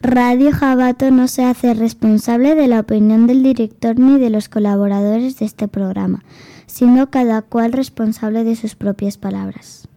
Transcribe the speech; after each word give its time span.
Radio 0.00 0.52
Jabato 0.52 1.10
no 1.10 1.28
se 1.28 1.44
hace 1.44 1.74
responsable 1.74 2.54
de 2.54 2.68
la 2.68 2.80
opinión 2.80 3.26
del 3.26 3.42
director 3.42 3.98
ni 3.98 4.18
de 4.20 4.30
los 4.30 4.48
colaboradores 4.48 5.38
de 5.38 5.46
este 5.46 5.68
programa, 5.68 6.24
siendo 6.66 7.10
cada 7.10 7.42
cual 7.42 7.72
responsable 7.72 8.44
de 8.44 8.56
sus 8.56 8.74
propias 8.74 9.16
palabras. 9.16 9.88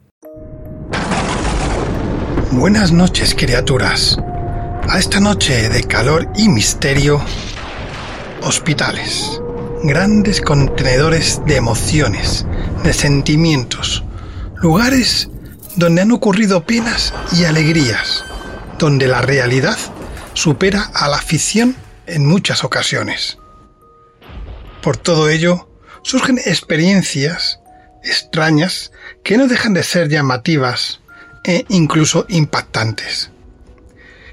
Buenas 2.51 2.91
noches, 2.91 3.35
criaturas. 3.35 4.17
A 4.87 4.97
esta 4.97 5.19
noche 5.19 5.69
de 5.69 5.83
calor 5.83 6.27
y 6.35 6.49
misterio, 6.49 7.21
hospitales, 8.41 9.39
grandes 9.83 10.41
contenedores 10.41 11.41
de 11.45 11.57
emociones, 11.57 12.47
de 12.83 12.93
sentimientos, 12.93 14.03
lugares 14.55 15.29
donde 15.75 16.01
han 16.01 16.11
ocurrido 16.11 16.65
penas 16.65 17.13
y 17.37 17.43
alegrías, 17.43 18.25
donde 18.79 19.07
la 19.07 19.21
realidad 19.21 19.77
supera 20.33 20.89
a 20.93 21.09
la 21.09 21.19
ficción 21.19 21.75
en 22.07 22.25
muchas 22.25 22.63
ocasiones. 22.63 23.37
Por 24.81 24.97
todo 24.97 25.29
ello, 25.29 25.69
surgen 26.01 26.39
experiencias 26.39 27.59
extrañas 28.03 28.91
que 29.23 29.37
no 29.37 29.47
dejan 29.47 29.73
de 29.73 29.83
ser 29.83 30.07
llamativas 30.07 31.01
e 31.43 31.65
incluso 31.67 32.25
impactantes. 32.29 33.31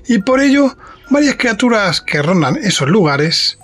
Y 0.07 0.19
por 0.19 0.41
ello, 0.41 0.79
varias 1.11 1.35
criaturas 1.35 2.01
que 2.01 2.23
rondan 2.23 2.57
esos 2.57 2.89
lugares 2.89 3.59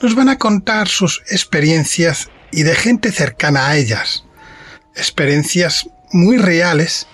nos 0.00 0.14
van 0.14 0.30
a 0.30 0.38
contar 0.38 0.88
sus 0.88 1.22
experiencias 1.28 2.30
y 2.50 2.62
de 2.62 2.74
gente 2.74 3.12
cercana 3.12 3.68
a 3.68 3.76
ellas. 3.76 4.24
Experiencias 4.96 5.86
muy 6.12 6.38
reales 6.38 7.06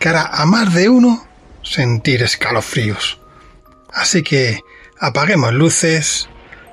que 0.00 0.08
hará 0.08 0.26
a 0.26 0.44
más 0.46 0.74
de 0.74 0.88
uno 0.88 1.29
sentir 1.62 2.22
escalofríos. 2.22 3.20
Así 3.92 4.22
que 4.22 4.60
apaguemos 4.98 5.52
luces, 5.52 6.28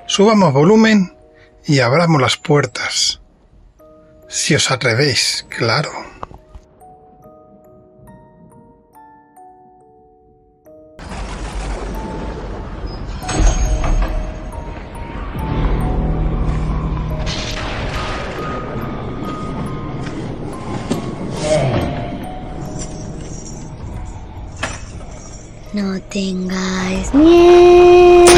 subamos 0.06 0.52
volumen 0.52 1.16
y 1.66 1.80
abramos 1.80 2.20
las 2.20 2.36
puertas. 2.36 3.20
Si 4.28 4.54
os 4.54 4.70
atrevéis, 4.70 5.46
claro. 5.48 5.90
No 25.78 26.00
tengáis 26.10 27.14
miedo. 27.14 28.28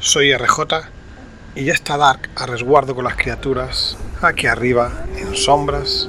Soy 0.00 0.36
RJ 0.36 0.58
y 1.54 1.66
ya 1.66 1.74
está 1.74 1.96
Dark 1.96 2.28
a 2.34 2.46
resguardo 2.46 2.96
con 2.96 3.04
las 3.04 3.14
criaturas 3.14 3.96
aquí 4.20 4.48
arriba, 4.48 4.90
en 5.16 5.36
sombras. 5.36 6.08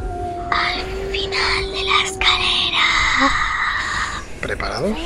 Al 0.50 0.81
final 1.11 1.73
de 1.73 1.84
la 1.84 2.03
escalera. 2.06 2.88
¿Preparados? 4.41 4.97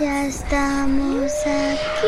Ya 0.00 0.26
estamos 0.26 1.32
aquí. 1.44 2.06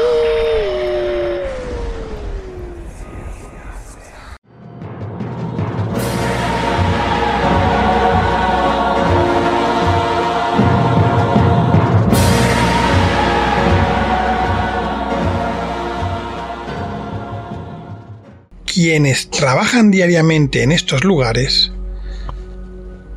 Quienes 18.72 19.30
trabajan 19.30 19.90
diariamente 19.90 20.62
en 20.62 20.70
estos 20.70 21.02
lugares 21.02 21.72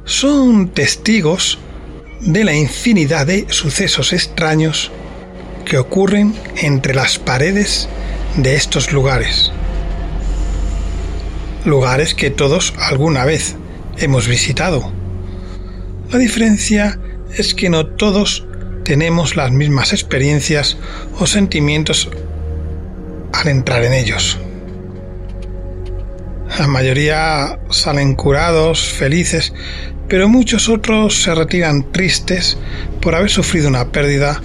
son 0.05 0.69
testigos 0.69 1.59
de 2.25 2.45
la 2.45 2.55
infinidad 2.55 3.27
de 3.27 3.47
sucesos 3.49 4.13
extraños 4.13 4.91
que 5.65 5.77
ocurren 5.77 6.33
entre 6.61 6.93
las 6.93 7.19
paredes 7.19 7.89
de 8.37 8.55
estos 8.55 8.93
lugares. 8.93 9.51
Lugares 11.65 12.15
que 12.15 12.29
todos 12.29 12.73
alguna 12.77 13.25
vez 13.25 13.55
hemos 13.97 14.27
visitado. 14.27 14.91
La 16.11 16.17
diferencia 16.17 16.97
es 17.35 17.53
que 17.53 17.69
no 17.69 17.87
todos 17.87 18.45
tenemos 18.85 19.35
las 19.35 19.51
mismas 19.51 19.91
experiencias 19.91 20.77
o 21.19 21.25
sentimientos 21.25 22.09
al 23.33 23.47
entrar 23.49 23.83
en 23.83 23.93
ellos. 23.93 24.37
La 26.57 26.67
mayoría 26.67 27.59
salen 27.69 28.15
curados, 28.15 28.87
felices, 28.93 29.53
pero 30.07 30.29
muchos 30.29 30.69
otros 30.69 31.23
se 31.23 31.33
retiran 31.33 31.91
tristes 31.91 32.57
por 33.01 33.15
haber 33.15 33.29
sufrido 33.29 33.67
una 33.67 33.91
pérdida 33.91 34.41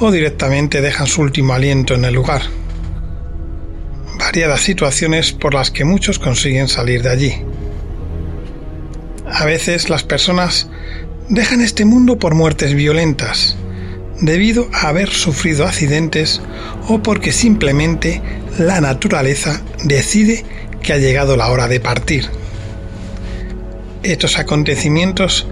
o 0.00 0.10
directamente 0.10 0.80
dejan 0.80 1.06
su 1.06 1.22
último 1.22 1.52
aliento 1.52 1.94
en 1.94 2.04
el 2.04 2.14
lugar. 2.14 2.42
Variadas 4.18 4.60
situaciones 4.60 5.32
por 5.32 5.54
las 5.54 5.70
que 5.70 5.84
muchos 5.84 6.18
consiguen 6.18 6.68
salir 6.68 7.02
de 7.02 7.10
allí. 7.10 7.34
A 9.26 9.44
veces 9.44 9.88
las 9.88 10.02
personas 10.02 10.68
dejan 11.28 11.60
este 11.60 11.84
mundo 11.84 12.18
por 12.18 12.34
muertes 12.34 12.74
violentas, 12.74 13.56
debido 14.20 14.68
a 14.72 14.88
haber 14.88 15.08
sufrido 15.08 15.66
accidentes 15.66 16.42
o 16.88 17.02
porque 17.02 17.32
simplemente 17.32 18.20
la 18.58 18.80
naturaleza 18.80 19.62
decide 19.84 20.44
que 20.82 20.92
ha 20.92 20.98
llegado 20.98 21.36
la 21.36 21.48
hora 21.48 21.68
de 21.68 21.80
partir. 21.80 22.41
Estos 24.02 24.36
acontecimientos 24.36 25.46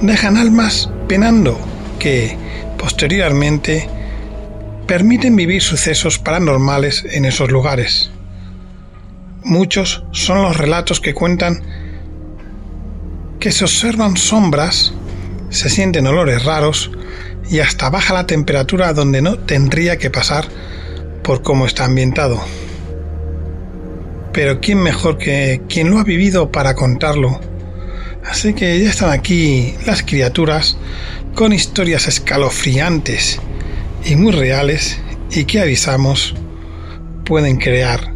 dejan 0.00 0.38
almas 0.38 0.88
penando 1.08 1.60
que, 1.98 2.38
posteriormente, 2.78 3.86
permiten 4.86 5.36
vivir 5.36 5.60
sucesos 5.60 6.18
paranormales 6.18 7.04
en 7.04 7.26
esos 7.26 7.50
lugares. 7.50 8.10
Muchos 9.44 10.04
son 10.12 10.40
los 10.40 10.56
relatos 10.56 11.00
que 11.00 11.12
cuentan 11.12 11.62
que 13.38 13.52
se 13.52 13.64
observan 13.64 14.16
sombras, 14.16 14.94
se 15.50 15.68
sienten 15.68 16.06
olores 16.06 16.44
raros 16.44 16.92
y 17.50 17.58
hasta 17.58 17.90
baja 17.90 18.14
la 18.14 18.26
temperatura 18.26 18.94
donde 18.94 19.20
no 19.20 19.38
tendría 19.38 19.98
que 19.98 20.08
pasar 20.08 20.46
por 21.22 21.42
cómo 21.42 21.66
está 21.66 21.84
ambientado. 21.84 22.42
Pero 24.32 24.60
¿quién 24.60 24.78
mejor 24.78 25.18
que 25.18 25.60
quien 25.68 25.90
lo 25.90 25.98
ha 25.98 26.04
vivido 26.04 26.50
para 26.50 26.74
contarlo? 26.74 27.51
Así 28.24 28.54
que 28.54 28.80
ya 28.80 28.90
están 28.90 29.10
aquí 29.10 29.74
las 29.86 30.02
criaturas 30.02 30.76
con 31.34 31.52
historias 31.52 32.08
escalofriantes 32.08 33.40
y 34.04 34.16
muy 34.16 34.32
reales 34.32 34.98
y 35.30 35.44
que 35.44 35.60
avisamos 35.60 36.34
pueden 37.24 37.56
crear 37.56 38.12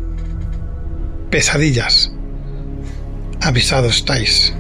pesadillas. 1.31 2.13
Avisados 3.41 3.97
estáis. 3.97 4.55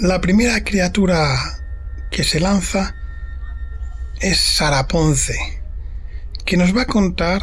La 0.00 0.20
primera 0.20 0.62
criatura 0.62 1.34
que 2.12 2.22
se 2.22 2.38
lanza 2.38 2.94
es 4.20 4.38
Sara 4.38 4.86
Ponce, 4.86 5.34
que 6.44 6.56
nos 6.56 6.76
va 6.76 6.82
a 6.82 6.86
contar 6.86 7.42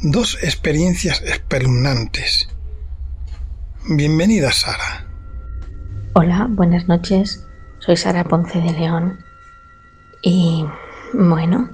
dos 0.00 0.36
experiencias 0.42 1.22
espeluznantes. 1.22 2.48
Bienvenida, 3.88 4.50
Sara. 4.50 5.06
Hola, 6.14 6.48
buenas 6.50 6.88
noches. 6.88 7.46
Soy 7.78 7.96
Sara 7.96 8.24
Ponce 8.24 8.60
de 8.60 8.72
León 8.72 9.20
y 10.22 10.66
bueno, 11.12 11.70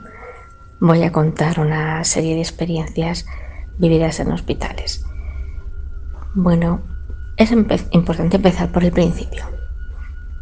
voy 0.79 1.05
a 1.05 1.13
contar 1.13 1.59
una 1.59 2.05
serie 2.05 2.35
de 2.35 2.43
experiencias 2.43 3.25
vividas 3.79 4.21
en 4.21 4.31
hospitales. 4.31 5.03
Bueno, 6.35 6.83
es 7.39 7.51
importante 7.51 8.37
empezar 8.37 8.71
por 8.71 8.85
el 8.85 8.93
principio. 8.93 9.56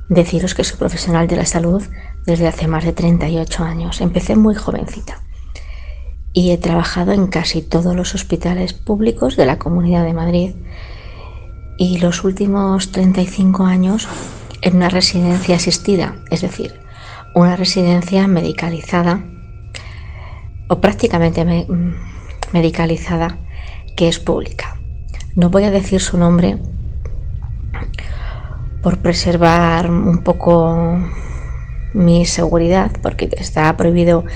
Deciros 0.09 0.55
que 0.55 0.65
soy 0.65 0.79
profesional 0.79 1.27
de 1.27 1.37
la 1.37 1.47
salud 1.47 1.83
desde 2.27 2.47
hace 2.47 2.67
más 2.67 2.85
de 2.85 2.93
38 2.93 3.65
años. 3.65 4.01
Empecé 4.01 4.37
muy 4.37 4.55
jovencita 4.55 5.23
y 6.35 6.51
he 6.51 6.59
trabajado 6.59 7.13
en 7.13 7.29
casi 7.29 7.63
todos 7.63 7.95
los 7.95 8.15
hospitales 8.15 8.75
públicos 8.75 9.37
de 9.37 9.47
la 9.47 9.59
Comunidad 9.59 10.05
de 10.05 10.13
Madrid 10.13 10.55
y 11.79 11.99
los 11.99 12.25
últimos 12.25 12.93
35 12.93 13.65
años 13.65 14.09
en 14.61 14.77
una 14.77 14.89
residencia 14.89 15.57
asistida, 15.57 16.17
es 16.31 16.43
decir, 16.43 16.81
una 17.35 17.57
residencia 17.57 18.27
medicalizada 18.27 19.25
o 20.69 20.81
prácticamente 20.81 21.67
medicalizada 22.53 23.39
que 23.97 24.09
es 24.09 24.19
pública. 24.19 24.77
No 25.37 25.51
voy 25.51 25.65
a 25.65 25.71
decir 25.71 26.01
su 26.01 26.19
nombre 26.19 26.59
por 28.85 28.99
preservar 28.99 29.91
un 29.91 30.19
poco 30.19 30.99
mi 31.95 32.27
seguridad, 32.27 32.91
porque 33.03 33.31
está 33.39 33.75
prohibido 33.79 34.27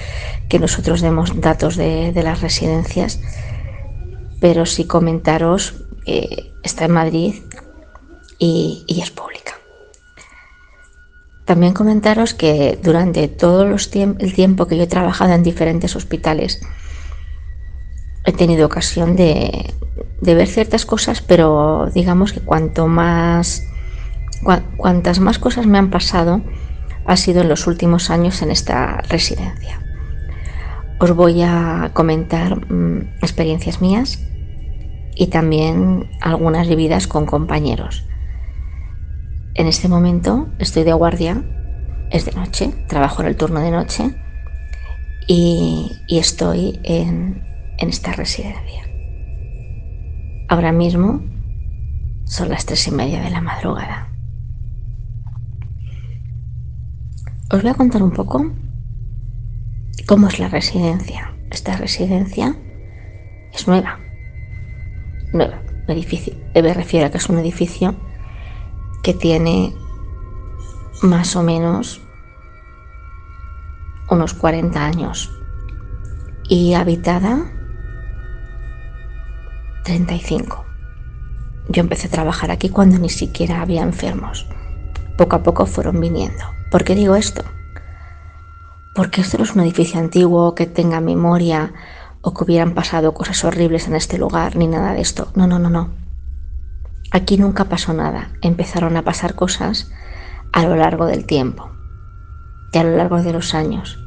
que 0.48 0.58
nosotros 0.58 1.02
demos 1.02 1.38
datos 1.38 1.76
de, 1.76 2.12
las 2.14 2.40
residencias, 2.40 3.20
pero 4.40 4.64
sí 4.64 4.86
comentaros 4.86 5.74
que 6.06 6.54
está 6.62 6.86
en 6.86 6.92
Madrid 6.92 7.34
y, 8.38 8.86
es 8.88 9.10
pública. 9.10 9.52
También 11.44 11.74
comentaros 11.74 12.32
que 12.32 12.78
durante 12.82 13.28
todo 13.28 13.64
el 13.64 14.34
tiempo 14.34 14.66
que 14.66 14.78
yo 14.78 14.84
he 14.84 14.86
trabajado 14.86 15.34
en 15.34 15.42
diferentes 15.42 15.94
hospitales, 15.94 16.62
he 18.24 18.32
tenido 18.32 18.64
ocasión 18.64 19.14
de, 19.14 19.74
ver 20.22 20.46
ciertas 20.46 20.86
cosas, 20.86 21.20
pero 21.20 21.90
digamos 21.92 22.32
que 22.32 22.40
cuanto 22.40 22.86
más, 22.86 23.68
cuantas 24.42 25.20
más 25.20 25.38
cosas 25.38 25.66
me 25.66 25.78
han 25.78 25.90
pasado, 25.90 26.42
ha 27.06 27.16
sido 27.16 27.40
en 27.40 27.48
los 27.48 27.66
últimos 27.66 28.10
años 28.10 28.42
en 28.42 28.50
esta 28.50 28.98
residencia. 29.08 29.80
Os 31.00 31.14
voy 31.14 31.42
a 31.42 31.90
comentar 31.94 32.70
mm, 32.70 33.14
experiencias 33.22 33.80
mías 33.80 34.24
y 35.14 35.28
también 35.28 36.10
algunas 36.20 36.68
vividas 36.68 37.06
con 37.06 37.24
compañeros. 37.24 38.06
En 39.54 39.66
este 39.66 39.88
momento 39.88 40.48
estoy 40.58 40.84
de 40.84 40.92
guardia, 40.92 41.42
es 42.10 42.24
de 42.24 42.32
noche, 42.32 42.72
trabajo 42.88 43.22
en 43.22 43.28
el 43.28 43.36
turno 43.36 43.60
de 43.60 43.70
noche 43.70 44.14
y, 45.26 45.92
estoy 46.08 46.80
en, 46.84 47.42
en 47.78 47.88
esta 47.88 48.12
residencia. 48.12 48.82
Ahora 50.48 50.72
mismo 50.72 51.22
son 52.24 52.50
las 52.50 52.66
tres 52.66 52.86
y 52.86 52.90
media 52.90 53.20
de 53.20 53.30
la 53.30 53.40
madrugada. 53.40 54.07
Os 57.50 57.62
voy 57.62 57.70
a 57.70 57.74
contar 57.74 58.02
un 58.02 58.10
poco 58.10 58.52
cómo 60.06 60.28
es 60.28 60.38
la 60.38 60.48
residencia. 60.48 61.34
Esta 61.50 61.78
residencia 61.78 62.54
es 63.54 63.66
nueva. 63.66 63.98
Nueva. 65.32 65.62
Edificio. 65.86 66.34
Me 66.54 66.74
refiero 66.74 67.06
a 67.06 67.10
que 67.10 67.16
es 67.16 67.26
un 67.30 67.38
edificio 67.38 67.94
que 69.02 69.14
tiene 69.14 69.74
más 71.00 71.36
o 71.36 71.42
menos 71.42 72.02
unos 74.10 74.34
40 74.34 74.84
años 74.84 75.30
y 76.50 76.74
habitada 76.74 77.50
35. 79.84 80.66
Yo 81.70 81.80
empecé 81.80 82.08
a 82.08 82.10
trabajar 82.10 82.50
aquí 82.50 82.68
cuando 82.68 82.98
ni 82.98 83.08
siquiera 83.08 83.62
había 83.62 83.82
enfermos. 83.82 84.46
Poco 85.18 85.34
a 85.34 85.42
poco 85.42 85.66
fueron 85.66 86.00
viniendo. 86.00 86.44
¿Por 86.70 86.84
qué 86.84 86.94
digo 86.94 87.16
esto? 87.16 87.42
Porque 88.94 89.20
esto 89.20 89.36
no 89.36 89.42
es 89.42 89.52
un 89.52 89.62
edificio 89.62 89.98
antiguo 89.98 90.54
que 90.54 90.66
tenga 90.66 91.00
memoria 91.00 91.72
o 92.20 92.32
que 92.32 92.44
hubieran 92.44 92.72
pasado 92.72 93.14
cosas 93.14 93.42
horribles 93.44 93.88
en 93.88 93.96
este 93.96 94.16
lugar, 94.16 94.54
ni 94.54 94.68
nada 94.68 94.92
de 94.92 95.00
esto. 95.00 95.32
No, 95.34 95.48
no, 95.48 95.58
no, 95.58 95.70
no. 95.70 95.90
Aquí 97.10 97.36
nunca 97.36 97.64
pasó 97.64 97.92
nada. 97.94 98.30
Empezaron 98.42 98.96
a 98.96 99.02
pasar 99.02 99.34
cosas 99.34 99.90
a 100.52 100.62
lo 100.62 100.76
largo 100.76 101.06
del 101.06 101.26
tiempo 101.26 101.68
y 102.72 102.78
a 102.78 102.84
lo 102.84 102.96
largo 102.96 103.20
de 103.20 103.32
los 103.32 103.54
años. 103.54 103.98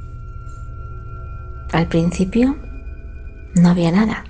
Al 1.74 1.88
principio 1.88 2.56
no 3.56 3.70
había 3.70 3.92
nada. 3.92 4.24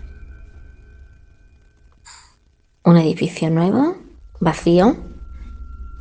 Un 2.84 2.98
edificio 2.98 3.52
nuevo, 3.52 3.98
vacío, 4.40 5.11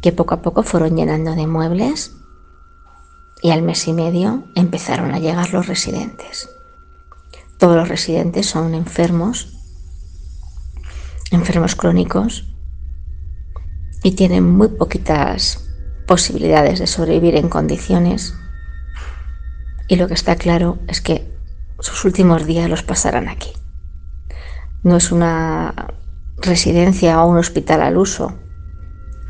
que 0.00 0.12
poco 0.12 0.34
a 0.34 0.42
poco 0.42 0.62
fueron 0.62 0.96
llenando 0.96 1.34
de 1.34 1.46
muebles 1.46 2.12
y 3.42 3.50
al 3.50 3.62
mes 3.62 3.86
y 3.88 3.92
medio 3.92 4.44
empezaron 4.54 5.12
a 5.12 5.18
llegar 5.18 5.52
los 5.52 5.66
residentes. 5.66 6.48
Todos 7.58 7.76
los 7.76 7.88
residentes 7.88 8.46
son 8.46 8.74
enfermos, 8.74 9.58
enfermos 11.30 11.74
crónicos 11.74 12.48
y 14.02 14.12
tienen 14.12 14.44
muy 14.44 14.68
poquitas 14.68 15.66
posibilidades 16.06 16.78
de 16.78 16.86
sobrevivir 16.86 17.36
en 17.36 17.48
condiciones 17.48 18.34
y 19.88 19.96
lo 19.96 20.08
que 20.08 20.14
está 20.14 20.36
claro 20.36 20.78
es 20.88 21.00
que 21.00 21.30
sus 21.80 22.04
últimos 22.04 22.46
días 22.46 22.70
los 22.70 22.82
pasarán 22.82 23.28
aquí. 23.28 23.52
No 24.82 24.96
es 24.96 25.12
una 25.12 25.94
residencia 26.38 27.22
o 27.22 27.28
un 27.28 27.38
hospital 27.38 27.82
al 27.82 27.98
uso 27.98 28.38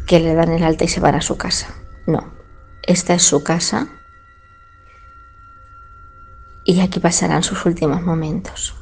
que 0.07 0.21
le 0.21 0.35
dan 0.35 0.51
el 0.51 0.63
alta 0.63 0.85
y 0.85 0.89
se 0.89 1.01
van 1.01 1.15
a 1.15 1.21
su 1.21 1.37
casa. 1.37 1.75
No, 2.07 2.33
esta 2.83 3.15
es 3.15 3.23
su 3.23 3.43
casa 3.43 3.89
y 6.65 6.81
aquí 6.81 7.01
pasarán 7.01 7.43
sus 7.43 7.65
últimos 7.67 8.03
momentos. 8.03 8.75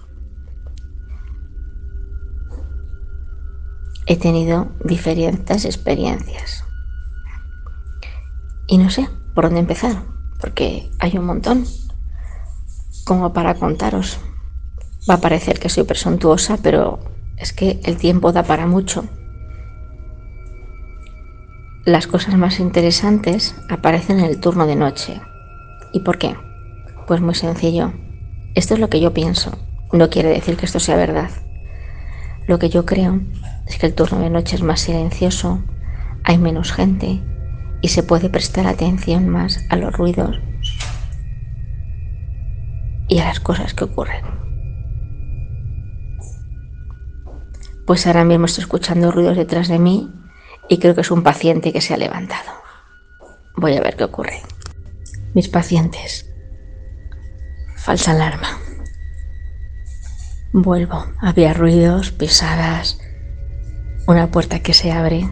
He 4.07 4.17
tenido 4.17 4.73
diferentes 4.85 5.65
experiencias 5.65 6.65
y 8.67 8.79
no 8.79 8.91
sé 8.91 9.09
por 9.35 9.45
dónde 9.45 9.61
empezar, 9.61 10.03
porque 10.41 10.91
hay 10.99 11.17
un 11.19 11.27
montón 11.27 11.65
como 13.05 13.33
para 13.33 13.55
contaros. 13.55 14.19
Va 15.09 15.15
a 15.15 15.21
parecer 15.21 15.59
que 15.59 15.71
soy 15.71 15.85
presuntuosa, 15.85 16.59
pero 16.63 17.01
es 17.37 17.53
que 17.53 17.81
el 17.85 17.97
tiempo 17.97 18.33
da 18.33 18.43
para 18.43 18.67
mucho. 18.67 19.05
Las 21.89 22.07
cosas 22.07 22.37
más 22.37 22.61
interesantes 22.61 23.55
aparecen 23.71 24.19
en 24.19 24.27
el 24.27 24.41
turno 24.41 24.67
de 24.67 24.77
noche. 24.77 25.23
¿Y 25.91 26.01
por 26.01 26.19
qué? 26.19 26.37
Pues 27.07 27.23
muy 27.23 27.35
sencillo. 27.35 27.95
Esto 28.55 28.75
es 28.75 28.81
lo 28.81 28.91
que 28.91 29.01
yo 29.01 29.15
pienso. 29.15 29.57
No 29.95 30.11
quiere 30.11 30.29
decir 30.29 30.59
que 30.59 30.67
esto 30.67 30.81
sea 30.81 30.97
verdad. 30.97 31.31
Lo 32.47 32.59
que 32.59 32.69
yo 32.69 32.85
creo 32.85 33.23
es 33.67 33.79
que 33.79 33.87
el 33.87 33.95
turno 33.95 34.19
de 34.19 34.29
noche 34.29 34.57
es 34.57 34.63
más 34.63 34.81
silencioso, 34.81 35.65
hay 36.25 36.37
menos 36.37 36.73
gente 36.73 37.23
y 37.81 37.89
se 37.89 38.03
puede 38.03 38.29
prestar 38.29 38.67
atención 38.67 39.27
más 39.27 39.65
a 39.71 39.77
los 39.77 39.91
ruidos 39.95 40.39
y 43.09 43.19
a 43.19 43.25
las 43.25 43.41
cosas 43.41 43.73
que 43.73 43.85
ocurren. 43.85 44.27
Pues 47.87 48.07
ahora 48.07 48.27
mismo 48.27 48.45
estoy 48.45 48.61
escuchando 48.61 49.11
ruidos 49.11 49.39
detrás 49.39 49.69
de 49.69 49.79
mí 49.79 50.13
y 50.69 50.79
creo 50.79 50.95
que 50.95 51.01
es 51.01 51.11
un 51.11 51.23
paciente 51.23 51.73
que 51.73 51.81
se 51.81 51.95
ha 51.95 51.97
levantado. 51.97 52.53
Voy 53.57 53.77
a 53.77 53.81
ver 53.81 53.97
qué 53.97 54.05
ocurre. 54.05 54.41
Mis 55.35 55.49
pacientes. 55.49 56.31
Falsa 57.77 58.13
alarma. 58.13 58.59
Vuelvo. 60.53 61.07
Había 61.21 61.55
ruidos, 61.55 62.13
pisadas, 62.13 62.99
una 64.07 64.31
puerta 64.31 64.61
que 64.61 64.75
se 64.75 64.93
abre. 64.93 65.29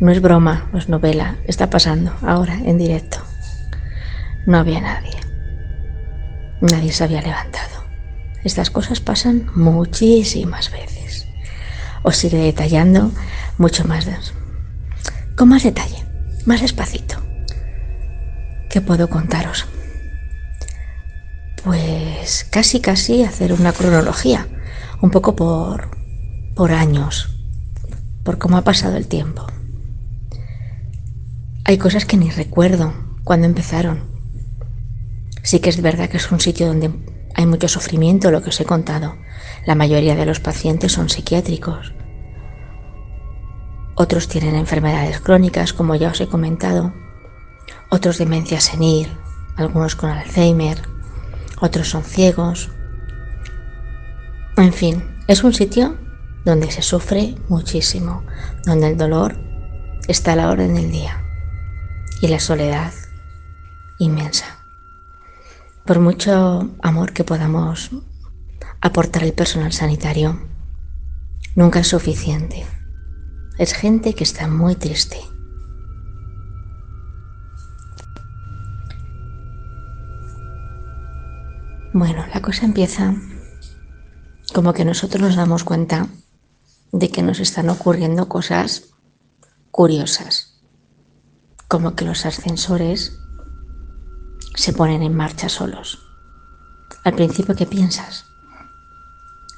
No 0.00 0.12
es 0.12 0.20
broma, 0.22 0.68
no 0.72 0.78
es 0.78 0.88
novela. 0.88 1.36
Está 1.46 1.70
pasando 1.70 2.12
ahora 2.22 2.54
en 2.54 2.78
directo. 2.78 3.18
No 4.46 4.58
había 4.58 4.80
nadie. 4.80 5.16
Nadie 6.60 6.92
se 6.92 7.04
había 7.04 7.22
levantado. 7.22 7.84
Estas 8.44 8.70
cosas 8.70 9.00
pasan 9.00 9.50
muchísimas 9.54 10.70
veces. 10.70 11.27
Os 12.02 12.22
iré 12.24 12.38
detallando 12.38 13.10
mucho 13.58 13.84
más. 13.84 14.06
Con 15.36 15.48
más 15.48 15.62
detalle, 15.62 16.04
más 16.46 16.60
despacito. 16.60 17.16
¿Qué 18.70 18.80
puedo 18.80 19.08
contaros? 19.08 19.66
Pues 21.64 22.46
casi 22.50 22.80
casi 22.80 23.24
hacer 23.24 23.52
una 23.52 23.72
cronología, 23.72 24.46
un 25.00 25.10
poco 25.10 25.34
por, 25.34 25.90
por 26.54 26.72
años, 26.72 27.38
por 28.24 28.38
cómo 28.38 28.56
ha 28.56 28.64
pasado 28.64 28.96
el 28.96 29.06
tiempo. 29.06 29.46
Hay 31.64 31.78
cosas 31.78 32.04
que 32.04 32.16
ni 32.16 32.30
recuerdo 32.30 32.94
cuando 33.24 33.46
empezaron. 33.46 34.08
Sí 35.42 35.60
que 35.60 35.70
es 35.70 35.82
verdad 35.82 36.08
que 36.08 36.16
es 36.16 36.30
un 36.30 36.40
sitio 36.40 36.66
donde 36.66 36.90
hay 37.34 37.46
mucho 37.46 37.68
sufrimiento, 37.68 38.30
lo 38.30 38.42
que 38.42 38.50
os 38.50 38.60
he 38.60 38.64
contado. 38.64 39.14
La 39.66 39.74
mayoría 39.74 40.14
de 40.14 40.26
los 40.26 40.40
pacientes 40.40 40.92
son 40.92 41.08
psiquiátricos. 41.08 41.92
Otros 43.94 44.28
tienen 44.28 44.54
enfermedades 44.54 45.20
crónicas, 45.20 45.72
como 45.72 45.94
ya 45.94 46.10
os 46.10 46.20
he 46.20 46.28
comentado. 46.28 46.92
otros 47.90 48.18
demencia 48.18 48.60
senil, 48.60 49.08
algunos 49.56 49.96
con 49.96 50.10
Alzheimer, 50.10 50.78
otros 51.60 51.88
son 51.88 52.04
ciegos. 52.04 52.70
En 54.56 54.72
fin, 54.72 55.02
es 55.26 55.42
un 55.42 55.52
sitio 55.52 55.96
donde 56.44 56.70
se 56.70 56.82
sufre 56.82 57.34
muchísimo, 57.48 58.24
donde 58.64 58.88
el 58.88 58.96
dolor 58.96 59.36
está 60.06 60.32
a 60.32 60.36
la 60.36 60.50
orden 60.50 60.74
del 60.74 60.90
día 60.90 61.22
y 62.20 62.28
la 62.28 62.40
soledad 62.40 62.92
inmensa. 63.98 64.58
Por 65.84 66.00
mucho 66.00 66.70
amor 66.82 67.12
que 67.12 67.24
podamos 67.24 67.90
aportar 68.80 69.22
al 69.24 69.32
personal 69.32 69.72
sanitario, 69.72 70.40
nunca 71.54 71.80
es 71.80 71.88
suficiente. 71.88 72.66
Es 73.58 73.74
gente 73.74 74.14
que 74.14 74.24
está 74.24 74.46
muy 74.46 74.76
triste. 74.76 75.18
Bueno, 81.92 82.24
la 82.32 82.40
cosa 82.40 82.64
empieza 82.64 83.14
como 84.54 84.72
que 84.72 84.84
nosotros 84.84 85.20
nos 85.20 85.36
damos 85.36 85.64
cuenta 85.64 86.06
de 86.92 87.10
que 87.10 87.22
nos 87.22 87.40
están 87.40 87.68
ocurriendo 87.70 88.28
cosas 88.28 88.94
curiosas, 89.72 90.60
como 91.66 91.94
que 91.94 92.04
los 92.04 92.24
ascensores 92.24 93.18
se 94.54 94.72
ponen 94.72 95.02
en 95.02 95.16
marcha 95.16 95.48
solos. 95.48 95.98
Al 97.04 97.14
principio, 97.14 97.56
¿qué 97.56 97.66
piensas? 97.66 98.27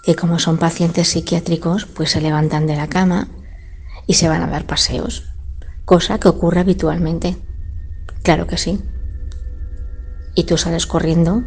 Que 0.02 0.16
como 0.16 0.38
son 0.38 0.59
pacientes 0.59 1.09
psiquiátricos, 1.09 1.87
pues 1.87 2.11
se 2.11 2.21
levantan 2.21 2.66
de 2.66 2.76
la 2.76 2.88
cama 2.88 3.28
y 4.07 4.14
se 4.14 4.28
van 4.28 4.42
a 4.42 4.49
dar 4.49 4.66
paseos, 4.66 5.33
cosa 5.85 6.19
que 6.19 6.28
ocurre 6.28 6.61
habitualmente. 6.61 7.37
Claro 8.23 8.47
que 8.47 8.57
sí. 8.57 8.80
Y 10.35 10.45
tú 10.45 10.57
sales 10.57 10.87
corriendo 10.87 11.45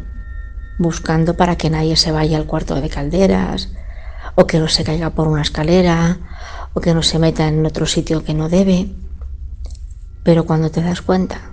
buscando 0.78 1.36
para 1.36 1.56
que 1.56 1.70
nadie 1.70 1.96
se 1.96 2.12
vaya 2.12 2.36
al 2.36 2.46
cuarto 2.46 2.80
de 2.80 2.88
calderas, 2.88 3.70
o 4.34 4.46
que 4.46 4.58
no 4.58 4.68
se 4.68 4.84
caiga 4.84 5.10
por 5.10 5.28
una 5.28 5.42
escalera, 5.42 6.18
o 6.72 6.80
que 6.80 6.94
no 6.94 7.02
se 7.02 7.18
meta 7.18 7.46
en 7.46 7.64
otro 7.64 7.86
sitio 7.86 8.24
que 8.24 8.34
no 8.34 8.48
debe. 8.48 8.92
Pero 10.24 10.44
cuando 10.44 10.70
te 10.70 10.82
das 10.82 11.02
cuenta 11.02 11.50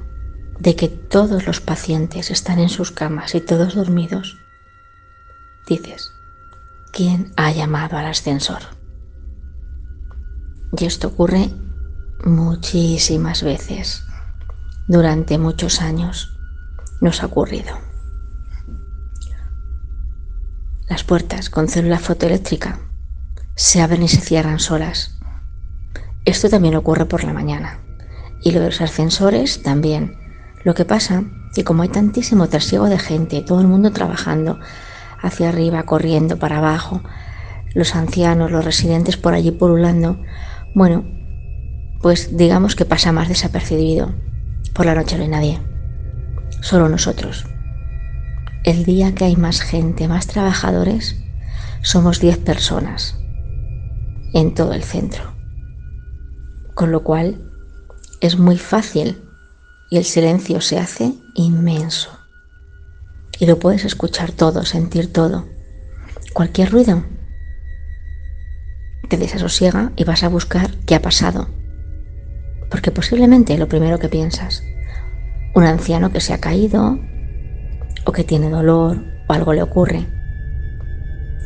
de 0.59 0.75
que 0.75 0.87
todos 0.87 1.45
los 1.45 1.61
pacientes 1.61 2.31
están 2.31 2.59
en 2.59 2.69
sus 2.69 2.91
camas 2.91 3.35
y 3.35 3.41
todos 3.41 3.75
dormidos, 3.75 4.37
dices, 5.67 6.11
¿quién 6.91 7.33
ha 7.37 7.51
llamado 7.51 7.97
al 7.97 8.05
ascensor? 8.05 8.61
Y 10.77 10.85
esto 10.85 11.07
ocurre 11.07 11.49
muchísimas 12.25 13.43
veces. 13.43 14.03
Durante 14.87 15.37
muchos 15.37 15.81
años 15.81 16.37
nos 17.01 17.23
ha 17.23 17.27
ocurrido. 17.27 17.77
Las 20.89 21.03
puertas 21.03 21.49
con 21.49 21.67
célula 21.67 21.99
fotoeléctrica 21.99 22.79
se 23.55 23.81
abren 23.81 24.03
y 24.03 24.07
se 24.07 24.21
cierran 24.21 24.59
solas. 24.59 25.19
Esto 26.25 26.49
también 26.49 26.75
ocurre 26.75 27.05
por 27.05 27.23
la 27.23 27.33
mañana. 27.33 27.79
Y 28.43 28.51
los 28.51 28.81
ascensores 28.81 29.63
también. 29.63 30.17
Lo 30.63 30.73
que 30.73 30.85
pasa 30.85 31.23
que 31.53 31.63
como 31.63 31.83
hay 31.83 31.89
tantísimo 31.89 32.47
trasiego 32.47 32.85
de 32.85 32.99
gente, 32.99 33.41
todo 33.41 33.61
el 33.61 33.67
mundo 33.67 33.91
trabajando 33.91 34.59
hacia 35.21 35.49
arriba, 35.49 35.83
corriendo 35.83 36.37
para 36.37 36.57
abajo, 36.57 37.01
los 37.73 37.95
ancianos, 37.95 38.51
los 38.51 38.65
residentes 38.65 39.17
por 39.17 39.33
allí 39.33 39.51
pululando, 39.51 40.21
bueno, 40.73 41.05
pues 42.01 42.35
digamos 42.35 42.75
que 42.75 42.85
pasa 42.85 43.11
más 43.11 43.29
desapercibido. 43.29 44.13
Por 44.73 44.85
la 44.85 44.95
noche 44.95 45.17
no 45.17 45.23
hay 45.23 45.29
nadie. 45.29 45.59
Solo 46.61 46.89
nosotros 46.89 47.45
el 48.63 48.85
día 48.85 49.15
que 49.15 49.25
hay 49.25 49.35
más 49.35 49.61
gente, 49.61 50.07
más 50.07 50.27
trabajadores, 50.27 51.17
somos 51.81 52.19
10 52.19 52.37
personas 52.39 53.17
en 54.33 54.53
todo 54.53 54.73
el 54.73 54.83
centro. 54.83 55.23
Con 56.75 56.91
lo 56.91 57.03
cual 57.03 57.41
es 58.21 58.37
muy 58.37 58.57
fácil 58.57 59.23
y 59.89 59.97
el 59.97 60.05
silencio 60.05 60.61
se 60.61 60.77
hace 60.77 61.13
inmenso. 61.33 62.11
Y 63.41 63.47
lo 63.47 63.57
puedes 63.57 63.85
escuchar 63.85 64.31
todo, 64.31 64.65
sentir 64.65 65.11
todo. 65.11 65.47
Cualquier 66.31 66.69
ruido 66.69 67.03
te 69.09 69.17
desasosiega 69.17 69.91
y 69.95 70.03
vas 70.03 70.21
a 70.21 70.29
buscar 70.29 70.69
qué 70.85 70.93
ha 70.93 71.01
pasado. 71.01 71.47
Porque 72.69 72.91
posiblemente 72.91 73.57
lo 73.57 73.67
primero 73.67 73.97
que 73.97 74.09
piensas, 74.09 74.61
un 75.55 75.63
anciano 75.63 76.11
que 76.11 76.21
se 76.21 76.33
ha 76.33 76.37
caído, 76.37 76.99
o 78.05 78.11
que 78.11 78.23
tiene 78.23 78.47
dolor 78.51 79.03
o 79.27 79.33
algo 79.33 79.53
le 79.53 79.63
ocurre. 79.63 80.05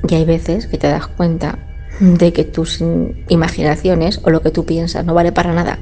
Y 0.05 0.15
hay 0.15 0.25
veces 0.25 0.67
que 0.67 0.77
te 0.77 0.89
das 0.89 1.07
cuenta 1.07 1.59
de 2.01 2.33
que 2.33 2.43
tus 2.43 2.83
imaginaciones 3.29 4.19
o 4.25 4.31
lo 4.31 4.41
que 4.41 4.51
tú 4.51 4.65
piensas 4.65 5.05
no 5.05 5.13
vale 5.13 5.31
para 5.31 5.53
nada, 5.53 5.79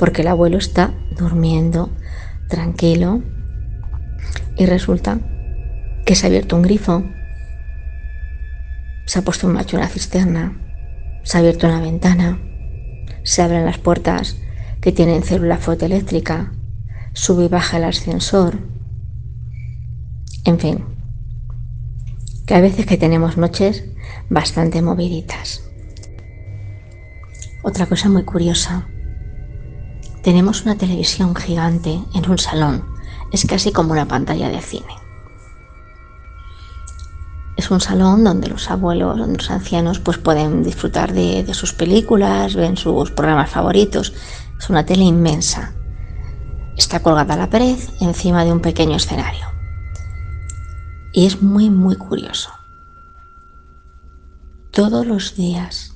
porque 0.00 0.22
el 0.22 0.28
abuelo 0.28 0.58
está 0.58 0.92
durmiendo 1.16 1.90
tranquilo 2.48 3.22
y 4.56 4.66
resulta 4.66 5.20
que 6.04 6.14
se 6.14 6.26
ha 6.26 6.28
abierto 6.28 6.56
un 6.56 6.62
grifo, 6.62 7.04
se 9.06 9.18
ha 9.18 9.22
puesto 9.22 9.46
un 9.46 9.54
macho 9.54 9.76
en 9.76 9.82
la 9.82 9.88
cisterna, 9.88 10.60
se 11.22 11.36
ha 11.36 11.40
abierto 11.40 11.66
una 11.66 11.80
ventana, 11.80 12.38
se 13.22 13.42
abren 13.42 13.64
las 13.64 13.78
puertas 13.78 14.36
que 14.80 14.92
tienen 14.92 15.22
célula 15.22 15.58
fotoeléctrica, 15.58 16.52
sube 17.12 17.44
y 17.44 17.48
baja 17.48 17.78
el 17.78 17.84
ascensor, 17.84 18.58
en 20.44 20.58
fin, 20.58 20.84
que 22.46 22.54
a 22.54 22.60
veces 22.60 22.84
que 22.86 22.98
tenemos 22.98 23.36
noches 23.36 23.84
bastante 24.28 24.82
moviditas. 24.82 25.62
Otra 27.62 27.86
cosa 27.86 28.10
muy 28.10 28.24
curiosa. 28.24 28.86
Tenemos 30.22 30.64
una 30.64 30.76
televisión 30.76 31.34
gigante 31.34 31.98
en 32.14 32.30
un 32.30 32.36
salón. 32.36 32.84
Es 33.32 33.46
casi 33.46 33.72
como 33.72 33.92
una 33.92 34.06
pantalla 34.06 34.50
de 34.50 34.60
cine. 34.60 35.03
Es 37.56 37.70
un 37.70 37.80
salón 37.80 38.24
donde 38.24 38.48
los 38.48 38.70
abuelos, 38.70 39.16
donde 39.16 39.38
los 39.38 39.50
ancianos 39.50 40.00
pues 40.00 40.18
pueden 40.18 40.62
disfrutar 40.64 41.12
de, 41.12 41.52
sus 41.54 41.72
películas, 41.72 42.56
ven 42.56 42.76
sus 42.76 43.10
programas 43.12 43.50
favoritos. 43.50 44.12
Es 44.58 44.70
una 44.70 44.84
tele 44.84 45.04
inmensa. 45.04 45.72
Está 46.76 47.00
colgada 47.00 47.34
a 47.34 47.36
la 47.36 47.50
pared 47.50 47.78
encima 48.00 48.44
de 48.44 48.52
un 48.52 48.60
pequeño 48.60 48.96
escenario. 48.96 49.46
Y 51.12 51.26
es 51.26 51.42
muy, 51.42 51.70
muy 51.70 51.94
curioso. 51.94 52.50
Todos 54.72 55.06
los 55.06 55.36
días, 55.36 55.94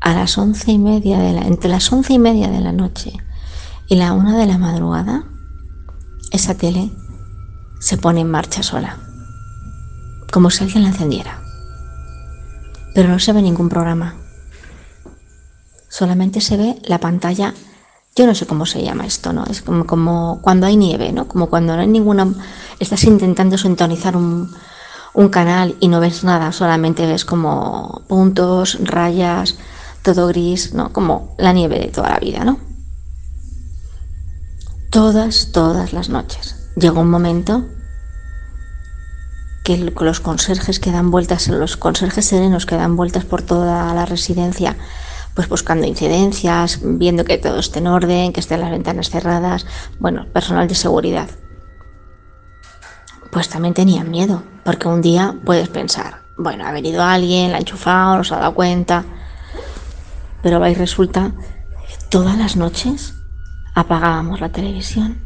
a 0.00 0.12
las 0.12 0.36
once 0.36 0.70
y 0.70 0.78
media 0.78 1.18
de 1.18 1.32
la, 1.32 1.40
entre 1.42 1.70
las 1.70 1.90
once 1.90 2.12
y 2.12 2.18
media 2.18 2.48
de 2.48 2.60
la 2.60 2.72
noche 2.72 3.14
y 3.88 3.96
la 3.96 4.12
una 4.12 4.36
de 4.36 4.46
la 4.46 4.58
madrugada, 4.58 5.24
esa 6.30 6.54
tele 6.54 6.90
se 7.80 7.96
pone 7.96 8.20
en 8.20 8.30
marcha 8.30 8.62
sola, 8.62 8.98
como 10.32 10.50
si 10.50 10.64
alguien 10.64 10.82
la 10.82 10.90
encendiera. 10.90 11.42
Pero 12.94 13.08
no 13.08 13.18
se 13.18 13.32
ve 13.32 13.42
ningún 13.42 13.68
programa. 13.68 14.16
Solamente 15.88 16.40
se 16.40 16.56
ve 16.56 16.76
la 16.84 16.98
pantalla 16.98 17.54
yo 18.18 18.26
no 18.26 18.34
sé 18.34 18.46
cómo 18.46 18.66
se 18.66 18.82
llama 18.82 19.06
esto, 19.06 19.32
¿no? 19.32 19.44
Es 19.44 19.62
como, 19.62 20.40
cuando 20.42 20.66
hay 20.66 20.76
nieve, 20.76 21.12
¿no? 21.12 21.28
Como 21.28 21.48
cuando 21.48 21.76
no 21.76 21.82
hay 21.82 21.86
ninguna... 21.86 22.26
Estás 22.80 23.04
intentando 23.04 23.56
sintonizar 23.56 24.16
un, 24.16 24.50
un 25.14 25.28
canal 25.28 25.76
y 25.78 25.86
no 25.86 26.00
ves 26.00 26.24
nada, 26.24 26.50
solamente 26.50 27.06
ves 27.06 27.24
como 27.24 28.02
puntos, 28.08 28.76
rayas, 28.82 29.54
todo 30.02 30.26
gris, 30.26 30.74
¿no? 30.74 30.92
Como 30.92 31.36
la 31.38 31.52
nieve 31.52 31.78
de 31.78 31.88
toda 31.88 32.08
la 32.08 32.18
vida, 32.18 32.44
¿no? 32.44 32.58
Todas, 34.90 35.52
todas 35.52 35.92
las 35.92 36.08
noches. 36.08 36.72
Llega 36.74 37.00
un 37.00 37.10
momento 37.10 37.66
que 39.68 40.04
los 40.04 40.20
conserjes 40.20 40.80
que 40.80 40.90
dan 40.90 41.10
vueltas, 41.10 41.48
los 41.48 41.76
conserjes 41.76 42.24
serenos 42.24 42.64
que 42.64 42.76
dan 42.76 42.96
vueltas 42.96 43.26
por 43.26 43.42
toda 43.42 43.92
la 43.92 44.06
residencia, 44.06 44.78
pues 45.34 45.46
buscando 45.50 45.86
incidencias, 45.86 46.80
viendo 46.82 47.24
que 47.24 47.36
todo 47.36 47.58
esté 47.58 47.80
en 47.80 47.88
orden, 47.88 48.32
que 48.32 48.40
estén 48.40 48.60
las 48.60 48.70
ventanas 48.70 49.10
cerradas, 49.10 49.66
bueno, 49.98 50.26
personal 50.32 50.68
de 50.68 50.74
seguridad. 50.74 51.28
Pues 53.30 53.50
también 53.50 53.74
tenían 53.74 54.10
miedo, 54.10 54.42
porque 54.64 54.88
un 54.88 55.02
día 55.02 55.34
puedes 55.44 55.68
pensar, 55.68 56.22
bueno, 56.38 56.66
ha 56.66 56.72
venido 56.72 57.02
alguien, 57.02 57.50
la 57.50 57.58
ha 57.58 57.60
enchufado, 57.60 58.16
no 58.16 58.24
se 58.24 58.34
ha 58.34 58.38
dado 58.38 58.54
cuenta, 58.54 59.04
pero 60.42 60.60
va 60.60 60.70
y 60.70 60.74
resulta 60.74 61.32
todas 62.08 62.38
las 62.38 62.56
noches 62.56 63.12
apagábamos 63.74 64.40
la 64.40 64.48
televisión 64.48 65.18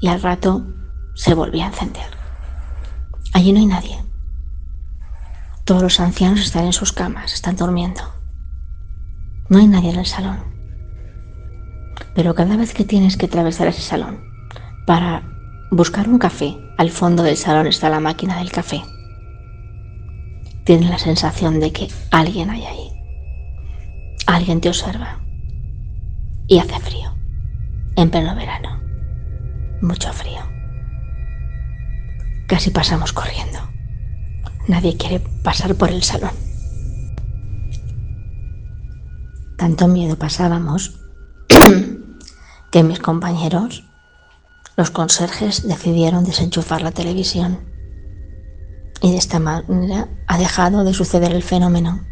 y 0.00 0.08
al 0.08 0.22
rato 0.22 0.66
se 1.12 1.34
volvía 1.34 1.66
a 1.66 1.68
encender. 1.68 2.23
Allí 3.34 3.52
no 3.52 3.58
hay 3.58 3.66
nadie. 3.66 3.98
Todos 5.64 5.82
los 5.82 5.98
ancianos 5.98 6.40
están 6.40 6.66
en 6.66 6.72
sus 6.72 6.92
camas, 6.92 7.34
están 7.34 7.56
durmiendo. 7.56 8.00
No 9.48 9.58
hay 9.58 9.66
nadie 9.66 9.90
en 9.90 9.98
el 9.98 10.06
salón. 10.06 10.38
Pero 12.14 12.36
cada 12.36 12.56
vez 12.56 12.72
que 12.72 12.84
tienes 12.84 13.16
que 13.16 13.26
atravesar 13.26 13.66
ese 13.66 13.82
salón 13.82 14.22
para 14.86 15.24
buscar 15.72 16.08
un 16.08 16.18
café, 16.18 16.56
al 16.78 16.90
fondo 16.90 17.24
del 17.24 17.36
salón 17.36 17.66
está 17.66 17.90
la 17.90 17.98
máquina 17.98 18.38
del 18.38 18.52
café. 18.52 18.82
Tienes 20.62 20.88
la 20.88 20.98
sensación 20.98 21.58
de 21.58 21.72
que 21.72 21.88
alguien 22.12 22.50
hay 22.50 22.64
ahí. 22.64 22.88
Alguien 24.26 24.60
te 24.60 24.68
observa. 24.68 25.20
Y 26.46 26.60
hace 26.60 26.78
frío. 26.78 27.12
En 27.96 28.10
pleno 28.10 28.36
verano. 28.36 28.80
Mucho 29.82 30.12
frío. 30.12 30.53
Casi 32.46 32.70
pasamos 32.70 33.12
corriendo. 33.12 33.58
Nadie 34.68 34.96
quiere 34.96 35.20
pasar 35.20 35.74
por 35.74 35.90
el 35.90 36.02
salón. 36.02 36.32
Tanto 39.56 39.88
miedo 39.88 40.16
pasábamos 40.16 41.00
que 42.70 42.82
mis 42.82 42.98
compañeros, 42.98 43.84
los 44.76 44.90
conserjes, 44.90 45.66
decidieron 45.66 46.24
desenchufar 46.24 46.82
la 46.82 46.92
televisión. 46.92 47.60
Y 49.00 49.12
de 49.12 49.16
esta 49.16 49.38
manera 49.38 50.08
ha 50.26 50.38
dejado 50.38 50.84
de 50.84 50.92
suceder 50.92 51.32
el 51.32 51.42
fenómeno. 51.42 52.04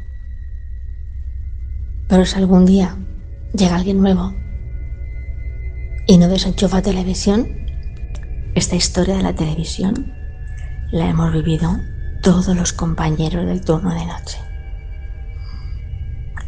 Pero 2.08 2.24
si 2.24 2.36
algún 2.36 2.64
día 2.64 2.96
llega 3.54 3.76
alguien 3.76 4.00
nuevo 4.00 4.34
y 6.06 6.18
no 6.18 6.28
desenchufa 6.28 6.82
televisión, 6.82 7.48
esta 8.54 8.76
historia 8.76 9.16
de 9.16 9.22
la 9.22 9.34
televisión 9.34 10.21
la 10.92 11.08
hemos 11.08 11.32
vivido 11.32 11.80
todos 12.22 12.54
los 12.54 12.72
compañeros 12.72 13.46
del 13.46 13.64
turno 13.64 13.94
de 13.94 14.06
noche. 14.06 14.38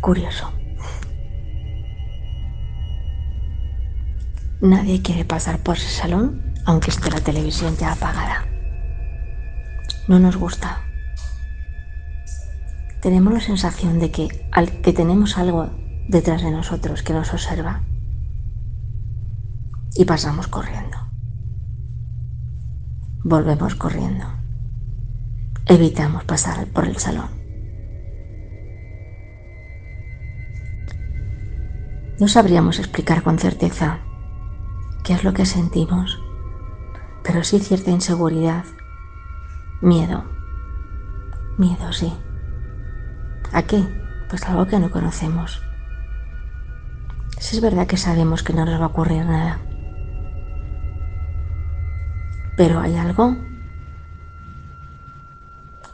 Curioso. 0.01 0.53
Nadie 4.61 5.03
quiere 5.03 5.25
pasar 5.25 5.59
por 5.59 5.77
ese 5.77 5.89
salón 5.89 6.55
aunque 6.67 6.91
esté 6.91 7.11
la 7.11 7.21
televisión 7.21 7.77
ya 7.77 7.93
apagada. 7.93 8.47
No 10.09 10.19
nos 10.19 10.37
gusta. 10.37 10.81
Tenemos 13.01 13.33
la 13.33 13.41
sensación 13.41 13.99
de 13.99 14.11
que, 14.11 14.29
que 14.83 14.93
tenemos 14.93 15.37
algo 15.37 15.71
detrás 16.09 16.43
de 16.43 16.51
nosotros 16.51 17.03
que 17.03 17.13
nos 17.13 17.33
observa 17.33 17.83
y 19.95 20.05
pasamos 20.05 20.49
corriendo. 20.49 21.04
Volvemos 23.27 23.75
corriendo. 23.75 24.27
Evitamos 25.65 26.25
pasar 26.25 26.67
por 26.67 26.85
el 26.85 26.99
salón. 26.99 27.31
No 32.21 32.29
sabríamos 32.29 32.79
explicar 32.79 33.23
con 33.23 33.39
certeza 33.39 34.01
qué 35.05 35.15
es 35.15 35.25
lo 35.25 35.33
que 35.33 35.47
sentimos, 35.47 36.21
pero 37.23 37.43
sí 37.45 37.61
cierta 37.61 37.91
inseguridad, 37.91 38.67
miedo, 39.81 40.25
miedo, 41.57 41.95
sí. 41.95 42.13
¿A 43.53 43.63
qué? 43.63 43.83
Pues 44.29 44.45
algo 44.45 44.67
que 44.67 44.79
no 44.79 44.91
conocemos. 44.91 45.63
Si 47.39 47.57
es 47.57 47.63
verdad 47.63 47.87
que 47.87 47.97
sabemos 47.97 48.43
que 48.43 48.53
no 48.53 48.67
nos 48.67 48.79
va 48.79 48.85
a 48.85 48.89
ocurrir 48.89 49.25
nada, 49.25 49.61
pero 52.57 52.81
hay 52.81 52.97
algo 52.97 53.37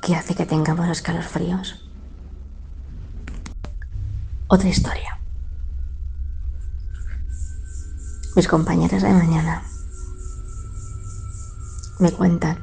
que 0.00 0.14
hace 0.14 0.34
que 0.34 0.46
tengamos 0.46 0.88
escalofríos. 0.88 1.84
Otra 4.48 4.68
historia. 4.68 5.18
Mis 8.36 8.48
compañeras 8.48 9.02
de 9.02 9.12
mañana 9.12 9.62
me 11.98 12.10
cuentan 12.12 12.58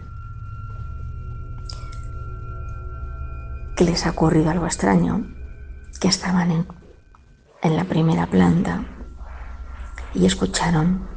que 3.75 3.83
les 3.83 4.05
ha 4.05 4.09
ocurrido 4.09 4.49
algo 4.49 4.65
extraño, 4.65 5.27
que 5.99 6.07
estaban 6.07 6.51
en, 6.51 6.67
en 7.61 7.75
la 7.75 7.83
primera 7.83 8.25
planta 8.25 8.83
y 10.13 10.25
escucharon 10.25 11.16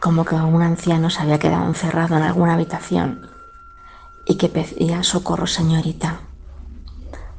como 0.00 0.24
que 0.24 0.34
un 0.34 0.62
anciano 0.62 1.10
se 1.10 1.20
había 1.20 1.38
quedado 1.38 1.66
encerrado 1.66 2.16
en 2.16 2.22
alguna 2.22 2.54
habitación 2.54 3.28
y 4.26 4.36
que 4.36 4.48
pedía 4.48 5.02
socorro, 5.02 5.46
señorita. 5.46 6.20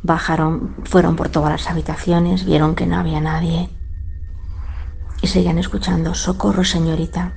Bajaron, 0.03 0.75
fueron 0.85 1.15
por 1.15 1.29
todas 1.29 1.51
las 1.51 1.69
habitaciones, 1.69 2.45
vieron 2.45 2.75
que 2.75 2.85
no 2.85 2.97
había 2.97 3.19
nadie 3.19 3.69
y 5.21 5.27
seguían 5.27 5.57
escuchando, 5.57 6.13
socorro 6.13 6.63
señorita. 6.63 7.33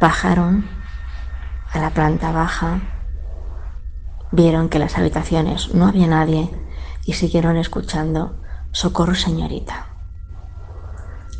Bajaron 0.00 0.64
a 1.72 1.78
la 1.78 1.90
planta 1.90 2.32
baja, 2.32 2.80
vieron 4.30 4.68
que 4.68 4.78
en 4.78 4.82
las 4.82 4.98
habitaciones 4.98 5.74
no 5.74 5.86
había 5.86 6.06
nadie 6.06 6.50
y 7.04 7.14
siguieron 7.14 7.56
escuchando, 7.56 8.36
socorro 8.70 9.14
señorita. 9.14 9.86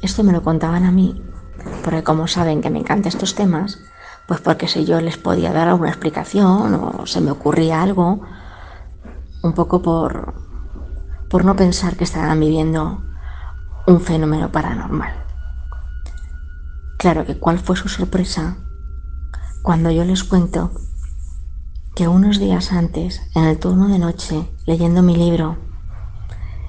Esto 0.02 0.24
me 0.24 0.32
lo 0.32 0.42
contaban 0.42 0.84
a 0.84 0.90
mí, 0.90 1.22
porque 1.82 2.02
como 2.02 2.26
saben 2.26 2.60
que 2.60 2.70
me 2.70 2.78
encantan 2.78 3.08
estos 3.08 3.34
temas, 3.34 3.80
pues 4.26 4.40
porque 4.40 4.68
si 4.68 4.84
yo 4.84 5.00
les 5.00 5.16
podía 5.16 5.52
dar 5.52 5.68
alguna 5.68 5.90
explicación 5.90 6.74
o 6.74 7.06
se 7.06 7.20
me 7.20 7.30
ocurría 7.30 7.82
algo, 7.82 8.22
un 9.42 9.52
poco 9.52 9.82
por, 9.82 10.34
por 11.28 11.44
no 11.44 11.56
pensar 11.56 11.96
que 11.96 12.04
estaban 12.04 12.38
viviendo 12.38 13.02
un 13.86 14.00
fenómeno 14.00 14.50
paranormal. 14.50 15.12
Claro 16.98 17.26
que 17.26 17.38
cuál 17.38 17.58
fue 17.58 17.76
su 17.76 17.88
sorpresa 17.88 18.56
cuando 19.62 19.90
yo 19.90 20.04
les 20.04 20.24
cuento 20.24 20.70
que 21.94 22.08
unos 22.08 22.38
días 22.38 22.72
antes, 22.72 23.22
en 23.34 23.44
el 23.44 23.58
turno 23.58 23.88
de 23.88 23.98
noche, 23.98 24.48
leyendo 24.66 25.02
mi 25.02 25.16
libro, 25.16 25.58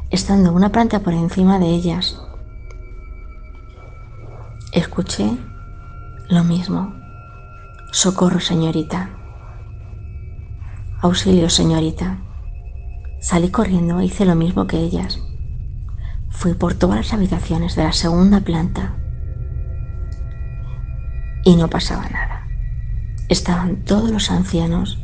estando 0.09 0.51
una 0.51 0.71
planta 0.71 0.99
por 0.99 1.13
encima 1.13 1.59
de 1.59 1.67
ellas, 1.67 2.19
escuché 4.73 5.37
lo 6.29 6.43
mismo. 6.43 6.93
Socorro, 7.91 8.39
señorita. 8.39 9.09
Auxilio, 11.01 11.49
señorita. 11.49 12.17
Salí 13.21 13.49
corriendo 13.49 13.99
e 13.99 14.05
hice 14.05 14.25
lo 14.25 14.35
mismo 14.35 14.65
que 14.65 14.77
ellas. 14.77 15.19
Fui 16.29 16.55
por 16.55 16.73
todas 16.73 16.97
las 16.97 17.13
habitaciones 17.13 17.75
de 17.75 17.83
la 17.83 17.93
segunda 17.93 18.41
planta 18.41 18.95
y 21.45 21.55
no 21.55 21.69
pasaba 21.69 22.09
nada. 22.09 22.47
Estaban 23.29 23.83
todos 23.85 24.09
los 24.09 24.31
ancianos 24.31 24.97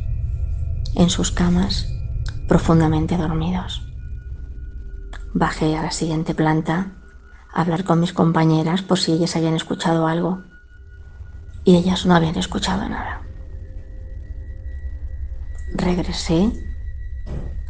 en 0.95 1.10
sus 1.10 1.32
camas 1.32 1.88
profundamente 2.47 3.15
dormidos. 3.17 3.86
Bajé 5.34 5.77
a 5.77 5.84
la 5.84 5.91
siguiente 5.91 6.34
planta 6.34 6.99
hablar 7.54 7.84
con 7.84 8.00
mis 8.00 8.14
compañeras 8.14 8.82
por 8.82 9.00
si 9.00 9.14
ellas 9.14 9.36
habían 9.36 9.56
escuchado 9.56 10.08
algo 10.08 10.44
y 11.64 11.76
ellas 11.76 12.06
no 12.06 12.16
habían 12.16 12.38
escuchado 12.38 12.88
nada. 12.88 13.22
Regresé 15.74 16.52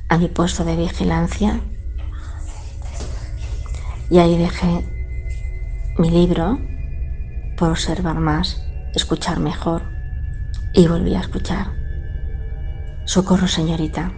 a 0.09 0.17
mi 0.17 0.27
puesto 0.27 0.63
de 0.63 0.75
vigilancia 0.75 1.59
y 4.09 4.17
ahí 4.17 4.37
dejé 4.37 4.85
mi 5.97 6.09
libro 6.09 6.57
por 7.57 7.71
observar 7.71 8.19
más, 8.19 8.63
escuchar 8.95 9.39
mejor. 9.39 9.83
Y 10.73 10.87
volví 10.87 11.15
a 11.15 11.19
escuchar. 11.19 11.67
Socorro, 13.05 13.47
señorita. 13.47 14.11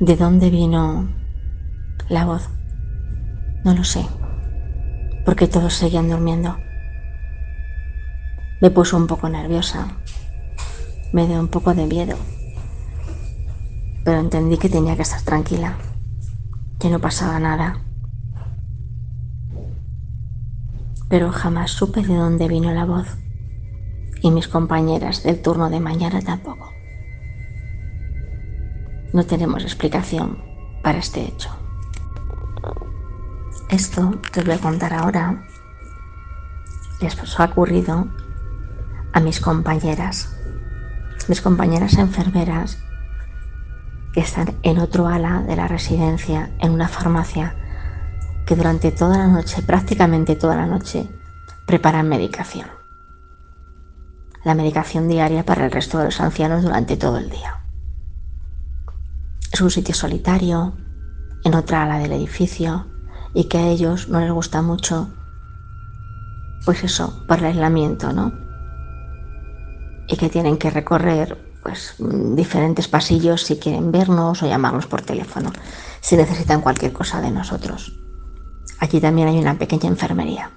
¿De 0.00 0.16
dónde 0.16 0.50
vino 0.50 1.08
la 2.08 2.24
voz? 2.24 2.48
No 3.64 3.74
lo 3.74 3.84
sé, 3.84 4.06
porque 5.24 5.48
todos 5.48 5.74
seguían 5.74 6.08
durmiendo. 6.08 6.58
Me 8.60 8.70
puso 8.70 8.96
un 8.96 9.06
poco 9.06 9.28
nerviosa, 9.28 9.88
me 11.12 11.26
dio 11.26 11.40
un 11.40 11.48
poco 11.48 11.74
de 11.74 11.86
miedo, 11.86 12.16
pero 14.04 14.20
entendí 14.20 14.56
que 14.56 14.68
tenía 14.68 14.96
que 14.96 15.02
estar 15.02 15.22
tranquila, 15.22 15.76
que 16.78 16.90
no 16.90 17.00
pasaba 17.00 17.38
nada. 17.38 17.82
pero 21.08 21.32
jamás 21.32 21.70
supe 21.70 22.02
de 22.02 22.14
dónde 22.14 22.48
vino 22.48 22.72
la 22.72 22.84
voz, 22.84 23.16
y 24.22 24.30
mis 24.30 24.46
compañeras 24.46 25.22
del 25.22 25.40
turno 25.40 25.70
de 25.70 25.80
mañana 25.80 26.20
tampoco. 26.20 26.77
No 29.12 29.24
tenemos 29.24 29.62
explicación 29.62 30.42
para 30.82 30.98
este 30.98 31.22
hecho. 31.22 31.50
Esto 33.70 34.20
que 34.32 34.40
os 34.40 34.46
voy 34.46 34.54
a 34.54 34.60
contar 34.60 34.92
ahora 34.92 35.44
les 37.00 37.40
ha 37.40 37.44
ocurrido 37.44 38.08
a 39.12 39.20
mis 39.20 39.40
compañeras, 39.40 40.34
mis 41.28 41.40
compañeras 41.40 41.94
enfermeras 41.94 42.78
que 44.12 44.20
están 44.20 44.54
en 44.62 44.78
otro 44.78 45.06
ala 45.06 45.42
de 45.42 45.56
la 45.56 45.68
residencia, 45.68 46.50
en 46.58 46.72
una 46.72 46.88
farmacia, 46.88 47.54
que 48.46 48.56
durante 48.56 48.90
toda 48.90 49.18
la 49.18 49.26
noche, 49.26 49.62
prácticamente 49.62 50.34
toda 50.34 50.56
la 50.56 50.66
noche, 50.66 51.08
preparan 51.66 52.08
medicación. 52.08 52.68
La 54.44 54.54
medicación 54.54 55.08
diaria 55.08 55.44
para 55.44 55.66
el 55.66 55.70
resto 55.70 55.98
de 55.98 56.06
los 56.06 56.20
ancianos 56.20 56.62
durante 56.62 56.96
todo 56.96 57.18
el 57.18 57.28
día. 57.28 57.58
Es 59.52 59.60
un 59.60 59.70
sitio 59.70 59.94
solitario, 59.94 60.74
en 61.44 61.54
otra 61.54 61.84
ala 61.84 61.98
del 61.98 62.12
edificio, 62.12 62.86
y 63.34 63.44
que 63.44 63.58
a 63.58 63.68
ellos 63.68 64.08
no 64.08 64.20
les 64.20 64.32
gusta 64.32 64.62
mucho, 64.62 65.08
pues 66.64 66.84
eso, 66.84 67.24
por 67.26 67.38
el 67.38 67.46
aislamiento, 67.46 68.12
¿no? 68.12 68.32
Y 70.08 70.16
que 70.16 70.28
tienen 70.28 70.58
que 70.58 70.70
recorrer 70.70 71.38
pues 71.62 71.96
diferentes 71.98 72.88
pasillos 72.88 73.42
si 73.42 73.58
quieren 73.58 73.92
vernos 73.92 74.42
o 74.42 74.46
llamarnos 74.46 74.86
por 74.86 75.02
teléfono, 75.02 75.52
si 76.00 76.16
necesitan 76.16 76.60
cualquier 76.60 76.92
cosa 76.92 77.20
de 77.20 77.30
nosotros. 77.30 77.92
Aquí 78.80 79.00
también 79.00 79.28
hay 79.28 79.38
una 79.38 79.58
pequeña 79.58 79.88
enfermería 79.88 80.50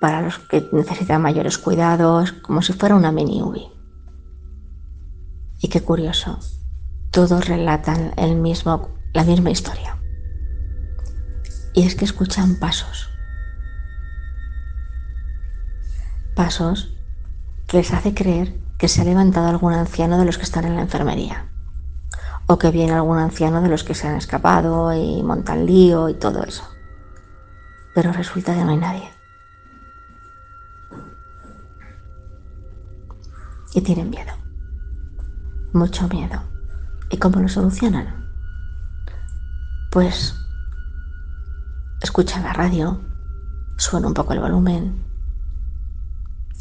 para 0.00 0.22
los 0.22 0.38
que 0.38 0.68
necesitan 0.72 1.22
mayores 1.22 1.58
cuidados, 1.58 2.32
como 2.32 2.60
si 2.62 2.72
fuera 2.72 2.96
una 2.96 3.12
mini 3.12 3.40
UBI. 3.40 3.68
Y 5.60 5.68
qué 5.68 5.80
curioso, 5.80 6.38
todos 7.12 7.46
relatan 7.46 8.14
la 8.16 9.24
misma 9.24 9.50
historia. 9.50 9.98
Y 11.74 11.86
es 11.86 11.94
que 11.94 12.06
escuchan 12.06 12.56
pasos. 12.56 13.10
Pasos 16.34 16.96
que 17.66 17.76
les 17.76 17.92
hace 17.92 18.14
creer 18.14 18.54
que 18.78 18.88
se 18.88 19.02
ha 19.02 19.04
levantado 19.04 19.48
algún 19.48 19.74
anciano 19.74 20.18
de 20.18 20.24
los 20.24 20.38
que 20.38 20.44
están 20.44 20.64
en 20.64 20.74
la 20.74 20.82
enfermería. 20.82 21.50
O 22.46 22.58
que 22.58 22.70
viene 22.70 22.92
algún 22.92 23.18
anciano 23.18 23.60
de 23.60 23.68
los 23.68 23.84
que 23.84 23.94
se 23.94 24.08
han 24.08 24.16
escapado 24.16 24.92
y 24.94 25.22
montan 25.22 25.66
lío 25.66 26.08
y 26.08 26.14
todo 26.14 26.42
eso. 26.44 26.66
Pero 27.94 28.12
resulta 28.12 28.54
que 28.54 28.64
no 28.64 28.70
hay 28.70 28.78
nadie. 28.78 29.10
Y 33.74 33.82
tienen 33.82 34.08
miedo. 34.08 34.32
Mucho 35.74 36.08
miedo. 36.08 36.51
¿Y 37.12 37.18
cómo 37.18 37.40
lo 37.40 37.48
solucionan? 37.48 38.26
Pues 39.90 40.34
escuchan 42.00 42.42
la 42.42 42.54
radio, 42.54 43.02
suena 43.76 44.08
un 44.08 44.14
poco 44.14 44.32
el 44.32 44.40
volumen, 44.40 45.04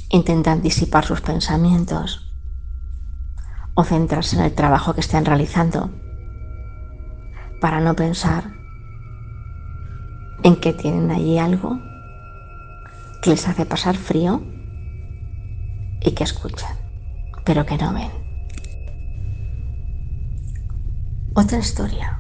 intentan 0.10 0.62
disipar 0.62 1.06
sus 1.06 1.22
pensamientos 1.22 2.30
o 3.76 3.86
centrarse 3.86 4.36
en 4.36 4.44
el 4.44 4.54
trabajo 4.54 4.94
que 4.94 5.00
estén 5.00 5.24
realizando 5.24 5.90
para 7.62 7.80
no 7.80 7.96
pensar 7.96 8.44
en 10.44 10.58
que 10.58 10.74
tienen 10.74 11.12
allí 11.12 11.40
algo 11.40 11.80
que 13.22 13.30
les 13.30 13.48
hace 13.48 13.66
pasar 13.66 13.96
frío 13.96 14.44
y 16.02 16.12
que 16.12 16.26
escuchan, 16.26 16.76
pero 17.46 17.66
que 17.66 17.78
no 17.78 17.94
ven. 17.94 18.21
Otra 21.34 21.60
historia, 21.60 22.20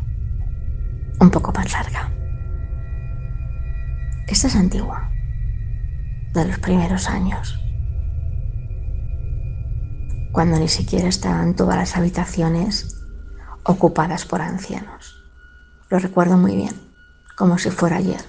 un 1.19 1.30
poco 1.30 1.52
más 1.52 1.69
larga. 1.74 2.10
Esta 4.26 4.47
es 4.47 4.56
antigua, 4.56 5.12
de 6.32 6.45
los 6.45 6.58
primeros 6.60 7.10
años, 7.10 7.60
cuando 10.32 10.58
ni 10.58 10.69
siquiera 10.69 11.10
estaban 11.10 11.58
todas 11.58 11.76
las 11.76 11.97
habitaciones 11.97 12.95
ocupadas 13.65 14.26
por 14.26 14.41
ancianos. 14.41 15.13
Lo 15.89 16.00
recuerdo 16.00 16.38
muy 16.38 16.56
bien, 16.56 16.80
como 17.36 17.58
si 17.58 17.69
fuera 17.69 17.97
ayer. 17.97 18.21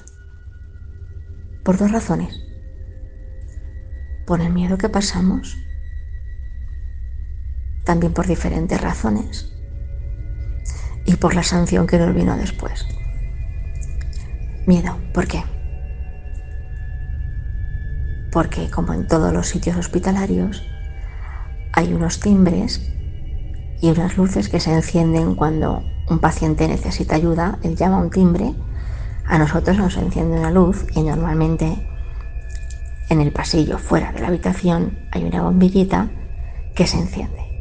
Por 1.62 1.78
dos 1.78 1.92
razones. 1.92 2.34
Por 4.26 4.40
el 4.40 4.52
miedo 4.52 4.78
que 4.78 4.88
pasamos, 4.88 5.56
también 7.84 8.12
por 8.12 8.26
diferentes 8.26 8.80
razones, 8.80 9.51
y 11.04 11.16
por 11.16 11.34
la 11.34 11.42
sanción 11.42 11.86
que 11.86 11.98
nos 11.98 12.14
vino 12.14 12.36
después. 12.36 12.86
Miedo, 14.66 14.96
¿por 15.12 15.26
qué? 15.26 15.42
porque 18.32 18.70
como 18.70 18.94
en 18.94 19.06
todos 19.06 19.32
los 19.32 19.46
sitios 19.46 19.76
hospitalarios, 19.76 20.64
hay 21.72 21.92
unos 21.92 22.18
timbres 22.18 22.80
y 23.80 23.90
unas 23.90 24.16
luces 24.16 24.48
que 24.48 24.58
se 24.58 24.72
encienden 24.72 25.34
cuando 25.34 25.84
un 26.08 26.18
paciente 26.18 26.66
necesita 26.66 27.14
ayuda, 27.14 27.58
él 27.62 27.76
llama 27.76 27.98
un 27.98 28.10
timbre, 28.10 28.54
a 29.26 29.38
nosotros 29.38 29.76
nos 29.76 29.96
enciende 29.96 30.38
una 30.38 30.50
luz 30.50 30.86
y 30.94 31.02
normalmente 31.02 31.86
en 33.10 33.20
el 33.20 33.32
pasillo 33.32 33.78
fuera 33.78 34.12
de 34.12 34.20
la 34.20 34.28
habitación 34.28 34.98
hay 35.12 35.24
una 35.24 35.42
bombillita 35.42 36.10
que 36.74 36.86
se 36.86 36.98
enciende. 36.98 37.51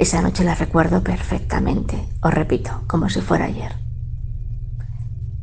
Esa 0.00 0.20
noche 0.20 0.42
la 0.42 0.56
recuerdo 0.56 1.04
perfectamente, 1.04 2.08
os 2.20 2.34
repito, 2.34 2.82
como 2.88 3.08
si 3.08 3.20
fuera 3.20 3.44
ayer. 3.44 3.72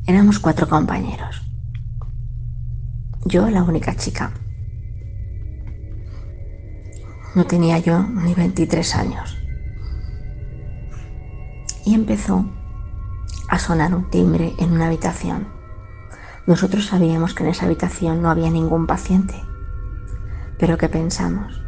Éramos 0.05 0.39
cuatro 0.39 0.67
compañeros 0.67 1.47
yo 3.27 3.49
la 3.49 3.63
única 3.63 3.93
chica. 3.95 4.31
No 7.35 7.45
tenía 7.45 7.77
yo 7.79 8.01
ni 8.01 8.33
23 8.33 8.95
años. 8.95 9.37
Y 11.85 11.93
empezó 11.93 12.45
a 13.49 13.59
sonar 13.59 13.93
un 13.93 14.09
timbre 14.09 14.53
en 14.59 14.71
una 14.71 14.87
habitación. 14.87 15.47
Nosotros 16.45 16.85
sabíamos 16.85 17.33
que 17.33 17.43
en 17.43 17.49
esa 17.49 17.65
habitación 17.65 18.21
no 18.21 18.29
había 18.29 18.49
ningún 18.49 18.87
paciente, 18.87 19.35
pero 20.57 20.77
que 20.77 20.87
pensamos 20.87 21.61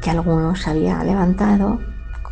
que 0.00 0.10
alguno 0.10 0.56
se 0.56 0.70
había 0.70 1.04
levantado, 1.04 1.78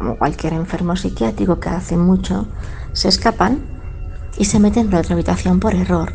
como 0.01 0.17
cualquier 0.17 0.55
enfermo 0.55 0.97
psiquiátrico 0.97 1.61
que 1.61 1.69
hace 1.69 1.95
mucho, 1.95 2.49
se 2.95 3.09
escapan 3.09 3.61
y 4.39 4.47
se 4.47 4.59
meten 4.59 4.89
en 4.89 4.95
otra 4.95 5.13
habitación 5.13 5.61
por 5.61 5.75
error 5.75 6.15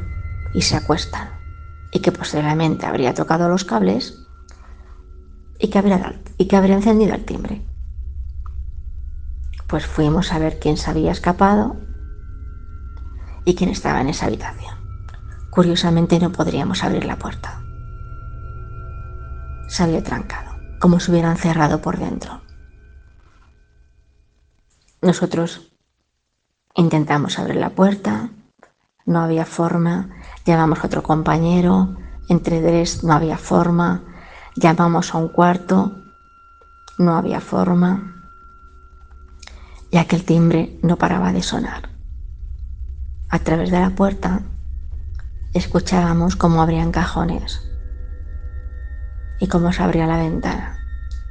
y 0.56 0.64
se 0.64 0.76
acuestan 0.76 1.30
y 1.92 2.00
que 2.00 2.12
posteriormente 2.12 2.88
habría 2.88 3.14
tocado 3.14 3.48
los 3.48 3.64
cables 3.64 4.26
y 5.60 5.68
que 5.68 5.78
habría, 5.78 6.76
encendido 6.76 7.14
el 7.14 7.26
timbre. 7.26 7.62
Pues 9.68 9.86
fuimos 9.86 10.34
a 10.34 10.40
ver 10.40 10.58
quién 10.58 10.78
se 10.78 10.90
había 10.90 11.12
escapado 11.12 11.76
y 13.46 13.54
quién 13.54 13.70
estaba 13.70 14.02
en 14.02 14.10
esa 14.10 14.26
habitación. 14.26 14.74
Curiosamente 15.52 16.20
no 16.20 16.32
podríamos 16.32 16.84
abrir 16.84 17.06
la 17.06 17.20
puerta. 17.20 17.62
Se 19.68 19.84
había 19.84 20.04
trancado, 20.04 20.56
como 20.80 21.00
si 21.00 21.12
hubieran 21.12 21.38
cerrado 21.38 21.82
por 21.82 22.00
dentro. 22.00 22.45
Nosotros 25.06 25.72
intentamos 26.74 27.38
abrir 27.38 27.58
la 27.58 27.70
puerta, 27.70 28.32
no 29.06 29.22
había 29.22 29.46
forma, 29.46 30.10
llamamos 30.48 30.80
a 30.80 30.88
otro 30.88 31.04
compañero, 31.04 31.96
entre 32.28 32.60
tres 32.60 33.04
no 33.04 33.14
había 33.14 33.38
forma, 33.38 34.04
llamamos 34.56 35.14
a 35.14 35.20
un 35.20 35.28
cuarto, 35.28 35.96
no 36.98 37.16
había 37.16 37.40
forma, 37.40 38.26
ya 39.92 40.06
que 40.06 40.16
el 40.16 40.26
timbre 40.26 40.80
no 40.82 40.98
paraba 40.98 41.32
de 41.32 41.44
sonar. 41.44 41.90
A 43.30 43.38
través 43.38 43.70
de 43.70 43.82
la 43.82 43.92
puerta 43.92 44.42
escuchábamos 45.54 46.36
cómo 46.36 46.64
abrían 46.64 46.92
cajones 46.92 47.62
y 49.40 49.46
cómo 49.46 49.72
se 49.72 49.84
abría 49.84 50.08
la 50.08 50.18
ventana. 50.18 50.80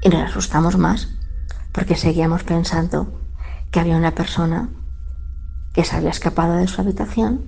Y 0.01 0.11
nos 0.11 0.31
asustamos 0.31 0.79
más 0.79 1.09
porque 1.73 1.97
seguíamos 1.97 2.45
pensando 2.45 3.24
que 3.75 3.81
había 3.81 3.97
una 3.97 4.15
persona 4.15 4.69
que 5.73 5.83
se 5.83 5.97
había 5.97 6.11
escapado 6.11 6.55
de 6.55 6.69
su 6.69 6.81
habitación 6.81 7.41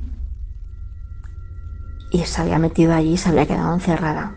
y 2.10 2.24
se 2.24 2.42
había 2.42 2.58
metido 2.58 2.94
allí 2.94 3.12
y 3.12 3.16
se 3.16 3.28
había 3.28 3.46
quedado 3.46 3.72
encerrada. 3.72 4.34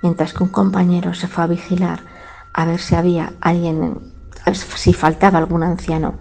Mientras 0.00 0.32
que 0.32 0.44
un 0.44 0.50
compañero 0.50 1.12
se 1.12 1.26
fue 1.26 1.42
a 1.42 1.48
vigilar 1.48 2.04
a 2.54 2.66
ver 2.66 2.78
si 2.78 2.94
había 2.94 3.32
alguien, 3.40 3.98
si 4.52 4.92
faltaba 4.92 5.38
algún 5.38 5.64
anciano 5.64 6.20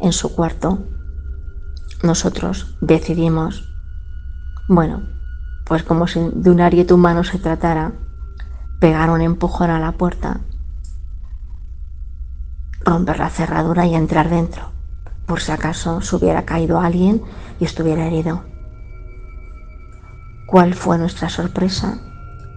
en 0.00 0.12
su 0.12 0.34
cuarto, 0.34 0.84
nosotros 2.02 2.76
decidimos, 2.80 3.72
bueno, 4.66 5.04
pues 5.66 5.84
como 5.84 6.08
si 6.08 6.18
de 6.34 6.50
un 6.50 6.60
ariete 6.60 6.94
humano 6.94 7.22
se 7.22 7.38
tratara, 7.38 7.92
pegar 8.80 9.08
un 9.10 9.20
empujón 9.20 9.70
a 9.70 9.78
la 9.78 9.92
puerta, 9.92 10.40
romper 12.84 13.18
la 13.18 13.30
cerradura 13.30 13.86
y 13.86 13.94
entrar 13.94 14.28
dentro, 14.28 14.70
por 15.26 15.40
si 15.40 15.52
acaso 15.52 16.00
se 16.00 16.16
hubiera 16.16 16.44
caído 16.44 16.80
alguien 16.80 17.22
y 17.60 17.64
estuviera 17.64 18.06
herido. 18.06 18.44
¿Cuál 20.46 20.74
fue 20.74 20.98
nuestra 20.98 21.28
sorpresa? 21.28 21.98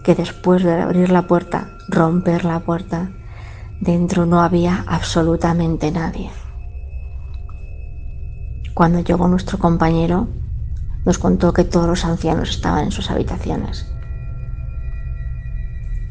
Que 0.04 0.14
después 0.14 0.62
de 0.62 0.80
abrir 0.80 1.10
la 1.10 1.26
puerta, 1.26 1.70
romper 1.88 2.44
la 2.44 2.60
puerta, 2.60 3.10
Dentro 3.80 4.24
no 4.24 4.40
había 4.40 4.84
absolutamente 4.86 5.90
nadie. 5.90 6.30
Cuando 8.74 9.00
llegó 9.00 9.28
nuestro 9.28 9.58
compañero, 9.58 10.28
nos 11.04 11.18
contó 11.18 11.52
que 11.52 11.64
todos 11.64 11.86
los 11.86 12.04
ancianos 12.04 12.50
estaban 12.50 12.84
en 12.84 12.90
sus 12.90 13.10
habitaciones. 13.10 13.86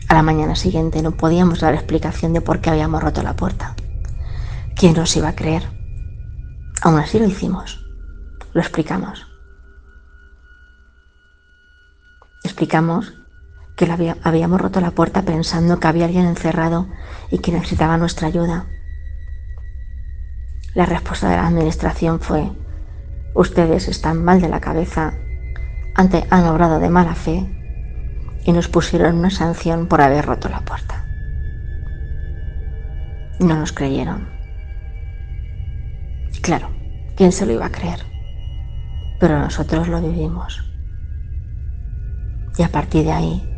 A 0.08 0.14
la 0.14 0.22
mañana 0.22 0.56
siguiente 0.56 1.02
no 1.02 1.12
podíamos 1.12 1.60
dar 1.60 1.74
explicación 1.74 2.34
de 2.34 2.42
por 2.42 2.62
qué 2.62 2.70
habíamos 2.70 3.02
roto 3.02 3.24
la 3.24 3.36
puerta. 3.36 3.76
¿Quién 4.76 4.94
nos 4.94 5.16
iba 5.16 5.30
a 5.30 5.36
creer? 5.36 5.64
Aún 6.82 7.00
así 7.00 7.18
lo 7.18 7.26
hicimos. 7.26 7.86
Lo 8.54 8.60
explicamos. 8.60 9.26
Explicamos 12.44 13.14
que 13.78 13.90
habíamos 14.24 14.62
roto 14.62 14.82
la 14.82 14.92
puerta 14.92 15.22
pensando 15.24 15.80
que 15.80 15.88
había 15.88 16.06
alguien 16.06 16.26
encerrado 16.26 16.88
y 17.32 17.40
que 17.40 17.54
necesitaba 17.54 17.98
nuestra 17.98 18.28
ayuda. 18.28 18.66
La 20.74 20.86
respuesta 20.86 21.30
de 21.30 21.38
la 21.38 21.48
administración 21.48 22.20
fue, 22.20 22.52
ustedes 23.34 23.88
están 23.88 24.24
mal 24.24 24.42
de 24.42 24.50
la 24.50 24.60
cabeza, 24.60 25.14
han 25.96 26.46
obrado 26.46 26.80
de 26.80 26.90
mala 26.90 27.16
fe 27.16 27.50
y 28.44 28.52
nos 28.52 28.68
pusieron 28.68 29.20
una 29.20 29.30
sanción 29.30 29.88
por 29.88 30.02
haber 30.02 30.26
roto 30.26 30.50
la 30.50 30.60
puerta. 30.60 31.06
No 33.40 33.58
nos 33.58 33.72
creyeron. 33.72 34.35
Claro, 36.42 36.70
¿quién 37.16 37.32
se 37.32 37.46
lo 37.46 37.54
iba 37.54 37.66
a 37.66 37.72
creer? 37.72 38.00
Pero 39.20 39.40
nosotros 39.40 39.88
lo 39.88 40.02
vivimos. 40.02 40.62
Y 42.58 42.64
a 42.64 42.70
partir 42.70 43.06
de 43.06 43.12
ahí 43.12 43.50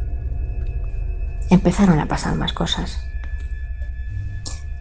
empezaron 1.50 2.00
a 2.00 2.08
pasar 2.08 2.36
más 2.36 2.54
cosas. 2.54 3.00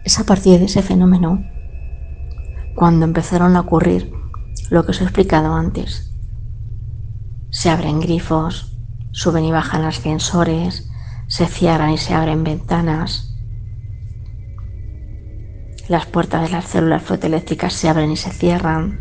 Es 0.03 0.19
a 0.19 0.23
partir 0.23 0.59
de 0.59 0.65
ese 0.65 0.81
fenómeno 0.81 1.43
cuando 2.75 3.05
empezaron 3.05 3.55
a 3.55 3.61
ocurrir 3.61 4.11
lo 4.69 4.85
que 4.85 4.91
os 4.91 5.01
he 5.01 5.03
explicado 5.03 5.53
antes. 5.53 6.13
Se 7.49 7.69
abren 7.69 7.99
grifos, 7.99 8.77
suben 9.11 9.45
y 9.45 9.51
bajan 9.51 9.83
ascensores, 9.83 10.89
se 11.27 11.47
cierran 11.47 11.91
y 11.91 11.97
se 11.97 12.13
abren 12.13 12.43
ventanas. 12.43 13.26
Las 15.87 16.05
puertas 16.05 16.41
de 16.43 16.49
las 16.49 16.65
células 16.65 17.01
fotoeléctricas 17.01 17.71
se 17.71 17.87
abren 17.87 18.11
y 18.11 18.17
se 18.17 18.31
cierran. 18.31 18.99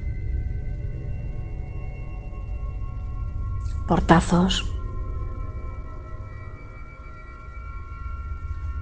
Portazos. 3.89 4.73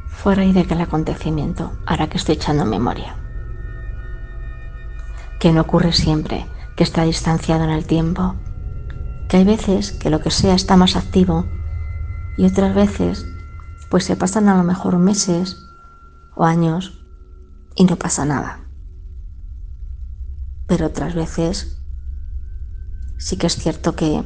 Fuera 0.06 0.44
y 0.44 0.52
de 0.52 0.60
aquel 0.60 0.82
acontecimiento, 0.82 1.72
ahora 1.86 2.08
que 2.08 2.18
estoy 2.18 2.34
echando 2.34 2.66
memoria. 2.66 3.16
Que 5.40 5.52
no 5.52 5.62
ocurre 5.62 5.92
siempre, 5.92 6.46
que 6.76 6.84
está 6.84 7.04
distanciado 7.04 7.64
en 7.64 7.70
el 7.70 7.86
tiempo, 7.86 8.34
que 9.28 9.38
hay 9.38 9.44
veces 9.44 9.92
que 9.92 10.10
lo 10.10 10.20
que 10.20 10.30
sea 10.30 10.54
está 10.54 10.76
más 10.76 10.96
activo 10.96 11.46
y 12.36 12.44
otras 12.46 12.74
veces 12.74 13.26
pues 13.88 14.04
se 14.04 14.16
pasan 14.16 14.48
a 14.48 14.56
lo 14.56 14.64
mejor 14.64 14.98
meses 14.98 15.70
o 16.34 16.44
años 16.44 17.03
y 17.74 17.84
no 17.84 17.96
pasa 17.96 18.24
nada. 18.24 18.60
Pero 20.66 20.86
otras 20.86 21.14
veces 21.14 21.80
sí 23.18 23.36
que 23.36 23.46
es 23.46 23.56
cierto 23.56 23.94
que 23.94 24.22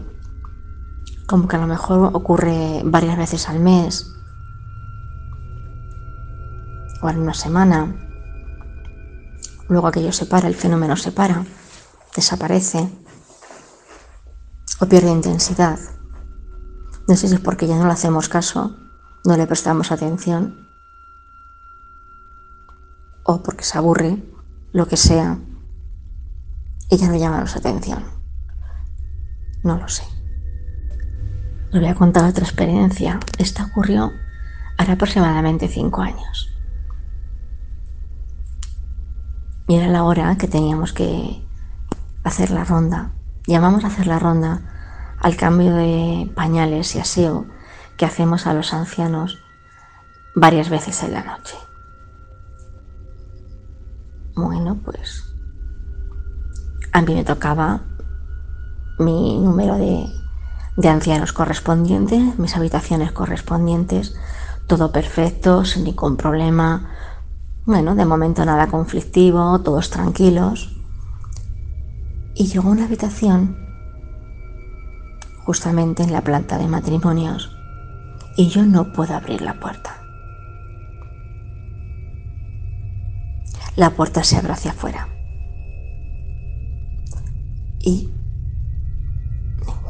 como 1.26 1.46
que 1.46 1.56
a 1.56 1.60
lo 1.60 1.66
mejor 1.66 2.10
ocurre 2.14 2.82
varias 2.84 3.18
veces 3.18 3.48
al 3.48 3.60
mes 3.60 4.10
o 7.02 7.08
en 7.10 7.18
una 7.18 7.34
semana. 7.34 7.94
Luego 9.68 9.88
aquello 9.88 10.12
se 10.12 10.26
para, 10.26 10.48
el 10.48 10.54
fenómeno 10.54 10.96
se 10.96 11.12
para, 11.12 11.44
desaparece 12.16 12.88
o 14.80 14.86
pierde 14.86 15.10
intensidad. 15.10 15.78
No 17.06 17.16
sé 17.16 17.28
si 17.28 17.34
es 17.34 17.40
porque 17.40 17.66
ya 17.66 17.76
no 17.76 17.86
le 17.86 17.92
hacemos 17.92 18.28
caso, 18.28 18.76
no 19.24 19.36
le 19.36 19.46
prestamos 19.46 19.92
atención, 19.92 20.67
o 23.28 23.42
porque 23.42 23.64
se 23.64 23.76
aburre, 23.76 24.16
lo 24.72 24.88
que 24.88 24.96
sea, 24.96 25.38
y 26.88 26.96
ya 26.96 27.08
no 27.08 27.16
llamamos 27.16 27.54
atención. 27.54 28.02
No 29.62 29.76
lo 29.76 29.86
sé. 29.88 30.04
Os 31.70 31.78
voy 31.78 31.88
a 31.88 31.94
contar 31.94 32.24
otra 32.24 32.44
experiencia. 32.44 33.20
Esta 33.36 33.66
ocurrió 33.66 34.10
hace 34.78 34.92
aproximadamente 34.92 35.68
cinco 35.68 36.00
años. 36.00 36.48
Y 39.66 39.74
era 39.74 39.88
la 39.88 40.04
hora 40.04 40.38
que 40.38 40.48
teníamos 40.48 40.94
que 40.94 41.46
hacer 42.24 42.50
la 42.50 42.64
ronda 42.64 43.12
Llamamos 43.46 43.82
a 43.84 43.86
hacer 43.88 44.06
la 44.06 44.18
ronda 44.18 44.60
al 45.20 45.34
cambio 45.36 45.74
de 45.74 46.30
pañales 46.34 46.94
y 46.94 46.98
aseo 46.98 47.46
que 47.96 48.04
hacemos 48.04 48.46
a 48.46 48.52
los 48.52 48.74
ancianos 48.74 49.38
varias 50.34 50.68
veces 50.68 51.02
en 51.02 51.14
la 51.14 51.24
noche. 51.24 51.56
Bueno, 54.38 54.78
pues 54.84 55.34
a 56.92 57.02
mí 57.02 57.12
me 57.12 57.24
tocaba 57.24 57.82
mi 58.96 59.36
número 59.40 59.76
de, 59.76 60.06
de 60.76 60.88
ancianos 60.88 61.32
correspondientes, 61.32 62.38
mis 62.38 62.56
habitaciones 62.56 63.10
correspondientes, 63.10 64.14
todo 64.68 64.92
perfecto, 64.92 65.64
sin 65.64 65.82
ningún 65.82 66.16
problema. 66.16 66.94
Bueno, 67.66 67.96
de 67.96 68.04
momento 68.04 68.44
nada 68.44 68.68
conflictivo, 68.68 69.60
todos 69.60 69.90
tranquilos 69.90 70.70
y 72.36 72.46
llegó 72.46 72.68
a 72.68 72.72
una 72.72 72.84
habitación 72.84 73.56
justamente 75.38 76.04
en 76.04 76.12
la 76.12 76.20
planta 76.20 76.58
de 76.58 76.68
matrimonios 76.68 77.50
y 78.36 78.46
yo 78.46 78.64
no 78.64 78.92
puedo 78.92 79.16
abrir 79.16 79.42
la 79.42 79.58
puerta. 79.58 80.07
La 83.78 83.90
puerta 83.90 84.24
se 84.24 84.36
abre 84.36 84.54
hacia 84.54 84.72
afuera. 84.72 85.06
Y... 87.78 88.10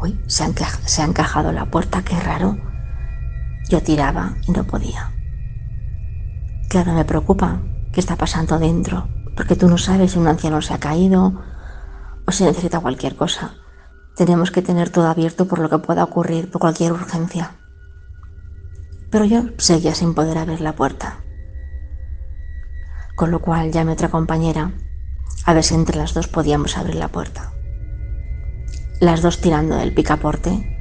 Uy, 0.02 0.20
se 0.26 0.44
ha, 0.44 0.52
se 0.84 1.00
ha 1.00 1.06
encajado 1.06 1.52
la 1.52 1.70
puerta, 1.70 2.02
qué 2.02 2.20
raro. 2.20 2.58
Yo 3.70 3.82
tiraba 3.82 4.36
y 4.46 4.52
no 4.52 4.64
podía. 4.64 5.10
Claro, 6.68 6.92
me 6.92 7.06
preocupa 7.06 7.62
qué 7.90 8.00
está 8.00 8.16
pasando 8.16 8.58
dentro, 8.58 9.08
porque 9.34 9.56
tú 9.56 9.68
no 9.68 9.78
sabes 9.78 10.12
si 10.12 10.18
un 10.18 10.28
anciano 10.28 10.60
se 10.60 10.74
ha 10.74 10.78
caído 10.78 11.42
o 12.26 12.30
si 12.30 12.44
necesita 12.44 12.80
cualquier 12.80 13.16
cosa. 13.16 13.54
Tenemos 14.16 14.50
que 14.50 14.60
tener 14.60 14.90
todo 14.90 15.08
abierto 15.08 15.48
por 15.48 15.60
lo 15.60 15.70
que 15.70 15.78
pueda 15.78 16.04
ocurrir, 16.04 16.50
por 16.50 16.60
cualquier 16.60 16.92
urgencia. 16.92 17.52
Pero 19.10 19.24
yo 19.24 19.44
seguía 19.56 19.94
sin 19.94 20.12
poder 20.12 20.36
abrir 20.36 20.60
la 20.60 20.76
puerta. 20.76 21.24
Con 23.18 23.32
lo 23.32 23.40
cual 23.40 23.72
llamé 23.72 23.90
a 23.90 23.94
otra 23.94 24.10
compañera 24.10 24.70
a 25.44 25.52
ver 25.52 25.64
si 25.64 25.74
entre 25.74 25.96
las 25.96 26.14
dos 26.14 26.28
podíamos 26.28 26.78
abrir 26.78 26.94
la 26.94 27.08
puerta. 27.08 27.50
Las 29.00 29.22
dos 29.22 29.40
tirando 29.40 29.74
del 29.74 29.92
picaporte 29.92 30.78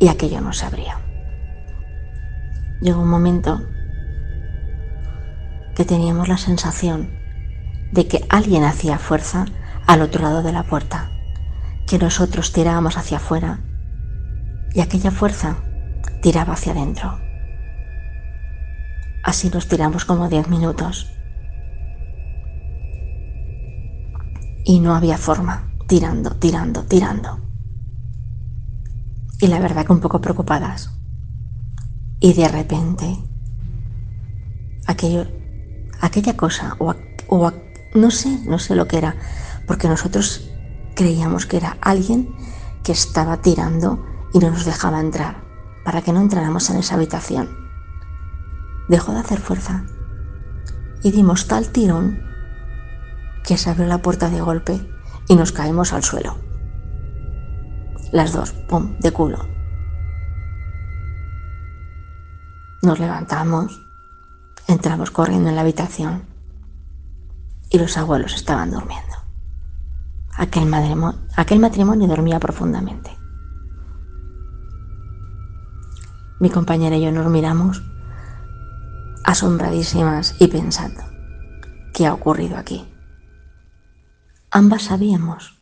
y 0.00 0.08
aquello 0.08 0.40
no 0.40 0.52
se 0.52 0.66
abría. 0.66 0.98
Llegó 2.80 3.00
un 3.00 3.10
momento 3.10 3.60
que 5.76 5.84
teníamos 5.84 6.26
la 6.26 6.36
sensación 6.36 7.16
de 7.92 8.08
que 8.08 8.24
alguien 8.28 8.64
hacía 8.64 8.98
fuerza 8.98 9.44
al 9.86 10.02
otro 10.02 10.22
lado 10.22 10.42
de 10.42 10.52
la 10.52 10.64
puerta, 10.64 11.12
que 11.86 12.00
nosotros 12.00 12.52
tirábamos 12.52 12.96
hacia 12.96 13.18
afuera 13.18 13.60
y 14.74 14.80
aquella 14.80 15.12
fuerza 15.12 15.58
tiraba 16.22 16.54
hacia 16.54 16.72
adentro. 16.72 17.27
Así 19.22 19.50
nos 19.50 19.68
tiramos 19.68 20.04
como 20.04 20.28
diez 20.28 20.48
minutos. 20.48 21.14
Y 24.64 24.80
no 24.80 24.94
había 24.94 25.18
forma, 25.18 25.72
tirando, 25.86 26.36
tirando, 26.36 26.82
tirando. 26.84 27.40
Y 29.40 29.46
la 29.46 29.60
verdad 29.60 29.86
que 29.86 29.92
un 29.92 30.00
poco 30.00 30.20
preocupadas. 30.20 30.90
Y 32.20 32.32
de 32.32 32.48
repente, 32.48 33.18
aquello, 34.86 35.26
aquella 36.00 36.36
cosa, 36.36 36.76
o, 36.78 36.94
o 37.28 37.52
no 37.94 38.10
sé, 38.10 38.40
no 38.44 38.58
sé 38.58 38.74
lo 38.74 38.88
que 38.88 38.98
era, 38.98 39.16
porque 39.66 39.88
nosotros 39.88 40.50
creíamos 40.94 41.46
que 41.46 41.58
era 41.58 41.78
alguien 41.80 42.34
que 42.82 42.92
estaba 42.92 43.40
tirando 43.40 44.04
y 44.34 44.38
no 44.38 44.50
nos 44.50 44.64
dejaba 44.64 45.00
entrar, 45.00 45.44
para 45.84 46.02
que 46.02 46.12
no 46.12 46.20
entráramos 46.20 46.68
en 46.70 46.78
esa 46.78 46.96
habitación. 46.96 47.57
Dejó 48.88 49.12
de 49.12 49.20
hacer 49.20 49.38
fuerza 49.38 49.84
y 51.02 51.12
dimos 51.12 51.46
tal 51.46 51.68
tirón 51.68 52.22
que 53.44 53.56
se 53.56 53.70
abrió 53.70 53.86
la 53.86 54.02
puerta 54.02 54.30
de 54.30 54.40
golpe 54.40 54.80
y 55.28 55.36
nos 55.36 55.52
caímos 55.52 55.92
al 55.92 56.02
suelo. 56.02 56.36
Las 58.12 58.32
dos, 58.32 58.52
pum, 58.52 58.98
de 58.98 59.12
culo. 59.12 59.38
Nos 62.82 62.98
levantamos, 62.98 63.88
Entramos 64.68 65.10
corriendo 65.10 65.48
en 65.48 65.54
la 65.54 65.62
habitación 65.62 66.24
y 67.70 67.78
los 67.78 67.96
abuelos 67.96 68.34
estaban 68.34 68.70
durmiendo. 68.70 69.16
Aquel, 70.36 70.66
matrimonio, 71.58 72.06
dormía 72.06 72.38
profundamente. 72.38 73.16
Mi 76.38 76.50
compañera 76.50 76.96
y 76.96 77.02
yo 77.02 77.10
nos 77.10 77.30
miramos 77.30 77.82
asombradísimas 79.24 80.34
y 80.38 80.48
pensando, 80.48 81.02
¿qué 81.92 82.06
ha 82.06 82.14
ocurrido 82.14 82.56
aquí? 82.56 82.86
Ambas 84.50 84.84
sabíamos. 84.84 85.60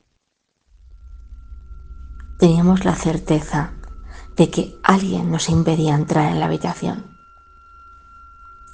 Teníamos 2.39 2.85
la 2.85 2.95
certeza 2.95 3.73
de 4.37 4.51
que 4.51 4.79
alguien 4.83 5.31
nos 5.31 5.49
impedía 5.49 5.95
entrar 5.95 6.31
en 6.31 6.41
la 6.41 6.47
habitación. 6.47 7.17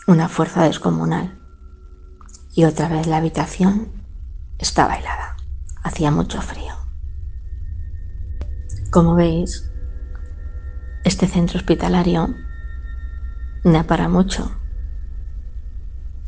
Una 0.06 0.28
fuerza 0.28 0.64
descomunal. 0.64 1.38
Y 2.54 2.64
otra 2.64 2.88
vez 2.88 3.06
la 3.06 3.18
habitación 3.18 3.92
estaba 4.58 4.96
helada. 4.96 5.36
Hacía 5.82 6.10
mucho 6.10 6.42
frío. 6.42 6.74
Como 8.90 9.14
veis, 9.14 9.70
este 11.04 11.26
centro 11.26 11.58
hospitalario 11.58 12.34
da 13.64 13.84
para 13.84 14.08
mucho. 14.08 14.61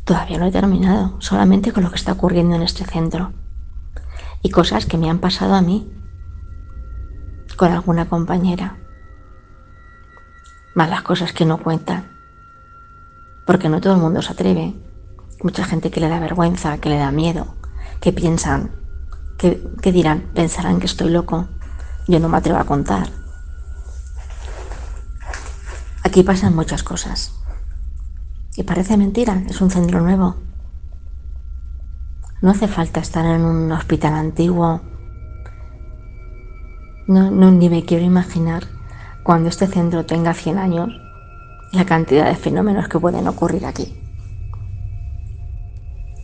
Todavía 0.05 0.37
no 0.37 0.45
he 0.45 0.51
terminado, 0.51 1.19
solamente 1.19 1.73
con 1.73 1.83
lo 1.83 1.89
que 1.89 1.95
está 1.95 2.11
ocurriendo 2.11 2.55
en 2.55 2.61
este 2.61 2.85
centro. 2.85 3.33
Y 4.43 4.51
cosas 4.51 4.85
que 4.85 4.99
me 4.99 5.09
han 5.09 5.17
pasado 5.17 5.55
a 5.55 5.61
mí, 5.61 5.91
con 7.57 7.71
alguna 7.71 8.07
compañera. 8.07 8.77
Más 10.75 10.89
las 10.91 11.01
cosas 11.01 11.33
que 11.33 11.45
no 11.45 11.57
cuentan. 11.57 12.11
Porque 13.47 13.67
no 13.67 13.81
todo 13.81 13.95
el 13.95 13.99
mundo 13.99 14.21
se 14.21 14.33
atreve. 14.33 14.75
Mucha 15.41 15.65
gente 15.65 15.89
que 15.89 15.99
le 15.99 16.09
da 16.09 16.19
vergüenza, 16.19 16.77
que 16.77 16.89
le 16.89 16.97
da 16.97 17.09
miedo, 17.09 17.55
que 17.99 18.11
piensan, 18.11 18.71
que, 19.39 19.67
que 19.81 19.91
dirán, 19.91 20.29
pensarán 20.35 20.79
que 20.79 20.85
estoy 20.85 21.09
loco. 21.09 21.47
Yo 22.07 22.19
no 22.19 22.29
me 22.29 22.37
atrevo 22.37 22.59
a 22.59 22.65
contar. 22.65 23.09
Aquí 26.03 26.21
pasan 26.21 26.55
muchas 26.55 26.83
cosas. 26.83 27.44
Y 28.57 28.63
parece 28.63 28.95
mentira, 28.95 29.43
es 29.49 29.59
un 29.59 29.69
centro 29.69 29.99
nuevo. 29.99 30.35
No 32.41 32.51
hace 32.51 32.67
falta 32.67 33.01
estar 33.01 33.25
en 33.25 33.43
un 33.43 33.71
hospital 33.71 34.13
antiguo. 34.13 34.81
No, 37.07 37.29
ni 37.31 37.69
me 37.69 37.83
quiero 37.83 38.05
imaginar 38.05 38.63
cuando 39.23 39.49
este 39.49 39.67
centro 39.67 40.05
tenga 40.05 40.33
100 40.33 40.57
años 40.57 40.89
la 41.73 41.85
cantidad 41.85 42.27
de 42.27 42.35
fenómenos 42.35 42.87
que 42.87 42.99
pueden 42.99 43.27
ocurrir 43.27 43.65
aquí. 43.65 43.93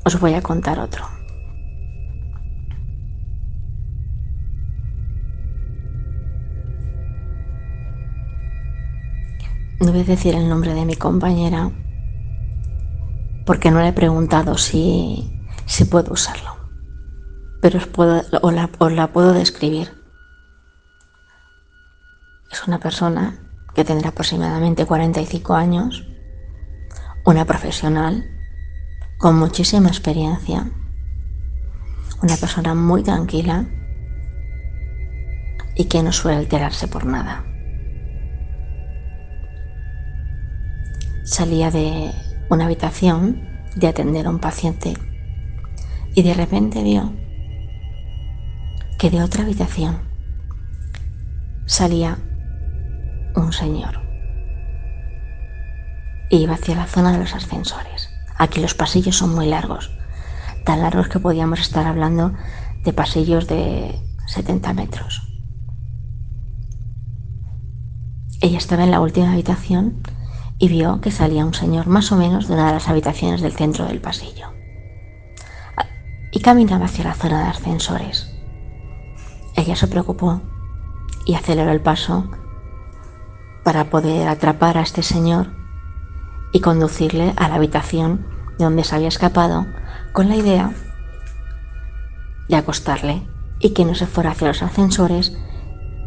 Os 0.05 0.19
voy 0.19 0.33
a 0.33 0.41
contar 0.41 0.79
otro. 0.79 1.03
No 9.81 9.91
voy 9.91 10.01
a 10.01 10.05
decir 10.05 10.35
el 10.35 10.47
nombre 10.47 10.73
de 10.73 10.85
mi 10.85 10.95
compañera 10.95 11.71
porque 13.45 13.71
no 13.71 13.79
le 13.79 13.89
he 13.89 13.93
preguntado 13.93 14.57
si, 14.57 15.41
si 15.65 15.85
puedo 15.85 16.13
usarlo. 16.13 16.55
Pero 17.61 17.77
os, 17.79 17.87
puedo, 17.87 18.23
la, 18.31 18.69
os 18.79 18.91
la 18.91 19.07
puedo 19.07 19.33
describir. 19.33 19.91
Es 22.51 22.67
una 22.67 22.79
persona 22.79 23.39
que 23.73 23.85
tendrá 23.85 24.09
aproximadamente 24.09 24.85
45 24.85 25.53
años, 25.53 26.05
una 27.25 27.45
profesional 27.45 28.25
con 29.17 29.37
muchísima 29.37 29.87
experiencia, 29.87 30.69
una 32.21 32.35
persona 32.37 32.73
muy 32.73 33.03
tranquila 33.03 33.65
y 35.75 35.85
que 35.85 36.03
no 36.03 36.11
suele 36.11 36.39
alterarse 36.39 36.87
por 36.87 37.05
nada. 37.05 37.45
Salía 41.23 41.71
de 41.71 42.11
una 42.51 42.65
habitación 42.65 43.47
de 43.77 43.87
atender 43.87 44.27
a 44.27 44.29
un 44.29 44.39
paciente 44.39 44.93
y 46.13 46.21
de 46.21 46.33
repente 46.33 46.83
vio 46.83 47.13
que 48.99 49.09
de 49.09 49.23
otra 49.23 49.43
habitación 49.43 49.99
salía 51.65 52.17
un 53.35 53.53
señor. 53.53 54.01
iba 56.29 56.55
hacia 56.55 56.75
la 56.75 56.87
zona 56.87 57.13
de 57.13 57.19
los 57.19 57.33
ascensores. 57.35 58.09
Aquí 58.37 58.61
los 58.61 58.73
pasillos 58.73 59.17
son 59.17 59.33
muy 59.33 59.47
largos, 59.47 59.89
tan 60.65 60.81
largos 60.81 61.07
que 61.07 61.19
podíamos 61.19 61.61
estar 61.61 61.85
hablando 61.85 62.33
de 62.83 62.93
pasillos 62.93 63.47
de 63.47 63.95
70 64.27 64.73
metros. 64.73 65.21
Ella 68.41 68.57
estaba 68.57 68.83
en 68.83 68.91
la 68.91 68.99
última 68.99 69.31
habitación 69.31 70.01
y 70.61 70.69
vio 70.69 71.01
que 71.01 71.09
salía 71.09 71.43
un 71.43 71.55
señor 71.55 71.87
más 71.87 72.11
o 72.11 72.15
menos 72.15 72.47
de 72.47 72.53
una 72.53 72.67
de 72.67 72.73
las 72.73 72.87
habitaciones 72.87 73.41
del 73.41 73.53
centro 73.53 73.85
del 73.85 73.99
pasillo. 73.99 74.53
Y 76.31 76.39
caminaba 76.39 76.85
hacia 76.85 77.03
la 77.03 77.15
zona 77.15 77.43
de 77.43 77.49
ascensores. 77.49 78.31
Ella 79.55 79.75
se 79.75 79.87
preocupó 79.87 80.39
y 81.25 81.33
aceleró 81.33 81.71
el 81.71 81.81
paso 81.81 82.29
para 83.63 83.89
poder 83.89 84.27
atrapar 84.27 84.77
a 84.77 84.83
este 84.83 85.01
señor 85.01 85.47
y 86.53 86.59
conducirle 86.59 87.33
a 87.37 87.49
la 87.49 87.55
habitación 87.55 88.27
de 88.59 88.65
donde 88.65 88.83
se 88.83 88.95
había 88.95 89.07
escapado 89.07 89.65
con 90.13 90.29
la 90.29 90.35
idea 90.35 90.75
de 92.49 92.55
acostarle 92.55 93.27
y 93.59 93.73
que 93.73 93.83
no 93.83 93.95
se 93.95 94.05
fuera 94.05 94.29
hacia 94.29 94.49
los 94.49 94.61
ascensores 94.61 95.35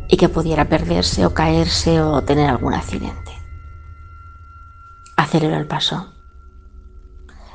y 0.09 0.17
que 0.17 0.29
pudiera 0.29 0.69
perderse 0.69 1.27
o 1.27 1.35
caerse 1.35 2.01
o 2.01 2.23
tener 2.23 2.49
algún 2.49 2.75
accidente 2.75 3.24
aceleró 5.35 5.57
el 5.57 5.67
paso. 5.67 6.13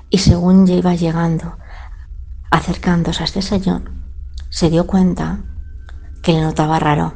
Y 0.10 0.18
según 0.18 0.66
ya 0.66 0.76
iba 0.76 0.96
llegando, 0.96 1.58
acercándose 2.52 3.24
a 3.24 3.26
este 3.26 3.42
señor, 3.42 3.84
se 4.50 4.70
dio 4.70 4.86
cuenta 4.86 5.40
que 6.22 6.34
le 6.34 6.42
notaba 6.42 6.80
raro, 6.80 7.14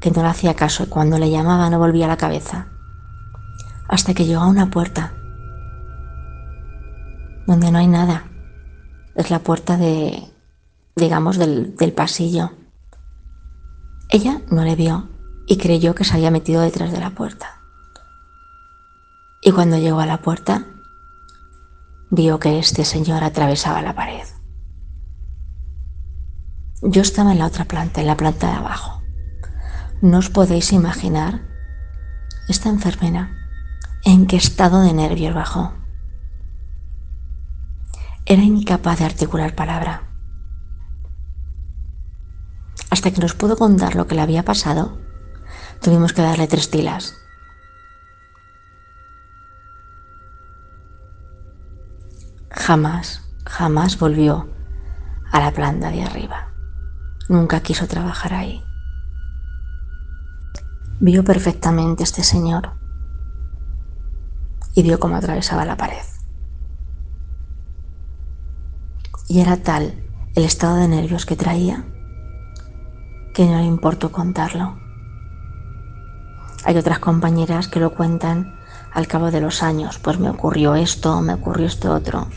que 0.00 0.10
no 0.10 0.22
le 0.22 0.28
hacía 0.28 0.54
caso 0.54 0.82
y 0.82 0.88
cuando 0.88 1.18
le 1.18 1.30
llamaba 1.30 1.70
no 1.70 1.78
volvía 1.78 2.08
la 2.08 2.18
cabeza. 2.18 2.66
Hasta 3.88 4.12
que 4.12 4.26
llegó 4.26 4.42
a 4.42 4.48
una 4.48 4.68
puerta, 4.68 5.14
donde 7.46 7.70
no 7.70 7.78
hay 7.78 7.86
nada. 7.86 8.24
Es 9.14 9.30
la 9.30 9.38
puerta 9.38 9.78
de, 9.78 10.24
digamos, 10.94 11.38
del, 11.38 11.74
del 11.76 11.92
pasillo. 11.94 12.50
Ella 14.10 14.42
no 14.50 14.62
le 14.62 14.76
vio 14.76 15.08
y 15.46 15.56
creyó 15.56 15.94
que 15.94 16.04
se 16.04 16.14
había 16.14 16.30
metido 16.30 16.60
detrás 16.60 16.92
de 16.92 17.00
la 17.00 17.10
puerta 17.10 17.56
y 19.40 19.52
cuando 19.52 19.78
llegó 19.78 20.00
a 20.00 20.06
la 20.06 20.22
puerta 20.22 20.64
vio 22.10 22.38
que 22.38 22.58
este 22.58 22.84
señor 22.84 23.24
atravesaba 23.24 23.82
la 23.82 23.94
pared. 23.94 24.24
Yo 26.82 27.02
estaba 27.02 27.32
en 27.32 27.38
la 27.38 27.46
otra 27.46 27.64
planta, 27.64 28.00
en 28.00 28.06
la 28.06 28.16
planta 28.16 28.48
de 28.48 28.54
abajo. 28.54 29.02
No 30.02 30.18
os 30.18 30.30
podéis 30.30 30.72
imaginar 30.72 31.42
esta 32.48 32.68
enfermera 32.68 33.32
en 34.04 34.26
qué 34.26 34.36
estado 34.36 34.82
de 34.82 34.92
nervios 34.92 35.34
bajó. 35.34 35.74
Era 38.24 38.42
incapaz 38.42 38.98
de 38.98 39.04
articular 39.04 39.54
palabra. 39.54 40.02
Hasta 42.90 43.10
que 43.10 43.20
nos 43.20 43.34
pudo 43.34 43.56
contar 43.56 43.94
lo 43.94 44.06
que 44.06 44.14
le 44.14 44.20
había 44.20 44.44
pasado, 44.44 44.98
tuvimos 45.80 46.12
que 46.12 46.22
darle 46.22 46.46
tres 46.46 46.70
tilas 46.70 47.14
Jamás, 52.56 53.22
jamás 53.44 53.98
volvió 53.98 54.48
a 55.30 55.38
la 55.38 55.52
planta 55.52 55.90
de 55.90 56.02
arriba. 56.02 56.48
Nunca 57.28 57.60
quiso 57.60 57.86
trabajar 57.86 58.34
ahí. 58.34 58.64
Vio 60.98 61.22
perfectamente 61.22 62.02
este 62.02 62.24
señor 62.24 62.72
y 64.74 64.82
vio 64.82 64.98
cómo 64.98 65.16
atravesaba 65.16 65.64
la 65.64 65.76
pared. 65.76 66.04
Y 69.28 69.40
era 69.40 69.58
tal 69.58 69.94
el 70.34 70.44
estado 70.44 70.76
de 70.76 70.88
nervios 70.88 71.26
que 71.26 71.36
traía 71.36 71.84
que 73.34 73.44
no 73.44 73.58
le 73.58 73.64
importó 73.64 74.10
contarlo. 74.10 74.78
Hay 76.64 76.76
otras 76.78 76.98
compañeras 77.00 77.68
que 77.68 77.80
lo 77.80 77.94
cuentan 77.94 78.56
al 78.92 79.06
cabo 79.06 79.30
de 79.30 79.42
los 79.42 79.62
años, 79.62 79.98
pues 79.98 80.18
me 80.18 80.30
ocurrió 80.30 80.74
esto, 80.74 81.20
me 81.20 81.34
ocurrió 81.34 81.66
esto 81.66 81.92
otro. 81.92 82.28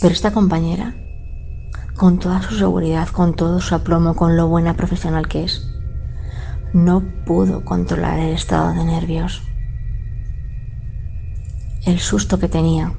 Pero 0.00 0.12
esta 0.12 0.32
compañera, 0.32 0.94
con 1.96 2.18
toda 2.18 2.42
su 2.42 2.56
seguridad, 2.56 3.08
con 3.08 3.34
todo 3.34 3.60
su 3.60 3.74
aplomo, 3.74 4.14
con 4.14 4.36
lo 4.36 4.48
buena 4.48 4.74
profesional 4.74 5.28
que 5.28 5.44
es, 5.44 5.66
no 6.72 7.02
pudo 7.24 7.64
controlar 7.64 8.18
el 8.18 8.34
estado 8.34 8.72
de 8.74 8.84
nervios. 8.84 9.42
el 11.86 12.00
susto 12.00 12.40
que 12.40 12.48
tenía. 12.48 12.92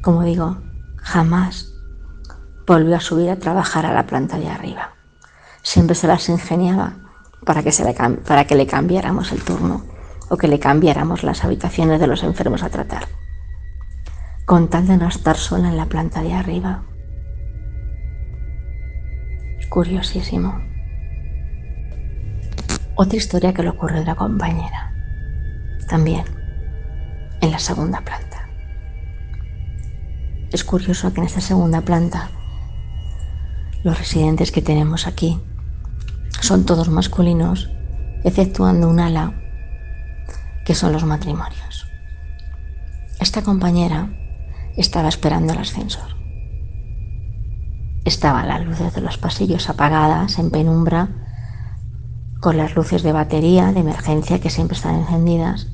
Como 0.00 0.22
digo, 0.24 0.56
jamás 0.96 1.74
volvió 2.66 2.96
a 2.96 3.00
subir 3.00 3.28
a 3.28 3.38
trabajar 3.38 3.84
a 3.84 3.92
la 3.92 4.06
planta 4.06 4.38
de 4.38 4.48
arriba. 4.48 4.94
Siempre 5.62 5.94
se 5.94 6.06
las 6.06 6.28
ingeniaba 6.30 6.94
para 7.44 7.62
que, 7.62 7.70
se 7.70 7.84
le, 7.84 7.92
para 7.92 8.46
que 8.46 8.54
le 8.54 8.66
cambiáramos 8.66 9.30
el 9.32 9.42
turno 9.42 9.84
o 10.30 10.38
que 10.38 10.48
le 10.48 10.58
cambiáramos 10.58 11.22
las 11.22 11.44
habitaciones 11.44 12.00
de 12.00 12.06
los 12.06 12.22
enfermos 12.22 12.62
a 12.62 12.70
tratar, 12.70 13.08
con 14.48 14.68
tal 14.68 14.86
de 14.86 14.96
no 14.96 15.08
estar 15.08 15.36
sola 15.36 15.68
en 15.68 15.76
la 15.76 15.84
planta 15.84 16.22
de 16.22 16.32
arriba. 16.32 16.82
Curiosísimo. 19.68 20.58
Otra 22.94 23.18
historia 23.18 23.52
que 23.52 23.62
le 23.62 23.68
ocurrió 23.68 24.00
a 24.00 24.06
la 24.06 24.14
compañera, 24.14 24.90
también 25.86 26.24
en 27.42 27.50
la 27.50 27.58
segunda 27.58 28.00
planta. 28.00 28.48
Es 30.50 30.64
curioso 30.64 31.12
que 31.12 31.20
en 31.20 31.26
esta 31.26 31.42
segunda 31.42 31.82
planta 31.82 32.30
los 33.84 33.98
residentes 33.98 34.50
que 34.50 34.62
tenemos 34.62 35.06
aquí 35.06 35.38
son 36.40 36.64
todos 36.64 36.88
masculinos, 36.88 37.70
exceptuando 38.24 38.88
un 38.88 38.98
ala 38.98 39.34
que 40.64 40.74
son 40.74 40.92
los 40.92 41.04
matrimonios. 41.04 41.86
Esta 43.20 43.42
compañera 43.42 44.08
estaba 44.80 45.08
esperando 45.08 45.52
el 45.52 45.58
ascensor. 45.58 46.16
Estaban 48.04 48.48
las 48.48 48.64
luces 48.64 48.94
de 48.94 49.00
los 49.00 49.18
pasillos 49.18 49.68
apagadas, 49.68 50.38
en 50.38 50.50
penumbra, 50.50 51.08
con 52.40 52.56
las 52.56 52.74
luces 52.74 53.02
de 53.02 53.12
batería 53.12 53.72
de 53.72 53.80
emergencia 53.80 54.40
que 54.40 54.50
siempre 54.50 54.76
están 54.76 54.94
encendidas 54.94 55.66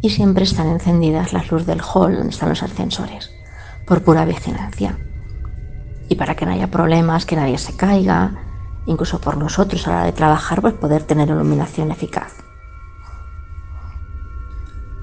y 0.00 0.10
siempre 0.10 0.44
están 0.44 0.68
encendidas 0.68 1.32
las 1.32 1.50
luces 1.50 1.66
del 1.66 1.82
hall 1.82 2.14
donde 2.14 2.30
están 2.30 2.48
los 2.48 2.62
ascensores, 2.62 3.30
por 3.86 4.02
pura 4.02 4.24
vigilancia. 4.24 4.98
Y 6.08 6.14
para 6.14 6.36
que 6.36 6.46
no 6.46 6.52
haya 6.52 6.70
problemas, 6.70 7.26
que 7.26 7.36
nadie 7.36 7.58
se 7.58 7.76
caiga, 7.76 8.36
incluso 8.86 9.20
por 9.20 9.36
nosotros 9.36 9.86
a 9.86 9.90
la 9.90 9.96
hora 9.96 10.06
de 10.06 10.12
trabajar, 10.12 10.60
pues 10.60 10.74
poder 10.74 11.02
tener 11.02 11.28
iluminación 11.28 11.90
eficaz. 11.90 12.32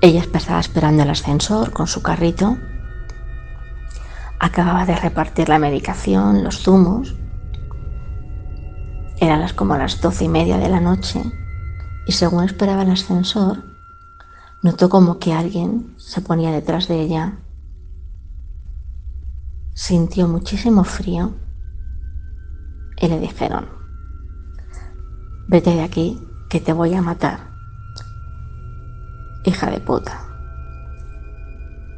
Ella 0.01 0.21
estaba 0.21 0.59
esperando 0.59 1.03
el 1.03 1.09
ascensor 1.09 1.71
con 1.71 1.87
su 1.87 2.01
carrito. 2.01 2.57
Acababa 4.39 4.85
de 4.85 4.95
repartir 4.95 5.49
la 5.49 5.59
medicación, 5.59 6.43
los 6.43 6.59
zumos. 6.61 7.15
Eran 9.19 9.39
las 9.39 9.53
como 9.53 9.77
las 9.77 10.01
doce 10.01 10.25
y 10.25 10.29
media 10.29 10.57
de 10.57 10.69
la 10.69 10.81
noche 10.81 11.21
y 12.05 12.11
según 12.11 12.43
esperaba 12.43 12.83
el 12.83 12.91
ascensor, 12.91 13.63
notó 14.61 14.89
como 14.89 15.19
que 15.19 15.33
alguien 15.33 15.95
se 15.97 16.21
ponía 16.21 16.51
detrás 16.51 16.87
de 16.87 17.01
ella. 17.01 17.39
Sintió 19.73 20.27
muchísimo 20.27 20.83
frío 20.83 21.33
y 22.97 23.07
le 23.07 23.19
dijeron, 23.19 23.67
vete 25.47 25.71
de 25.71 25.81
aquí 25.81 26.21
que 26.49 26.59
te 26.59 26.73
voy 26.73 26.93
a 26.93 27.01
matar. 27.01 27.51
Hija 29.45 29.69
de 29.69 29.79
puta. 29.79 30.32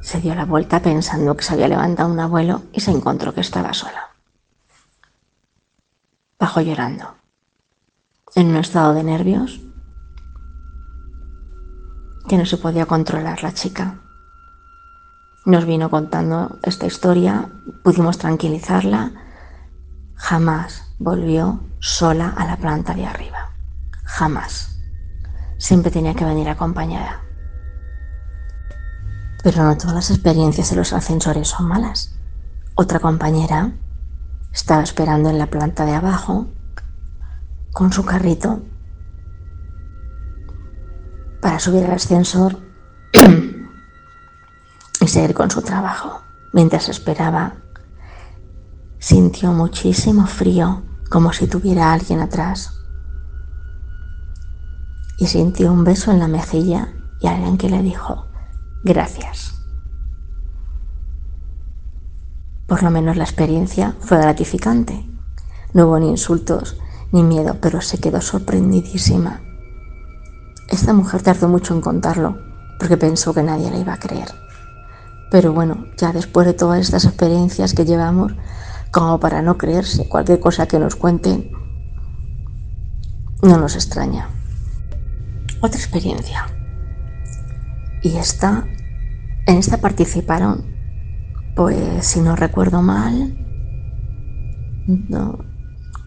Se 0.05 0.21
dio 0.21 0.35
la 0.35 0.45
vuelta 0.45 0.83
pensando 0.83 1.35
que 1.35 1.43
se 1.43 1.55
había 1.55 1.67
levantado 1.67 2.11
un 2.11 2.19
abuelo 2.19 2.61
y 2.71 2.79
se 2.79 2.91
encontró 2.91 3.33
que 3.33 3.41
estaba 3.41 3.73
sola. 3.73 4.11
Bajó 6.37 6.61
llorando. 6.61 7.15
En 8.35 8.49
un 8.49 8.57
estado 8.57 8.93
de 8.93 9.03
nervios 9.03 9.61
que 12.29 12.37
no 12.37 12.45
se 12.45 12.57
podía 12.57 12.85
controlar 12.85 13.41
la 13.41 13.55
chica. 13.55 13.99
Nos 15.43 15.65
vino 15.65 15.89
contando 15.89 16.59
esta 16.61 16.85
historia, 16.85 17.49
pudimos 17.83 18.19
tranquilizarla. 18.19 19.11
Jamás 20.13 20.83
volvió 20.99 21.61
sola 21.79 22.29
a 22.37 22.45
la 22.45 22.57
planta 22.57 22.93
de 22.93 23.07
arriba. 23.07 23.49
Jamás. 24.03 24.77
Siempre 25.57 25.89
tenía 25.89 26.13
que 26.13 26.25
venir 26.25 26.47
acompañada. 26.47 27.24
Pero 29.45 29.63
no 29.63 29.77
todas 29.77 29.93
las 29.93 30.09
experiencias 30.09 30.71
en 30.71 30.79
los 30.79 30.91
ascensores 30.91 31.49
son 31.49 31.67
malas. 31.67 32.17
Otra 32.73 32.99
compañera 32.99 33.73
estaba 34.51 34.81
esperando 34.81 35.29
en 35.29 35.37
la 35.37 35.51
planta 35.51 35.85
de 35.85 35.93
abajo 35.93 36.47
con 37.71 37.93
su 37.93 38.03
carrito 38.03 38.63
para 41.43 41.59
subir 41.59 41.85
al 41.85 41.91
ascensor 41.91 42.57
y 45.01 45.07
seguir 45.07 45.35
con 45.35 45.51
su 45.51 45.61
trabajo. 45.61 46.23
Mientras 46.51 46.89
esperaba 46.89 47.53
Sintió 48.97 49.53
muchísimo 49.53 50.25
frío, 50.25 50.81
como 51.11 51.33
si 51.33 51.45
tuviera 51.45 51.93
alguien 51.93 52.19
atrás. 52.19 52.79
Y 55.19 55.27
sintió 55.27 55.71
un 55.71 55.83
beso 55.83 56.09
en 56.09 56.17
la 56.17 56.27
mejilla 56.27 56.91
y 57.21 57.27
alguien 57.27 57.59
que 57.59 57.69
le 57.69 57.83
dijo, 57.83 58.25
gracias. 58.85 59.53
Por 62.67 62.83
lo 62.83 62.89
menos 62.89 63.17
la 63.17 63.23
experiencia 63.23 63.95
fue 63.99 64.17
gratificante. 64.17 65.05
No 65.73 65.87
hubo 65.87 65.99
ni 65.99 66.09
insultos 66.09 66.77
ni 67.11 67.23
miedo, 67.23 67.57
pero 67.61 67.81
se 67.81 67.99
quedó 67.99 68.21
sorprendidísima. 68.21 69.41
Esta 70.69 70.93
mujer 70.93 71.21
tardó 71.21 71.47
mucho 71.47 71.73
en 71.73 71.81
contarlo, 71.81 72.37
porque 72.79 72.97
pensó 72.97 73.33
que 73.33 73.43
nadie 73.43 73.69
le 73.69 73.79
iba 73.79 73.93
a 73.93 73.99
creer. 73.99 74.27
Pero 75.31 75.53
bueno, 75.53 75.85
ya 75.97 76.11
después 76.11 76.47
de 76.47 76.53
todas 76.53 76.79
estas 76.79 77.05
experiencias 77.05 77.73
que 77.73 77.85
llevamos, 77.85 78.33
como 78.91 79.19
para 79.19 79.41
no 79.41 79.57
creerse 79.57 80.07
cualquier 80.07 80.39
cosa 80.39 80.67
que 80.67 80.79
nos 80.79 80.95
cuenten, 80.95 81.51
no 83.41 83.57
nos 83.57 83.75
extraña. 83.75 84.29
Otra 85.61 85.79
experiencia. 85.79 86.47
Y 88.01 88.17
esta, 88.17 88.67
en 89.45 89.57
esta 89.57 89.77
participaron, 89.77 90.75
pues 91.55 92.05
si 92.05 92.19
no 92.19 92.35
recuerdo 92.35 92.81
mal, 92.81 93.37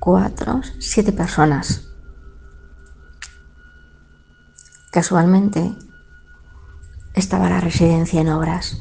cuatro, 0.01 0.61
siete 0.79 1.13
personas. 1.13 1.85
Casualmente 4.91 5.73
estaba 7.15 7.49
la 7.49 7.61
residencia 7.61 8.21
en 8.21 8.29
obras. 8.29 8.81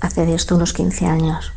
Hace 0.00 0.26
de 0.26 0.34
esto 0.34 0.56
unos 0.56 0.72
15 0.72 1.06
años. 1.06 1.52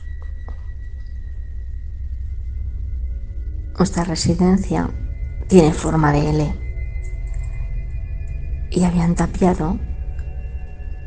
Nuestra 3.78 4.04
residencia 4.04 4.89
tiene 5.48 5.74
forma 5.74 6.12
de 6.14 6.30
L 6.30 6.60
y 8.70 8.84
habían 8.84 9.16
tapiado 9.16 9.80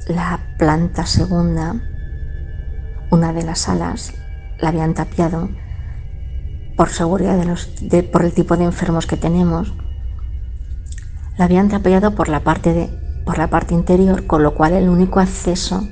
la 0.06 0.40
planta 0.58 1.06
segunda, 1.06 1.76
una 3.10 3.32
de 3.32 3.42
las 3.42 3.60
salas, 3.60 4.14
la 4.58 4.68
habían 4.68 4.94
tapiado 4.94 5.48
por 6.76 6.88
seguridad 6.90 7.38
de 7.38 7.44
los, 7.44 7.70
por 8.12 8.24
el 8.24 8.32
tipo 8.32 8.56
de 8.56 8.64
enfermos 8.64 9.06
que 9.06 9.16
tenemos, 9.16 9.72
la 11.36 11.44
habían 11.44 11.68
tapiado 11.68 12.14
por 12.14 12.28
la 12.28 12.40
parte 12.40 12.72
de, 12.72 13.22
por 13.24 13.38
la 13.38 13.48
parte 13.48 13.74
interior, 13.74 14.26
con 14.26 14.42
lo 14.42 14.54
cual 14.54 14.72
el 14.72 14.88
único 14.88 15.20
acceso 15.20 15.88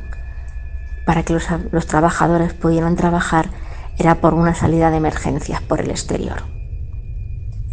para 1.06 1.22
que 1.22 1.32
los, 1.32 1.46
los 1.70 1.86
trabajadores 1.86 2.54
pudieran 2.54 2.96
trabajar 2.96 3.50
era 3.98 4.20
por 4.20 4.34
una 4.34 4.54
salida 4.54 4.90
de 4.90 4.96
emergencias 4.96 5.60
por 5.62 5.80
el 5.80 5.90
exterior 5.90 6.54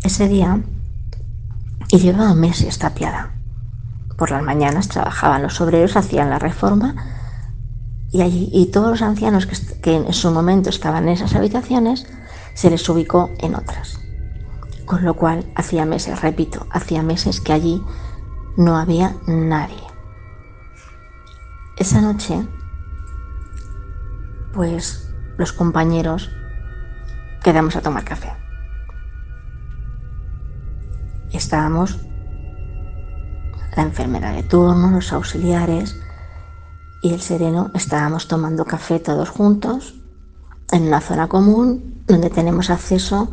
ese 0.03 0.27
día 0.27 0.61
y 1.89 1.99
llevaba 1.99 2.33
meses 2.33 2.79
tapiada. 2.79 3.40
Por 4.21 4.29
las 4.29 4.43
mañanas 4.43 4.87
trabajaban 4.87 5.41
los 5.41 5.59
obreros, 5.61 5.97
hacían 5.97 6.29
la 6.29 6.37
reforma 6.37 6.93
y 8.11 8.21
allí 8.21 8.51
y 8.53 8.67
todos 8.67 8.91
los 8.91 9.01
ancianos 9.01 9.47
que, 9.47 9.57
que 9.81 9.95
en 9.95 10.13
su 10.13 10.29
momento 10.29 10.69
estaban 10.69 11.07
en 11.07 11.15
esas 11.15 11.33
habitaciones 11.33 12.05
se 12.53 12.69
les 12.69 12.87
ubicó 12.87 13.31
en 13.39 13.55
otras. 13.55 13.99
Con 14.85 15.05
lo 15.05 15.15
cual 15.15 15.51
hacía 15.55 15.85
meses, 15.85 16.21
repito, 16.21 16.67
hacía 16.69 17.01
meses 17.01 17.41
que 17.41 17.51
allí 17.51 17.83
no 18.57 18.77
había 18.77 19.15
nadie. 19.25 19.81
Esa 21.79 21.99
noche, 21.99 22.45
pues 24.53 25.11
los 25.39 25.51
compañeros 25.51 26.29
quedamos 27.41 27.75
a 27.75 27.81
tomar 27.81 28.03
café 28.03 28.31
estábamos 31.33 31.97
la 33.75 33.83
enfermera 33.83 34.31
de 34.31 34.43
turno, 34.43 34.91
los 34.91 35.13
auxiliares 35.13 35.97
y 37.01 37.13
el 37.13 37.21
sereno 37.21 37.71
estábamos 37.73 38.27
tomando 38.27 38.65
café 38.65 38.99
todos 38.99 39.29
juntos 39.29 39.95
en 40.71 40.83
una 40.87 41.01
zona 41.01 41.27
común 41.27 42.03
donde 42.07 42.29
tenemos 42.29 42.69
acceso 42.69 43.31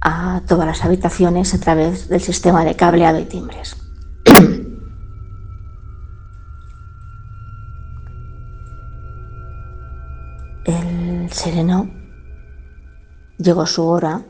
a 0.00 0.42
todas 0.48 0.66
las 0.66 0.84
habitaciones 0.84 1.54
a 1.54 1.60
través 1.60 2.08
del 2.08 2.20
sistema 2.20 2.64
de 2.64 2.74
cableado 2.74 3.20
y 3.20 3.24
timbres. 3.24 3.76
el 10.64 11.32
sereno 11.32 11.90
llegó 13.38 13.66
su 13.66 13.84
hora 13.86 14.22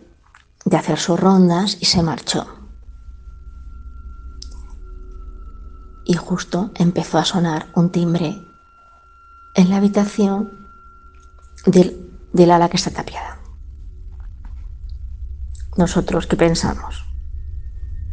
de 0.64 0.76
hacer 0.76 0.98
sus 0.98 1.18
rondas 1.18 1.76
y 1.80 1.86
se 1.86 2.02
marchó. 2.02 2.61
Y 6.04 6.14
justo 6.14 6.70
empezó 6.74 7.18
a 7.18 7.24
sonar 7.24 7.66
un 7.74 7.90
timbre 7.90 8.42
en 9.54 9.70
la 9.70 9.76
habitación 9.76 10.68
del, 11.66 12.10
del 12.32 12.50
ala 12.50 12.68
que 12.68 12.76
está 12.76 12.90
tapiada. 12.90 13.38
Nosotros, 15.76 16.26
¿qué 16.26 16.36
pensamos? 16.36 17.04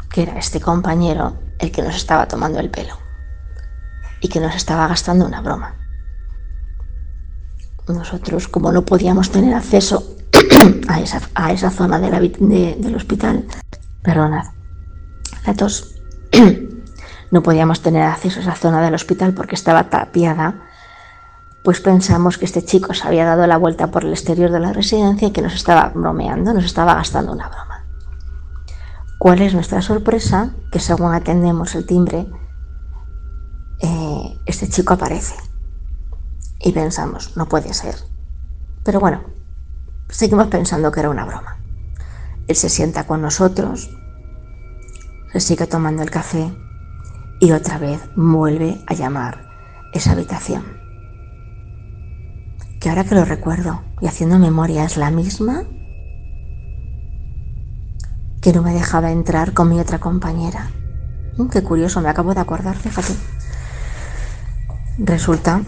Que 0.09 0.23
era 0.23 0.37
este 0.37 0.61
compañero 0.61 1.39
el 1.59 1.71
que 1.71 1.81
nos 1.81 1.95
estaba 1.95 2.27
tomando 2.27 2.59
el 2.59 2.69
pelo 2.69 2.97
y 4.21 4.29
que 4.29 4.39
nos 4.39 4.55
estaba 4.55 4.87
gastando 4.87 5.25
una 5.25 5.41
broma. 5.41 5.75
Nosotros, 7.87 8.47
como 8.47 8.71
no 8.71 8.85
podíamos 8.85 9.31
tener 9.31 9.53
acceso 9.53 10.15
a 10.87 10.99
esa, 10.99 11.21
a 11.33 11.51
esa 11.51 11.71
zona 11.71 11.99
del 11.99 12.95
hospital, 12.95 13.45
perdonad, 14.03 14.45
la 15.45 15.53
tos, 15.55 15.95
no 17.31 17.43
podíamos 17.43 17.81
tener 17.81 18.03
acceso 18.03 18.39
a 18.39 18.43
esa 18.43 18.55
zona 18.55 18.81
del 18.81 18.95
hospital 18.95 19.33
porque 19.33 19.55
estaba 19.55 19.89
tapiada, 19.89 20.61
pues 21.63 21.81
pensamos 21.81 22.37
que 22.37 22.45
este 22.45 22.63
chico 22.63 22.93
se 22.93 23.07
había 23.07 23.25
dado 23.25 23.45
la 23.45 23.57
vuelta 23.57 23.91
por 23.91 24.03
el 24.03 24.11
exterior 24.11 24.51
de 24.51 24.59
la 24.59 24.73
residencia 24.73 25.27
y 25.27 25.31
que 25.31 25.41
nos 25.41 25.53
estaba 25.53 25.91
bromeando, 25.93 26.53
nos 26.53 26.65
estaba 26.65 26.95
gastando 26.95 27.31
una 27.31 27.49
broma. 27.49 27.85
¿Cuál 29.19 29.41
es 29.41 29.53
nuestra 29.53 29.81
sorpresa? 29.81 30.53
Que 30.71 30.79
según 30.79 31.13
atendemos 31.13 31.75
el 31.75 31.85
timbre, 31.85 32.27
eh, 33.79 34.39
este 34.45 34.69
chico 34.69 34.93
aparece. 34.93 35.35
Y 36.61 36.71
pensamos, 36.71 37.35
no 37.35 37.47
puede 37.47 37.73
ser. 37.73 37.95
Pero 38.83 38.99
bueno, 38.99 39.21
seguimos 40.07 40.47
pensando 40.47 40.91
que 40.91 41.01
era 41.01 41.09
una 41.09 41.25
broma. 41.25 41.57
Él 42.47 42.55
se 42.55 42.69
sienta 42.69 43.05
con 43.05 43.21
nosotros, 43.21 43.89
se 45.33 45.39
sigue 45.39 45.67
tomando 45.67 46.01
el 46.01 46.09
café 46.09 46.51
y 47.39 47.51
otra 47.51 47.77
vez 47.77 48.01
vuelve 48.15 48.81
a 48.87 48.93
llamar 48.93 49.49
esa 49.93 50.11
habitación. 50.11 50.63
Que 52.79 52.89
ahora 52.89 53.03
que 53.03 53.15
lo 53.15 53.25
recuerdo 53.25 53.83
y 54.01 54.07
haciendo 54.07 54.39
memoria 54.39 54.83
es 54.85 54.97
la 54.97 55.11
misma 55.11 55.63
que 58.41 58.53
no 58.53 58.61
me 58.61 58.73
dejaba 58.73 59.11
entrar 59.11 59.53
con 59.53 59.69
mi 59.69 59.79
otra 59.79 59.99
compañera. 59.99 60.71
Mm, 61.37 61.47
qué 61.47 61.61
curioso, 61.61 62.01
me 62.01 62.09
acabo 62.09 62.33
de 62.33 62.41
acordar, 62.41 62.77
fíjate. 62.77 63.13
Resulta 64.97 65.61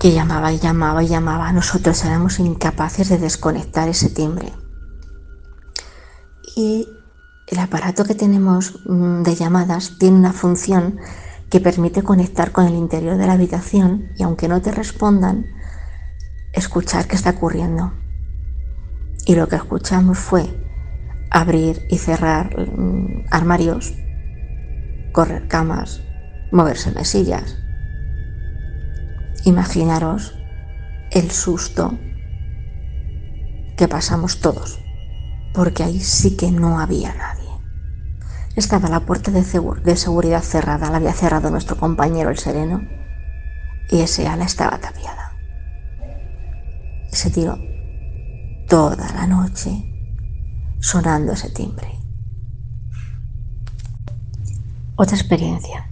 que 0.00 0.12
llamaba 0.12 0.52
y 0.52 0.58
llamaba 0.58 1.02
y 1.02 1.08
llamaba. 1.08 1.52
Nosotros 1.52 2.04
éramos 2.04 2.38
incapaces 2.38 3.08
de 3.08 3.18
desconectar 3.18 3.88
ese 3.88 4.10
timbre. 4.10 4.52
Y 6.56 6.88
el 7.54 7.60
aparato 7.60 8.04
que 8.04 8.16
tenemos 8.16 8.80
mm, 8.84 9.22
de 9.22 9.36
llamadas 9.36 9.96
tiene 10.00 10.16
una 10.16 10.32
función 10.32 10.98
que 11.50 11.60
permite 11.60 12.02
conectar 12.02 12.50
con 12.50 12.66
el 12.66 12.74
interior 12.74 13.16
de 13.16 13.28
la 13.28 13.34
habitación 13.34 14.08
y 14.16 14.24
aunque 14.24 14.48
no 14.48 14.60
te 14.60 14.72
respondan, 14.72 15.46
escuchar 16.52 17.06
qué 17.06 17.14
está 17.14 17.30
ocurriendo. 17.30 17.92
Y 19.24 19.36
lo 19.36 19.46
que 19.46 19.54
escuchamos 19.54 20.18
fue 20.18 20.46
abrir 21.30 21.86
y 21.88 21.98
cerrar 21.98 22.58
mm, 22.58 23.26
armarios, 23.30 23.94
correr 25.12 25.46
camas, 25.46 26.00
moverse 26.50 26.90
mesillas. 26.90 27.56
Imaginaros 29.44 30.34
el 31.12 31.30
susto 31.30 31.96
que 33.76 33.86
pasamos 33.86 34.40
todos, 34.40 34.80
porque 35.52 35.84
ahí 35.84 36.00
sí 36.00 36.36
que 36.36 36.50
no 36.50 36.80
había 36.80 37.14
nadie. 37.14 37.43
Estaba 38.56 38.88
la 38.88 39.00
puerta 39.00 39.32
de, 39.32 39.42
seguridad 39.96 40.42
cerrada, 40.42 40.90
la 40.90 40.98
había 40.98 41.12
cerrado 41.12 41.50
nuestro 41.50 41.76
compañero 41.76 42.30
el 42.30 42.38
sereno, 42.38 42.82
y 43.90 44.00
ese 44.00 44.28
ala 44.28 44.44
estaba 44.44 44.78
tapiada. 44.78 45.36
Se 47.10 47.30
tiró 47.30 47.58
toda 48.68 49.12
la 49.12 49.26
noche 49.26 49.84
sonando 50.78 51.32
ese 51.32 51.50
timbre. 51.50 51.88
Otra 54.96 55.16
experiencia. 55.16 55.90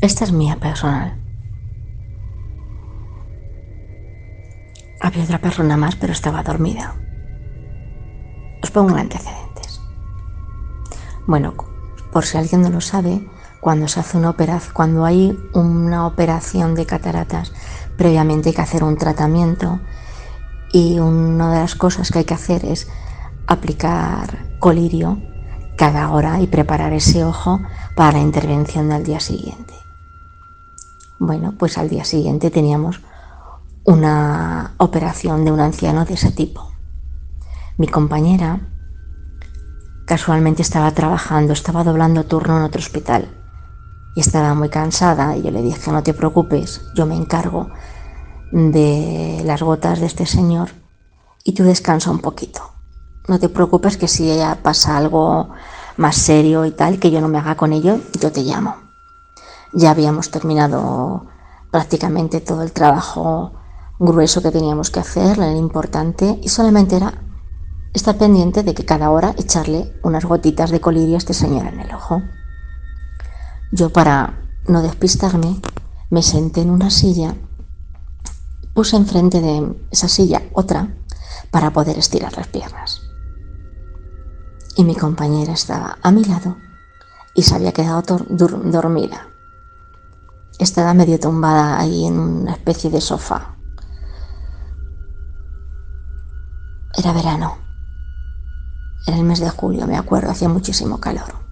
Esta 0.00 0.24
es 0.24 0.32
mía 0.32 0.56
personal. 0.56 1.20
Había 5.00 5.24
otra 5.24 5.38
persona 5.38 5.76
más, 5.76 5.96
pero 5.96 6.14
estaba 6.14 6.42
dormida. 6.42 6.94
Os 8.62 8.70
pongo 8.70 8.96
antecedentes. 8.96 9.43
Bueno, 11.26 11.54
por 12.12 12.24
si 12.24 12.36
alguien 12.36 12.62
no 12.62 12.70
lo 12.70 12.80
sabe, 12.80 13.26
cuando 13.60 13.88
se 13.88 14.00
hace 14.00 14.18
una 14.18 14.30
operación, 14.30 14.74
cuando 14.74 15.04
hay 15.04 15.38
una 15.54 16.06
operación 16.06 16.74
de 16.74 16.84
cataratas, 16.84 17.52
previamente 17.96 18.50
hay 18.50 18.54
que 18.54 18.62
hacer 18.62 18.84
un 18.84 18.96
tratamiento 18.96 19.80
y 20.72 20.98
una 20.98 21.50
de 21.52 21.60
las 21.60 21.74
cosas 21.74 22.10
que 22.10 22.18
hay 22.18 22.24
que 22.24 22.34
hacer 22.34 22.64
es 22.64 22.88
aplicar 23.46 24.58
colirio 24.58 25.18
cada 25.76 26.10
hora 26.10 26.40
y 26.40 26.46
preparar 26.46 26.92
ese 26.92 27.24
ojo 27.24 27.60
para 27.96 28.12
la 28.12 28.20
intervención 28.20 28.90
del 28.90 29.04
día 29.04 29.20
siguiente. 29.20 29.74
Bueno, 31.18 31.54
pues 31.58 31.78
al 31.78 31.88
día 31.88 32.04
siguiente 32.04 32.50
teníamos 32.50 33.00
una 33.84 34.74
operación 34.78 35.44
de 35.44 35.52
un 35.52 35.60
anciano 35.60 36.04
de 36.04 36.14
ese 36.14 36.32
tipo. 36.32 36.70
Mi 37.78 37.86
compañera 37.86 38.60
casualmente 40.06 40.62
estaba 40.62 40.90
trabajando, 40.92 41.52
estaba 41.52 41.84
doblando 41.84 42.24
turno 42.24 42.58
en 42.58 42.64
otro 42.64 42.80
hospital 42.80 43.28
y 44.14 44.20
estaba 44.20 44.54
muy 44.54 44.68
cansada 44.68 45.36
y 45.36 45.42
yo 45.42 45.50
le 45.50 45.62
dije, 45.62 45.90
no 45.90 46.02
te 46.02 46.14
preocupes, 46.14 46.82
yo 46.94 47.06
me 47.06 47.16
encargo 47.16 47.70
de 48.52 49.42
las 49.44 49.62
gotas 49.62 50.00
de 50.00 50.06
este 50.06 50.26
señor 50.26 50.70
y 51.44 51.52
tú 51.52 51.64
descansa 51.64 52.10
un 52.10 52.20
poquito 52.20 52.74
no 53.26 53.38
te 53.38 53.48
preocupes 53.48 53.96
que 53.96 54.08
si 54.08 54.30
pasa 54.62 54.96
algo 54.96 55.48
más 55.96 56.16
serio 56.16 56.64
y 56.66 56.72
tal, 56.72 56.98
que 56.98 57.10
yo 57.10 57.20
no 57.20 57.28
me 57.28 57.38
haga 57.38 57.56
con 57.56 57.72
ello, 57.72 57.98
yo 58.20 58.30
te 58.32 58.42
llamo. 58.42 58.76
Ya 59.72 59.90
habíamos 59.90 60.30
terminado 60.30 61.26
prácticamente 61.70 62.40
todo 62.40 62.62
el 62.62 62.72
trabajo 62.72 63.52
grueso 63.98 64.42
que 64.42 64.50
teníamos 64.50 64.90
que 64.90 65.00
hacer, 65.00 65.38
lo 65.38 65.50
importante, 65.50 66.38
y 66.42 66.48
solamente 66.48 66.96
era 66.96 67.14
estar 67.94 68.18
pendiente 68.18 68.62
de 68.62 68.74
que 68.74 68.84
cada 68.84 69.10
hora 69.10 69.34
echarle 69.38 69.98
unas 70.02 70.26
gotitas 70.26 70.70
de 70.70 70.80
colirio 70.80 71.14
a 71.14 71.18
este 71.18 71.32
señor 71.32 71.66
en 71.66 71.80
el 71.80 71.94
ojo. 71.94 72.22
Yo 73.72 73.90
para 73.90 74.42
no 74.68 74.82
despistarme 74.82 75.60
me 76.10 76.22
senté 76.22 76.60
en 76.60 76.70
una 76.70 76.90
silla, 76.90 77.34
puse 78.74 78.96
enfrente 78.96 79.40
de 79.40 79.74
esa 79.90 80.08
silla 80.08 80.42
otra 80.52 80.94
para 81.50 81.72
poder 81.72 81.98
estirar 81.98 82.36
las 82.36 82.48
piernas 82.48 83.00
y 84.76 84.84
mi 84.84 84.94
compañera 84.94 85.52
estaba 85.52 85.98
a 86.02 86.10
mi 86.10 86.24
lado 86.24 86.56
y 87.34 87.42
se 87.42 87.54
había 87.54 87.72
quedado 87.72 88.02
dormida. 88.28 89.28
Estaba 90.58 90.94
medio 90.94 91.18
tumbada 91.18 91.80
ahí 91.80 92.06
en 92.06 92.18
una 92.18 92.52
especie 92.52 92.90
de 92.90 93.00
sofá. 93.00 93.56
Era 96.96 97.12
verano. 97.12 97.63
Era 99.06 99.16
el 99.16 99.24
mes 99.24 99.40
de 99.40 99.50
julio, 99.50 99.86
me 99.86 99.96
acuerdo, 99.96 100.30
hacía 100.30 100.48
muchísimo 100.48 100.98
calor. 100.98 101.44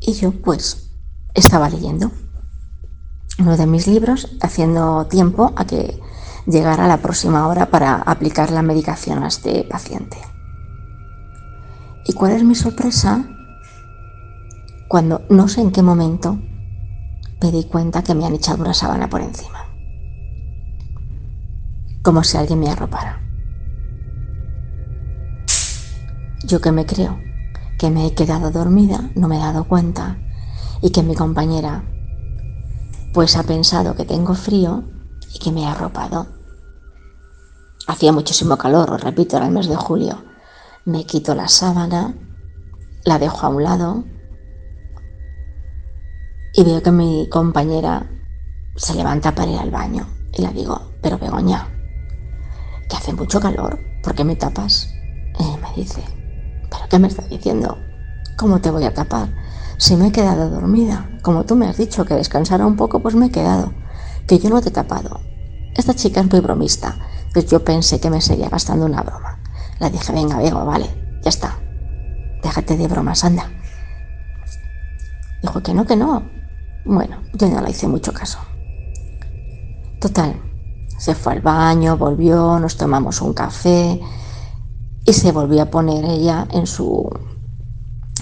Y 0.00 0.12
yo 0.12 0.32
pues 0.32 0.90
estaba 1.34 1.68
leyendo 1.68 2.10
uno 3.38 3.56
de 3.56 3.66
mis 3.66 3.86
libros, 3.86 4.36
haciendo 4.40 5.06
tiempo 5.06 5.52
a 5.56 5.66
que 5.66 6.00
llegara 6.46 6.86
la 6.86 6.98
próxima 6.98 7.46
hora 7.48 7.66
para 7.70 7.96
aplicar 7.96 8.50
la 8.50 8.62
medicación 8.62 9.22
a 9.22 9.28
este 9.28 9.64
paciente. 9.64 10.16
¿Y 12.06 12.12
cuál 12.12 12.32
es 12.32 12.44
mi 12.44 12.54
sorpresa? 12.54 13.24
Cuando 14.88 15.22
no 15.28 15.48
sé 15.48 15.60
en 15.60 15.72
qué 15.72 15.82
momento 15.82 16.38
me 17.42 17.50
di 17.50 17.64
cuenta 17.64 18.02
que 18.02 18.14
me 18.14 18.24
han 18.24 18.34
echado 18.34 18.62
una 18.62 18.74
sábana 18.74 19.10
por 19.10 19.20
encima. 19.20 19.66
Como 22.02 22.22
si 22.22 22.36
alguien 22.36 22.60
me 22.60 22.70
arropara. 22.70 23.25
Yo 26.46 26.60
que 26.60 26.72
me 26.72 26.86
creo 26.86 27.18
que 27.78 27.90
me 27.90 28.06
he 28.06 28.14
quedado 28.14 28.50
dormida, 28.50 29.10
no 29.14 29.28
me 29.28 29.36
he 29.36 29.40
dado 29.40 29.64
cuenta 29.64 30.18
y 30.80 30.90
que 30.90 31.02
mi 31.02 31.14
compañera 31.14 31.84
pues 33.12 33.36
ha 33.36 33.42
pensado 33.42 33.94
que 33.94 34.04
tengo 34.04 34.34
frío 34.34 34.84
y 35.34 35.38
que 35.38 35.52
me 35.52 35.66
ha 35.66 35.72
arropado. 35.72 36.26
Hacía 37.86 38.12
muchísimo 38.12 38.56
calor, 38.56 38.90
os 38.90 39.00
repito, 39.00 39.36
era 39.36 39.46
el 39.46 39.52
mes 39.52 39.68
de 39.68 39.76
julio 39.76 40.24
me 40.86 41.04
quito 41.04 41.34
la 41.34 41.48
sábana, 41.48 42.14
la 43.04 43.18
dejo 43.18 43.44
a 43.44 43.48
un 43.48 43.64
lado 43.64 44.04
y 46.54 46.62
veo 46.62 46.80
que 46.80 46.92
mi 46.92 47.28
compañera 47.28 48.08
se 48.76 48.94
levanta 48.94 49.34
para 49.34 49.50
ir 49.50 49.58
al 49.58 49.72
baño 49.72 50.06
y 50.32 50.42
le 50.42 50.52
digo, 50.52 50.92
pero 51.02 51.18
Begoña, 51.18 51.68
que 52.88 52.96
hace 52.96 53.12
mucho 53.12 53.40
calor, 53.40 53.80
¿por 54.00 54.14
qué 54.14 54.22
me 54.22 54.36
tapas? 54.36 54.88
Y 55.40 55.60
me 55.60 55.72
dice, 55.74 56.04
¿pero 56.76 56.88
qué 56.88 56.98
me 56.98 57.08
estás 57.08 57.28
diciendo? 57.28 57.78
¿Cómo 58.36 58.60
te 58.60 58.70
voy 58.70 58.84
a 58.84 58.92
tapar? 58.92 59.28
Si 59.78 59.96
me 59.96 60.08
he 60.08 60.12
quedado 60.12 60.50
dormida, 60.50 61.08
como 61.22 61.44
tú 61.44 61.56
me 61.56 61.66
has 61.66 61.76
dicho 61.76 62.04
que 62.04 62.14
descansara 62.14 62.66
un 62.66 62.76
poco, 62.76 63.00
pues 63.00 63.14
me 63.14 63.26
he 63.26 63.30
quedado, 63.30 63.72
que 64.26 64.38
yo 64.38 64.50
no 64.50 64.60
te 64.60 64.68
he 64.68 64.72
tapado. 64.72 65.20
Esta 65.74 65.94
chica 65.94 66.20
es 66.20 66.30
muy 66.30 66.40
bromista, 66.40 66.96
pues 67.32 67.46
yo 67.46 67.64
pensé 67.64 68.00
que 68.00 68.10
me 68.10 68.20
seguía 68.20 68.48
gastando 68.48 68.86
una 68.86 69.02
broma. 69.02 69.38
Le 69.80 69.90
dije, 69.90 70.12
venga, 70.12 70.38
Bego, 70.38 70.64
vale, 70.64 70.86
ya 71.22 71.28
está. 71.28 71.58
Déjate 72.42 72.76
de 72.76 72.88
bromas, 72.88 73.24
anda. 73.24 73.50
Dijo 75.42 75.62
que 75.62 75.74
no, 75.74 75.84
que 75.84 75.96
no. 75.96 76.22
Bueno, 76.84 77.22
yo 77.34 77.48
no 77.48 77.60
le 77.60 77.70
hice 77.70 77.88
mucho 77.88 78.12
caso. 78.12 78.38
Total, 80.00 80.40
se 80.98 81.14
fue 81.14 81.34
al 81.34 81.40
baño, 81.40 81.96
volvió, 81.96 82.58
nos 82.58 82.76
tomamos 82.76 83.20
un 83.20 83.34
café 83.34 84.00
y 85.06 85.12
se 85.12 85.32
volvió 85.32 85.62
a 85.62 85.70
poner 85.70 86.04
ella 86.04 86.46
en 86.50 86.66
su, 86.66 87.08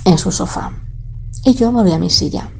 en 0.05 0.19
su 0.19 0.31
sofá. 0.31 0.73
Y 1.45 1.55
yo 1.55 1.73
volví 1.73 1.93
a 1.93 1.99
mi 1.99 2.11
silla. 2.11 2.51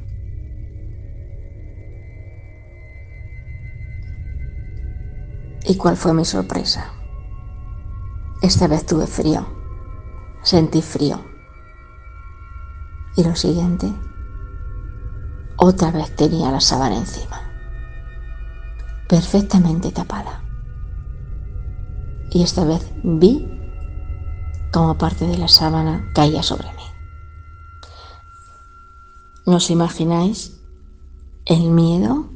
¿Y 5.67 5.75
cuál 5.77 5.97
fue 5.97 6.13
mi 6.13 6.25
sorpresa? 6.25 6.91
Esta 8.41 8.67
vez 8.67 8.85
tuve 8.85 9.07
frío. 9.07 9.45
Sentí 10.43 10.81
frío. 10.81 11.23
Y 13.17 13.23
lo 13.23 13.35
siguiente, 13.35 13.91
otra 15.57 15.91
vez 15.91 16.15
tenía 16.15 16.51
la 16.51 16.59
sábana 16.59 16.97
encima 16.97 17.45
perfectamente 19.07 19.91
tapada. 19.91 20.41
Y 22.31 22.43
esta 22.43 22.65
vez 22.65 22.91
vi 23.03 23.54
como 24.75 24.97
parte 24.97 25.25
de 25.25 25.37
la 25.37 25.47
sábana 25.47 26.11
caía 26.13 26.43
sobre 26.43 26.67
mí. 26.73 26.83
¿No 29.45 29.55
os 29.55 29.69
imagináis 29.69 30.59
el 31.45 31.69
miedo 31.69 32.29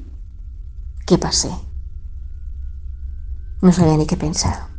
que 1.06 1.18
pasé? 1.18 1.52
No 3.62 3.74
sabía 3.74 3.98
ni 3.98 4.08
qué 4.08 4.16
pensar, 4.16 4.70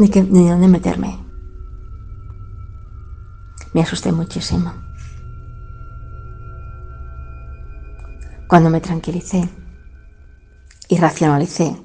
ni, 0.00 0.08
qué, 0.08 0.24
ni 0.24 0.48
dónde 0.48 0.66
meterme. 0.66 1.16
Me 3.72 3.82
asusté 3.82 4.10
muchísimo. 4.10 4.74
Cuando 8.48 8.68
me 8.68 8.80
tranquilicé, 8.80 9.48
y 10.88 10.98
racionalicé. 10.98 11.80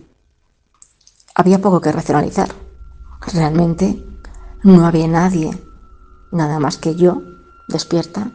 Había 1.36 1.62
poco 1.62 1.80
que 1.80 1.92
racionalizar. 1.92 2.50
Realmente 3.32 4.15
no 4.66 4.88
había 4.88 5.08
nadie, 5.08 5.52
nada 6.32 6.60
más 6.60 6.80
que 6.80 6.96
yo, 6.96 7.22
despierta, 7.68 8.32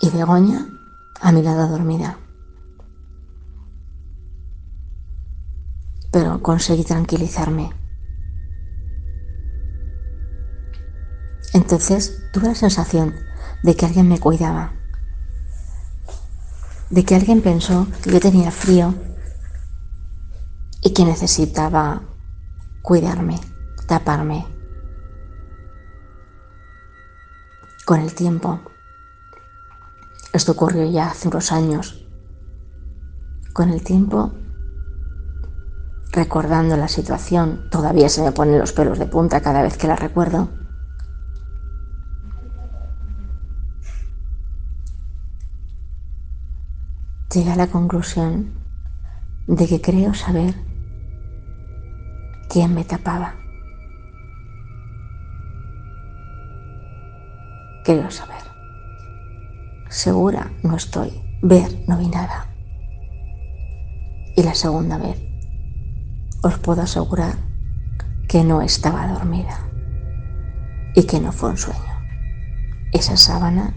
y 0.00 0.10
Begoña 0.10 0.66
a 1.20 1.30
mi 1.30 1.42
lado 1.42 1.68
dormida. 1.68 2.18
Pero 6.10 6.42
conseguí 6.42 6.82
tranquilizarme. 6.82 7.70
Entonces 11.52 12.28
tuve 12.32 12.48
la 12.48 12.54
sensación 12.56 13.14
de 13.62 13.76
que 13.76 13.86
alguien 13.86 14.08
me 14.08 14.18
cuidaba, 14.18 14.72
de 16.90 17.04
que 17.04 17.14
alguien 17.14 17.42
pensó 17.42 17.86
que 18.02 18.10
yo 18.10 18.18
tenía 18.18 18.50
frío 18.50 18.92
y 20.82 20.92
que 20.92 21.04
necesitaba 21.04 22.02
cuidarme, 22.82 23.38
taparme. 23.86 24.57
Con 27.88 28.02
el 28.02 28.14
tiempo, 28.14 28.60
esto 30.34 30.52
ocurrió 30.52 30.84
ya 30.90 31.06
hace 31.06 31.26
unos 31.26 31.52
años, 31.52 32.06
con 33.54 33.70
el 33.70 33.82
tiempo, 33.82 34.34
recordando 36.12 36.76
la 36.76 36.88
situación, 36.88 37.70
todavía 37.70 38.10
se 38.10 38.20
me 38.20 38.32
ponen 38.32 38.58
los 38.58 38.74
pelos 38.74 38.98
de 38.98 39.06
punta 39.06 39.40
cada 39.40 39.62
vez 39.62 39.78
que 39.78 39.86
la 39.86 39.96
recuerdo. 39.96 40.50
Llegué 47.32 47.52
a 47.52 47.56
la 47.56 47.68
conclusión 47.68 48.52
de 49.46 49.66
que 49.66 49.80
creo 49.80 50.12
saber 50.12 50.54
quién 52.50 52.74
me 52.74 52.84
tapaba. 52.84 53.47
Quiero 57.88 58.10
saber. 58.10 58.42
Segura 59.88 60.52
no 60.62 60.76
estoy. 60.76 61.10
Ver 61.40 61.70
no 61.88 61.96
vi 61.96 62.08
nada. 62.08 62.44
Y 64.36 64.42
la 64.42 64.54
segunda 64.54 64.98
vez 64.98 65.18
os 66.42 66.58
puedo 66.58 66.82
asegurar 66.82 67.36
que 68.28 68.44
no 68.44 68.60
estaba 68.60 69.06
dormida 69.06 69.58
y 70.94 71.04
que 71.04 71.18
no 71.18 71.32
fue 71.32 71.48
un 71.48 71.56
sueño. 71.56 71.80
Esa 72.92 73.16
sábana 73.16 73.72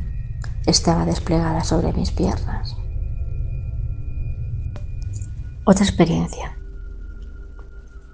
estaba 0.65 1.05
desplegada 1.05 1.63
sobre 1.63 1.93
mis 1.93 2.11
piernas. 2.11 2.75
Otra 5.63 5.85
experiencia. 5.85 6.57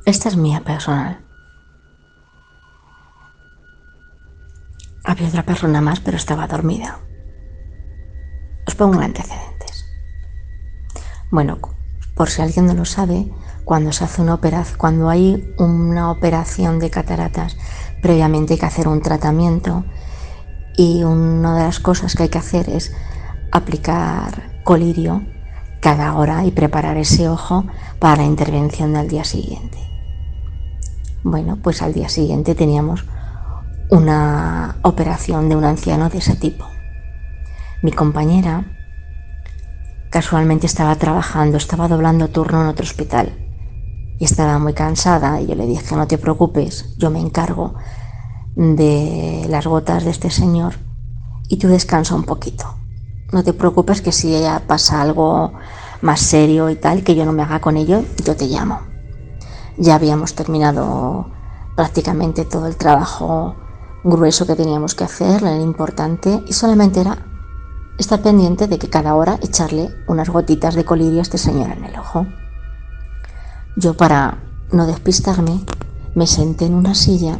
Esta 0.06 0.30
es 0.30 0.38
mía 0.38 0.62
personal. 0.64 1.27
Había 5.08 5.30
otra 5.30 5.44
persona 5.44 5.80
más, 5.80 6.02
pero 6.02 6.18
estaba 6.18 6.48
dormida. 6.48 7.00
Os 8.68 8.76
pongo 8.76 9.00
antecedentes. 9.00 9.86
Bueno, 11.32 11.60
por 12.14 12.30
si 12.30 12.42
alguien 12.42 12.66
no 12.66 12.74
lo 12.74 12.84
sabe, 12.84 13.32
cuando 13.64 13.94
se 13.94 14.04
hace 14.04 14.22
una 14.22 14.34
operación, 14.34 14.78
cuando 14.78 15.08
hay 15.08 15.56
una 15.60 16.12
operación 16.12 16.80
de 16.80 16.90
cataratas, 16.90 17.56
previamente 18.02 18.56
hay 18.56 18.60
que 18.60 18.66
hacer 18.66 18.90
un 18.90 19.02
tratamiento 19.02 19.86
y 20.76 21.06
una 21.06 21.56
de 21.56 21.64
las 21.64 21.80
cosas 21.80 22.14
que 22.14 22.24
hay 22.24 22.30
que 22.30 22.40
hacer 22.40 22.70
es 22.70 22.94
aplicar 23.54 24.62
colirio 24.66 25.26
cada 25.80 26.18
hora 26.18 26.44
y 26.44 26.52
preparar 26.52 26.98
ese 26.98 27.30
ojo 27.30 27.66
para 28.00 28.18
la 28.18 28.26
intervención 28.26 28.92
del 28.92 29.08
día 29.08 29.24
siguiente. 29.24 29.78
Bueno, 31.24 31.60
pues 31.64 31.82
al 31.82 31.94
día 31.94 32.10
siguiente 32.10 32.56
teníamos 32.56 33.06
una 33.90 34.78
operación 34.82 35.50
de 35.50 35.56
un 35.56 35.64
anciano 35.64 36.10
de 36.10 36.18
ese 36.18 36.36
tipo. 36.36 36.66
Mi 37.82 37.92
compañera 37.92 38.66
casualmente 40.10 40.66
estaba 40.66 40.96
trabajando, 40.96 41.58
estaba 41.58 41.88
doblando 41.88 42.28
turno 42.30 42.62
en 42.62 42.68
otro 42.68 42.84
hospital 42.84 43.34
y 44.20 44.26
estaba 44.26 44.60
muy 44.60 44.74
cansada 44.74 45.40
y 45.42 45.48
yo 45.48 45.56
le 45.56 45.68
dije, 45.68 45.96
no 45.96 46.08
te 46.08 46.18
preocupes, 46.18 46.96
yo 46.98 47.10
me 47.10 47.20
encargo 47.20 47.76
de 48.56 49.46
las 49.50 49.68
gotas 49.68 50.04
de 50.04 50.12
este 50.12 50.32
señor 50.32 50.74
y 51.48 51.58
tú 51.58 51.68
descansa 51.68 52.16
un 52.16 52.24
poquito. 52.24 52.66
No 53.32 53.44
te 53.44 53.54
preocupes 53.54 54.02
que 54.02 54.12
si 54.12 54.36
ella 54.36 54.64
pasa 54.66 55.02
algo 55.02 55.54
más 56.02 56.20
serio 56.20 56.70
y 56.70 56.76
tal, 56.76 57.04
que 57.04 57.16
yo 57.16 57.26
no 57.26 57.34
me 57.34 57.44
haga 57.44 57.60
con 57.60 57.78
ello, 57.78 58.04
yo 58.24 58.36
te 58.36 58.48
llamo. 58.48 58.82
Ya 59.78 59.96
habíamos 59.96 60.34
terminado 60.34 61.30
prácticamente 61.76 62.46
todo 62.46 62.68
el 62.68 62.78
trabajo 62.78 63.56
grueso 64.04 64.46
que 64.46 64.56
teníamos 64.56 64.96
que 64.96 65.04
hacer, 65.04 65.44
era 65.44 65.60
importante, 65.60 66.44
y 66.48 66.54
solamente 66.54 67.02
era 67.02 67.18
estar 67.98 68.22
pendiente 68.22 68.68
de 68.68 68.78
que 68.78 68.90
cada 68.90 69.16
hora 69.16 69.40
echarle 69.42 69.90
unas 70.08 70.30
gotitas 70.30 70.76
de 70.76 70.86
colirio 70.86 71.20
a 71.20 71.24
este 71.24 71.38
señor 71.38 71.72
en 71.72 71.84
el 71.84 71.98
ojo. 71.98 72.28
Yo 73.76 73.96
para 73.96 74.44
no 74.72 74.86
despistarme 74.86 75.62
me 76.16 76.28
senté 76.28 76.66
en 76.66 76.74
una 76.74 76.96
silla, 76.96 77.40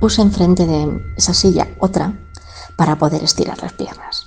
puse 0.00 0.22
enfrente 0.22 0.66
de 0.66 1.00
esa 1.16 1.34
silla 1.34 1.68
otra 1.80 2.18
para 2.76 2.96
poder 2.96 3.22
estirar 3.22 3.60
las 3.62 3.72
piernas. 3.72 4.26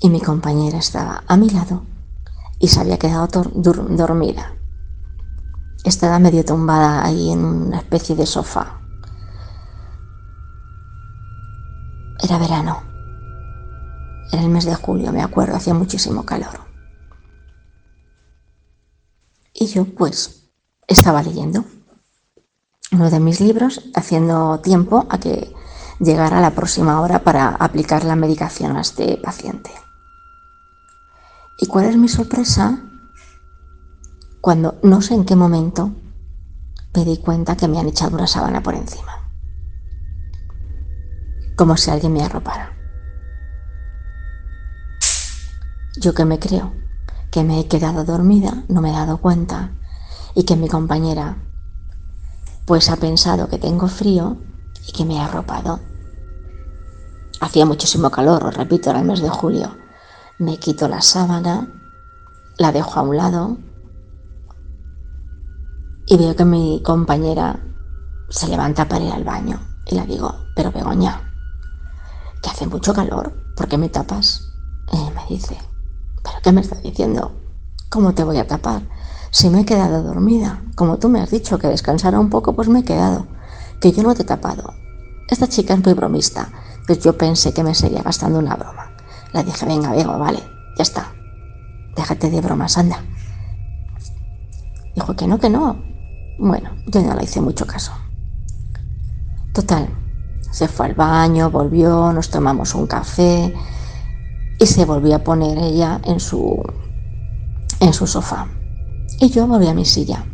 Y 0.00 0.10
mi 0.10 0.20
compañera 0.20 0.78
estaba 0.78 1.24
a 1.26 1.36
mi 1.36 1.50
lado 1.50 1.82
y 2.60 2.68
se 2.68 2.80
había 2.80 2.98
quedado 2.98 3.28
dormida. 3.54 4.54
Estaba 5.84 6.18
medio 6.18 6.44
tumbada 6.44 7.04
ahí 7.04 7.32
en 7.32 7.44
una 7.44 7.78
especie 7.78 8.14
de 8.14 8.26
sofá. 8.26 8.80
Era 12.22 12.38
verano. 12.38 12.82
Era 14.32 14.42
el 14.42 14.48
mes 14.48 14.64
de 14.64 14.74
julio, 14.74 15.12
me 15.12 15.22
acuerdo, 15.22 15.56
hacía 15.56 15.74
muchísimo 15.74 16.24
calor. 16.24 16.60
Y 19.54 19.66
yo 19.66 19.84
pues 19.84 20.50
estaba 20.86 21.22
leyendo 21.22 21.64
uno 22.92 23.10
de 23.10 23.20
mis 23.20 23.40
libros, 23.40 23.82
haciendo 23.94 24.60
tiempo 24.60 25.06
a 25.10 25.18
que 25.18 25.52
llegara 26.00 26.40
la 26.40 26.52
próxima 26.52 27.00
hora 27.00 27.24
para 27.24 27.48
aplicar 27.48 28.04
la 28.04 28.16
medicación 28.16 28.76
a 28.76 28.80
este 28.80 29.16
paciente. 29.16 29.70
¿Y 31.58 31.66
cuál 31.66 31.86
es 31.86 31.96
mi 31.96 32.08
sorpresa? 32.08 32.80
Cuando 34.40 34.78
no 34.82 35.02
sé 35.02 35.14
en 35.14 35.24
qué 35.24 35.34
momento 35.34 35.90
me 36.94 37.04
di 37.04 37.18
cuenta 37.18 37.56
que 37.56 37.68
me 37.68 37.78
han 37.78 37.88
echado 37.88 38.16
una 38.16 38.26
sábana 38.26 38.62
por 38.62 38.74
encima. 38.74 39.17
Como 41.58 41.76
si 41.76 41.90
alguien 41.90 42.12
me 42.12 42.22
arropara. 42.22 42.72
Yo 46.00 46.14
que 46.14 46.24
me 46.24 46.38
creo 46.38 46.72
que 47.32 47.42
me 47.42 47.58
he 47.58 47.66
quedado 47.66 48.04
dormida, 48.04 48.62
no 48.68 48.80
me 48.80 48.90
he 48.90 48.92
dado 48.92 49.18
cuenta, 49.18 49.72
y 50.36 50.44
que 50.44 50.54
mi 50.54 50.68
compañera 50.68 51.36
pues 52.64 52.88
ha 52.90 52.96
pensado 52.96 53.48
que 53.48 53.58
tengo 53.58 53.88
frío 53.88 54.36
y 54.86 54.92
que 54.92 55.04
me 55.04 55.18
ha 55.18 55.24
arropado. 55.24 55.80
Hacía 57.40 57.66
muchísimo 57.66 58.10
calor, 58.10 58.44
os 58.44 58.54
repito, 58.54 58.90
era 58.90 59.00
el 59.00 59.06
mes 59.06 59.20
de 59.20 59.28
julio. 59.28 59.76
Me 60.38 60.58
quito 60.58 60.86
la 60.86 61.00
sábana, 61.00 61.72
la 62.56 62.70
dejo 62.70 63.00
a 63.00 63.02
un 63.02 63.16
lado 63.16 63.58
y 66.06 66.16
veo 66.16 66.36
que 66.36 66.44
mi 66.44 66.82
compañera 66.84 67.58
se 68.28 68.46
levanta 68.46 68.86
para 68.86 69.04
ir 69.04 69.12
al 69.12 69.24
baño. 69.24 69.60
Y 69.86 69.96
le 69.96 70.06
digo, 70.06 70.34
pero 70.54 70.70
Begoña, 70.70 71.27
que 72.42 72.50
hace 72.50 72.66
mucho 72.66 72.94
calor, 72.94 73.34
¿por 73.56 73.68
qué 73.68 73.78
me 73.78 73.88
tapas? 73.88 74.52
Y 74.92 74.96
me 74.96 75.24
dice, 75.28 75.58
¿pero 76.22 76.36
qué 76.42 76.52
me 76.52 76.60
estás 76.60 76.82
diciendo? 76.82 77.40
¿Cómo 77.90 78.14
te 78.14 78.24
voy 78.24 78.38
a 78.38 78.46
tapar? 78.46 78.82
Si 79.30 79.50
me 79.50 79.60
he 79.60 79.64
quedado 79.64 80.02
dormida, 80.02 80.62
como 80.74 80.98
tú 80.98 81.08
me 81.08 81.20
has 81.20 81.30
dicho 81.30 81.58
que 81.58 81.68
descansara 81.68 82.20
un 82.20 82.30
poco, 82.30 82.54
pues 82.54 82.68
me 82.68 82.80
he 82.80 82.84
quedado, 82.84 83.26
que 83.80 83.92
yo 83.92 84.02
no 84.02 84.14
te 84.14 84.22
he 84.22 84.26
tapado. 84.26 84.74
Esta 85.28 85.48
chica 85.48 85.74
es 85.74 85.84
muy 85.84 85.92
bromista, 85.94 86.50
pues 86.86 87.00
yo 87.00 87.16
pensé 87.16 87.52
que 87.52 87.62
me 87.62 87.74
sería 87.74 88.02
gastando 88.02 88.38
una 88.38 88.56
broma. 88.56 88.92
Le 89.32 89.44
dije, 89.44 89.66
venga, 89.66 89.92
Bego, 89.92 90.18
vale, 90.18 90.42
ya 90.76 90.82
está. 90.82 91.14
Déjate 91.94 92.30
de 92.30 92.40
bromas, 92.40 92.78
anda. 92.78 93.04
Dijo 94.94 95.14
que 95.14 95.26
no, 95.26 95.38
que 95.38 95.50
no. 95.50 95.84
Bueno, 96.38 96.76
yo 96.86 97.02
no 97.02 97.14
le 97.14 97.24
hice 97.24 97.40
mucho 97.40 97.66
caso. 97.66 97.92
Total, 99.52 99.88
se 100.50 100.68
fue 100.68 100.86
al 100.86 100.94
baño, 100.94 101.50
volvió, 101.50 102.12
nos 102.12 102.30
tomamos 102.30 102.74
un 102.74 102.86
café 102.86 103.54
y 104.58 104.66
se 104.66 104.84
volvió 104.84 105.16
a 105.16 105.24
poner 105.24 105.58
ella 105.58 106.00
en 106.04 106.20
su, 106.20 106.62
en 107.80 107.92
su 107.92 108.06
sofá. 108.06 108.48
Y 109.20 109.30
yo 109.30 109.46
volví 109.46 109.66
a 109.68 109.74
mi 109.74 109.84
silla. 109.84 110.24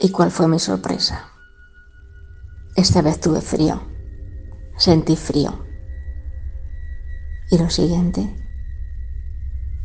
¿Y 0.00 0.10
cuál 0.10 0.30
fue 0.30 0.46
mi 0.46 0.58
sorpresa? 0.58 1.24
Esta 2.76 3.02
vez 3.02 3.20
tuve 3.20 3.40
frío. 3.40 3.82
Sentí 4.76 5.16
frío. 5.16 5.66
Y 7.50 7.58
lo 7.58 7.68
siguiente, 7.70 8.36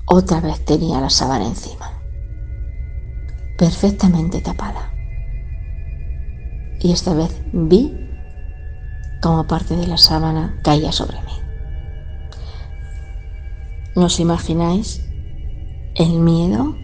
otra 0.05 0.41
vez 0.41 0.63
tenía 0.65 0.99
la 0.99 1.09
sábana 1.09 1.47
encima, 1.47 1.89
perfectamente 3.57 4.41
tapada. 4.41 4.91
Y 6.79 6.91
esta 6.91 7.13
vez 7.13 7.33
vi 7.53 7.93
como 9.21 9.47
parte 9.47 9.75
de 9.75 9.87
la 9.87 9.97
sábana 9.97 10.59
caía 10.63 10.91
sobre 10.91 11.17
mí. 11.21 11.31
¿No 13.95 14.05
os 14.05 14.19
imagináis 14.19 15.01
el 15.95 16.19
miedo 16.19 16.75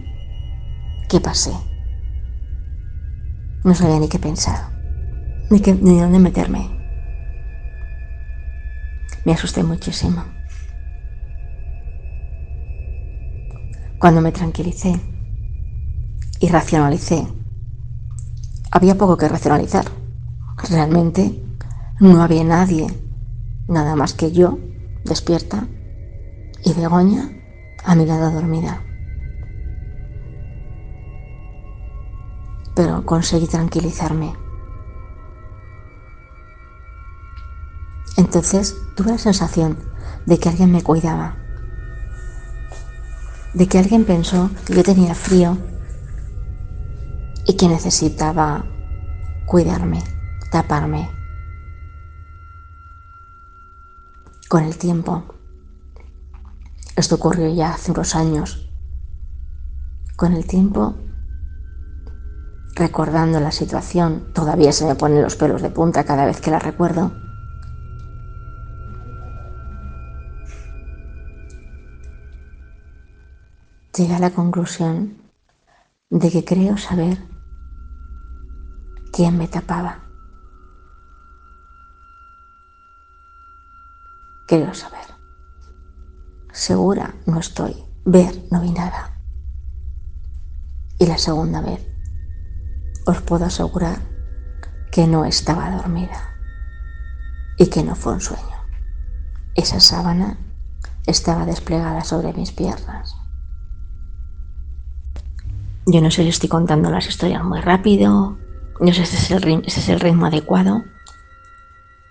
que 1.08 1.20
pasé? 1.20 1.52
No 3.62 3.74
sabía 3.74 3.98
ni 3.98 4.08
qué 4.08 4.18
pensar, 4.18 4.70
ni, 5.50 5.60
qué, 5.60 5.74
ni 5.74 5.98
dónde 6.00 6.18
meterme. 6.18 6.70
Me 9.24 9.32
asusté 9.32 9.62
muchísimo. 9.62 10.24
Cuando 13.98 14.22
me 14.22 14.32
tranquilicé 14.32 14.98
y 16.40 16.48
racionalicé, 16.48 17.28
había 18.70 18.96
poco 18.96 19.16
que 19.16 19.28
racionalizar. 19.28 19.84
Realmente 20.68 21.44
no 22.00 22.22
había 22.22 22.42
nadie, 22.44 22.86
nada 23.68 23.94
más 23.94 24.14
que 24.14 24.32
yo, 24.32 24.58
despierta, 25.04 25.68
y 26.64 26.72
Begoña 26.72 27.30
a 27.84 27.94
mi 27.94 28.06
lado 28.06 28.30
dormida. 28.30 28.82
Pero 32.74 33.04
conseguí 33.04 33.46
tranquilizarme. 33.46 34.34
Entonces 38.16 38.76
tuve 38.94 39.12
la 39.12 39.18
sensación 39.18 39.78
de 40.24 40.38
que 40.38 40.48
alguien 40.48 40.72
me 40.72 40.82
cuidaba, 40.82 41.36
de 43.52 43.66
que 43.66 43.78
alguien 43.78 44.04
pensó 44.04 44.50
que 44.64 44.74
yo 44.74 44.82
tenía 44.82 45.14
frío 45.14 45.58
y 47.50 47.56
que 47.56 47.66
necesitaba 47.66 48.64
cuidarme, 49.44 50.04
taparme. 50.52 51.10
Con 54.48 54.62
el 54.62 54.78
tiempo, 54.78 55.24
esto 56.94 57.16
ocurrió 57.16 57.52
ya 57.52 57.74
hace 57.74 57.90
unos 57.90 58.14
años, 58.14 58.70
con 60.14 60.34
el 60.34 60.46
tiempo, 60.46 60.94
recordando 62.76 63.40
la 63.40 63.50
situación, 63.50 64.32
todavía 64.32 64.70
se 64.70 64.86
me 64.86 64.94
ponen 64.94 65.20
los 65.20 65.34
pelos 65.34 65.60
de 65.60 65.70
punta 65.70 66.04
cada 66.04 66.26
vez 66.26 66.40
que 66.40 66.52
la 66.52 66.60
recuerdo. 66.60 67.10
llegué 73.96 74.14
a 74.14 74.20
la 74.20 74.30
conclusión 74.30 75.18
de 76.08 76.30
que 76.30 76.42
creo 76.44 76.78
saber 76.78 77.29
quién 79.12 79.36
me 79.36 79.48
tapaba. 79.48 80.04
Creo 84.46 84.74
saber. 84.74 85.06
Segura 86.52 87.14
no 87.26 87.38
estoy. 87.38 87.84
Ver 88.04 88.34
no 88.50 88.60
vi 88.60 88.72
nada. 88.72 89.20
Y 90.98 91.06
la 91.06 91.18
segunda 91.18 91.60
vez 91.60 91.86
os 93.06 93.20
puedo 93.22 93.44
asegurar 93.44 93.98
que 94.90 95.06
no 95.06 95.24
estaba 95.24 95.70
dormida 95.70 96.36
y 97.58 97.66
que 97.68 97.82
no 97.82 97.94
fue 97.94 98.14
un 98.14 98.20
sueño. 98.20 98.44
Esa 99.54 99.80
sábana 99.80 100.36
estaba 101.06 101.46
desplegada 101.46 102.02
sobre 102.04 102.32
mis 102.32 102.52
piernas. 102.52 103.16
Yo 105.86 106.00
no 106.00 106.10
sé 106.10 106.22
si 106.22 106.28
estoy 106.28 106.48
contando 106.48 106.90
las 106.90 107.06
historias 107.06 107.42
muy 107.44 107.60
rápido, 107.60 108.38
no 108.80 108.92
sé 108.92 109.06
si 109.06 109.16
es 109.16 109.30
el, 109.30 109.62
ese 109.66 109.80
es 109.80 109.88
el 109.88 110.00
ritmo 110.00 110.26
adecuado, 110.26 110.84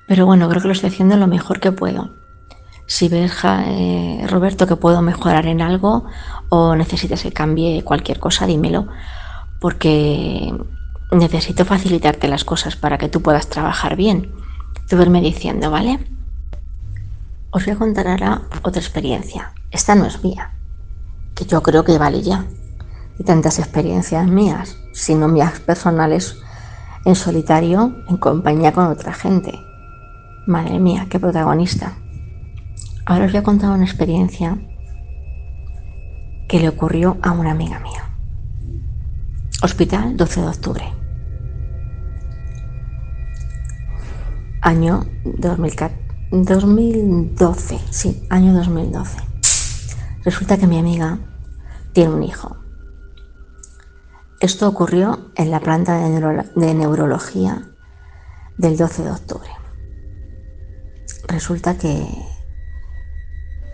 pero 0.07 0.25
bueno, 0.25 0.49
creo 0.49 0.61
que 0.61 0.67
lo 0.67 0.73
estoy 0.73 0.89
haciendo 0.89 1.17
lo 1.17 1.27
mejor 1.27 1.59
que 1.59 1.71
puedo. 1.71 2.09
Si 2.85 3.09
ves, 3.09 3.31
eh, 3.43 4.25
Roberto, 4.27 4.65
que 4.65 4.75
puedo 4.75 5.01
mejorar 5.01 5.45
en 5.45 5.61
algo 5.61 6.05
o 6.49 6.75
necesitas 6.75 7.21
que 7.21 7.31
cambie 7.31 7.83
cualquier 7.83 8.19
cosa, 8.19 8.47
dímelo, 8.47 8.87
porque 9.59 10.51
necesito 11.11 11.65
facilitarte 11.65 12.27
las 12.27 12.43
cosas 12.43 12.75
para 12.75 12.97
que 12.97 13.09
tú 13.09 13.21
puedas 13.21 13.47
trabajar 13.49 13.95
bien. 13.95 14.31
Tú 14.87 14.97
verme 14.97 15.21
diciendo, 15.21 15.69
¿vale? 15.69 15.99
Os 17.51 17.65
voy 17.65 17.73
a 17.75 17.77
contar 17.77 18.07
ahora 18.07 18.41
otra 18.63 18.81
experiencia. 18.81 19.53
Esta 19.69 19.93
no 19.93 20.05
es 20.05 20.23
mía, 20.23 20.53
que 21.35 21.45
yo 21.45 21.61
creo 21.61 21.83
que 21.83 21.97
vale 21.97 22.23
ya 22.23 22.45
y 23.19 23.23
tantas 23.23 23.59
experiencias 23.59 24.25
mías, 24.27 24.77
sino 24.93 25.27
mías 25.27 25.59
personales 25.59 26.41
en 27.05 27.15
solitario, 27.15 28.03
en 28.07 28.17
compañía 28.17 28.71
con 28.71 28.85
otra 28.87 29.13
gente. 29.13 29.59
Madre 30.45 30.79
mía, 30.79 31.07
qué 31.09 31.19
protagonista. 31.19 31.97
Ahora 33.05 33.25
os 33.25 33.31
voy 33.31 33.39
a 33.39 33.43
contar 33.43 33.71
una 33.71 33.85
experiencia 33.85 34.59
que 36.47 36.59
le 36.59 36.69
ocurrió 36.69 37.17
a 37.21 37.31
una 37.31 37.51
amiga 37.51 37.79
mía. 37.79 38.05
Hospital 39.61 40.17
12 40.17 40.41
de 40.41 40.47
octubre. 40.47 40.83
Año 44.61 45.05
2012, 45.25 47.79
sí, 47.89 48.23
año 48.29 48.53
2012. 48.53 49.17
Resulta 50.23 50.57
que 50.57 50.67
mi 50.67 50.77
amiga 50.77 51.17
tiene 51.93 52.13
un 52.13 52.21
hijo 52.23 52.58
esto 54.39 54.69
ocurrió 54.69 55.31
en 55.35 55.51
la 55.51 55.59
planta 55.59 55.97
de, 55.97 56.73
neurología 56.73 57.69
del 58.57 58.77
12 58.77 59.03
de 59.03 59.11
octubre. 59.11 59.49
Resulta 61.27 61.77
que 61.77 62.07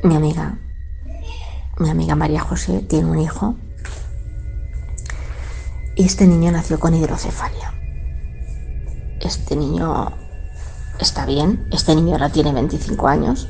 mi 0.03 0.16
amiga, 0.16 0.57
mi 1.78 1.89
amiga 1.89 2.16
María 2.16 2.41
José, 2.41 2.80
tiene 2.80 3.11
un 3.11 3.20
hijo 3.20 3.55
y 5.95 6.05
este 6.05 6.26
niño 6.26 6.51
nació 6.51 6.80
con 6.80 6.95
hidrocefalia. 6.95 7.72
Este 9.22 9.55
niño 9.55 10.11
está 10.99 11.28
bien, 11.28 11.68
este 11.72 11.93
niño 11.93 12.13
ahora 12.13 12.32
tiene 12.32 12.51
25 12.53 13.07
años, 13.07 13.49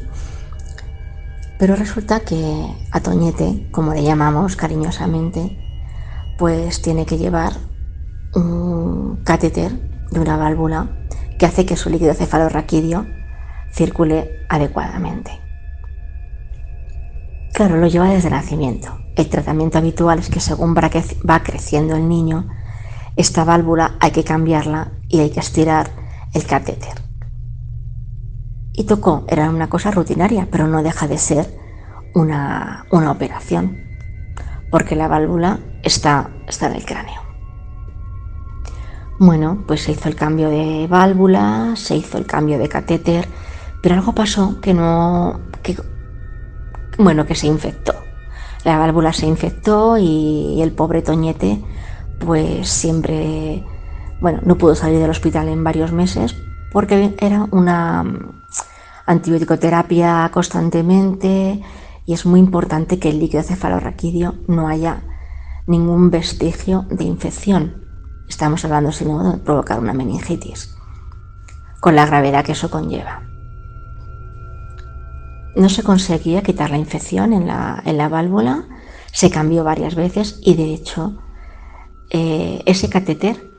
pero 1.57 1.77
resulta 1.77 2.19
que 2.19 2.75
a 2.91 2.99
Toñete, 2.99 3.69
como 3.71 3.93
le 3.93 4.03
llamamos 4.03 4.57
cariñosamente, 4.57 5.64
pues 6.37 6.81
tiene 6.81 7.05
que 7.05 7.17
llevar 7.17 7.53
un 8.33 9.21
catéter 9.23 9.71
de 10.11 10.19
una 10.19 10.37
válvula 10.37 10.89
que 11.37 11.45
hace 11.45 11.65
que 11.65 11.77
su 11.77 11.89
líquido 11.89 12.13
cefalorraquídeo 12.13 13.05
circule 13.71 14.45
adecuadamente. 14.49 15.31
Claro, 17.53 17.77
lo 17.77 17.87
lleva 17.87 18.09
desde 18.09 18.29
nacimiento. 18.29 18.97
El 19.15 19.29
tratamiento 19.29 19.77
habitual 19.77 20.19
es 20.19 20.29
que 20.29 20.41
según 20.41 20.75
va 20.75 21.43
creciendo 21.43 21.95
el 21.95 22.07
niño, 22.09 22.49
esta 23.15 23.45
válvula 23.45 23.95
hay 24.01 24.11
que 24.11 24.25
cambiarla 24.25 24.91
y 25.07 25.19
hay 25.19 25.29
que 25.29 25.39
estirar 25.39 25.89
el 26.33 26.45
catéter. 26.45 27.05
Y 28.73 28.83
tocó, 28.83 29.23
era 29.29 29.49
una 29.49 29.69
cosa 29.69 29.89
rutinaria, 29.91 30.49
pero 30.51 30.67
no 30.67 30.83
deja 30.83 31.07
de 31.07 31.17
ser 31.17 31.57
una, 32.13 32.85
operación, 32.91 33.77
porque 34.69 34.97
la 34.97 35.07
válvula 35.07 35.59
está, 35.85 36.29
está 36.47 36.67
en 36.67 36.75
el 36.75 36.85
cráneo. 36.85 37.21
Bueno, 39.17 39.63
pues 39.65 39.83
se 39.83 39.93
hizo 39.93 40.09
el 40.09 40.15
cambio 40.15 40.49
de 40.49 40.87
válvula, 40.87 41.73
se 41.75 41.95
hizo 41.95 42.17
el 42.17 42.25
cambio 42.25 42.59
de 42.59 42.67
catéter, 42.67 43.27
pero 43.81 43.95
algo 43.95 44.13
pasó 44.13 44.59
que 44.59 44.73
no, 44.73 45.39
que, 45.63 45.77
bueno, 46.97 47.25
que 47.25 47.35
se 47.35 47.47
infectó. 47.47 47.93
La 48.65 48.77
válvula 48.77 49.13
se 49.13 49.27
infectó 49.27 49.97
y 49.97 50.59
el 50.61 50.73
pobre 50.73 51.01
Toñete, 51.01 51.63
pues 52.19 52.67
siempre, 52.67 53.63
bueno, 54.19 54.41
no 54.43 54.57
pudo 54.57 54.75
salir 54.75 54.99
del 54.99 55.11
hospital 55.11 55.47
en 55.47 55.63
varios 55.63 55.93
meses 55.93 56.35
porque 56.73 57.15
era 57.19 57.47
una 57.51 58.03
mm, 58.03 58.41
antibiótico-terapia 59.05 60.29
constantemente 60.33 61.61
y 62.05 62.13
es 62.13 62.25
muy 62.25 62.39
importante 62.41 62.99
que 62.99 63.09
el 63.09 63.19
líquido 63.19 63.43
cefalorraquídeo 63.43 64.35
no 64.47 64.67
haya 64.67 65.03
ningún 65.67 66.09
vestigio 66.09 66.85
de 66.89 67.03
infección. 67.03 67.85
Estamos 68.27 68.63
hablando, 68.65 68.91
si 68.91 69.05
no, 69.05 69.31
de 69.31 69.37
provocar 69.37 69.79
una 69.79 69.93
meningitis, 69.93 70.75
con 71.79 71.95
la 71.95 72.05
gravedad 72.05 72.43
que 72.43 72.53
eso 72.53 72.69
conlleva. 72.69 73.23
No 75.55 75.69
se 75.69 75.83
conseguía 75.83 76.43
quitar 76.43 76.69
la 76.69 76.77
infección 76.77 77.31
en 77.33 77.47
la, 77.47 78.09
válvula, 78.09 78.65
se 79.11 79.29
cambió 79.29 79.63
varias 79.63 79.95
veces 79.95 80.39
y 80.43 80.55
de 80.55 80.73
hecho 80.73 81.21
eh, 82.09 82.61
ese 82.65 82.89
catéter 82.89 83.51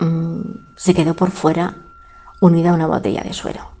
mm, 0.00 0.40
se 0.76 0.94
quedó 0.94 1.14
por 1.14 1.30
fuera 1.30 1.78
unida 2.40 2.70
a 2.70 2.74
una 2.74 2.86
botella 2.86 3.22
de 3.22 3.32
suero 3.32 3.74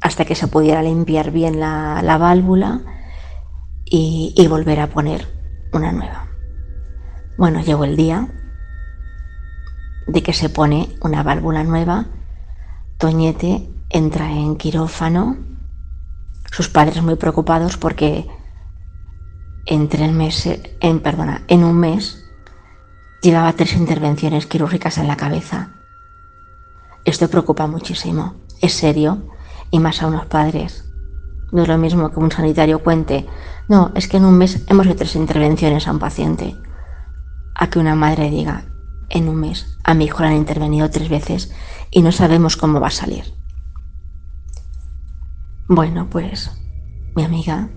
hasta 0.00 0.24
que 0.24 0.34
se 0.34 0.48
pudiera 0.48 0.82
limpiar 0.82 1.30
bien 1.30 1.60
la, 1.60 2.16
válvula 2.18 2.80
y, 3.84 4.32
y, 4.36 4.46
volver 4.46 4.80
a 4.80 4.88
poner 4.88 5.37
una 5.72 5.92
nueva. 5.92 6.28
Bueno, 7.36 7.60
llegó 7.60 7.84
el 7.84 7.96
día 7.96 8.28
de 10.06 10.22
que 10.22 10.32
se 10.32 10.48
pone 10.48 10.88
una 11.00 11.22
válvula 11.22 11.64
nueva, 11.64 12.06
Toñete 12.98 13.68
entra 13.90 14.32
en 14.32 14.56
quirófano 14.56 15.36
sus 16.50 16.68
padres 16.68 17.02
muy 17.02 17.14
preocupados 17.16 17.76
porque 17.76 18.26
en 19.66 19.88
en, 20.80 21.00
perdona, 21.00 21.42
en 21.46 21.62
un 21.62 21.78
mes 21.78 22.24
llevaba 23.22 23.52
tres 23.52 23.74
intervenciones 23.74 24.46
quirúrgicas 24.46 24.96
en 24.98 25.08
la 25.08 25.16
cabeza. 25.16 25.74
Esto 27.04 27.28
preocupa 27.28 27.66
muchísimo, 27.66 28.36
es 28.60 28.72
serio 28.72 29.28
y 29.70 29.78
más 29.78 30.02
a 30.02 30.06
unos 30.06 30.26
padres. 30.26 30.87
No 31.52 31.62
es 31.62 31.68
lo 31.68 31.78
mismo 31.78 32.10
que 32.10 32.20
un 32.20 32.30
sanitario 32.30 32.82
cuente, 32.82 33.26
no, 33.68 33.92
es 33.94 34.08
que 34.08 34.16
en 34.16 34.24
un 34.24 34.36
mes 34.36 34.64
hemos 34.66 34.86
hecho 34.86 34.96
tres 34.96 35.16
intervenciones 35.16 35.86
a 35.88 35.92
un 35.92 35.98
paciente, 35.98 36.56
a 37.54 37.68
que 37.68 37.78
una 37.78 37.94
madre 37.94 38.30
diga, 38.30 38.64
en 39.10 39.28
un 39.28 39.36
mes 39.36 39.78
a 39.84 39.94
mi 39.94 40.06
hijo 40.06 40.22
le 40.22 40.28
han 40.28 40.36
intervenido 40.36 40.90
tres 40.90 41.08
veces 41.08 41.52
y 41.90 42.02
no 42.02 42.12
sabemos 42.12 42.56
cómo 42.56 42.80
va 42.80 42.88
a 42.88 42.90
salir. 42.90 43.24
Bueno, 45.68 46.08
pues 46.10 46.50
mi 47.14 47.24
amiga 47.24 47.68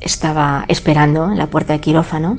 estaba 0.00 0.64
esperando 0.68 1.30
en 1.30 1.38
la 1.38 1.48
puerta 1.48 1.72
de 1.72 1.80
quirófano. 1.80 2.38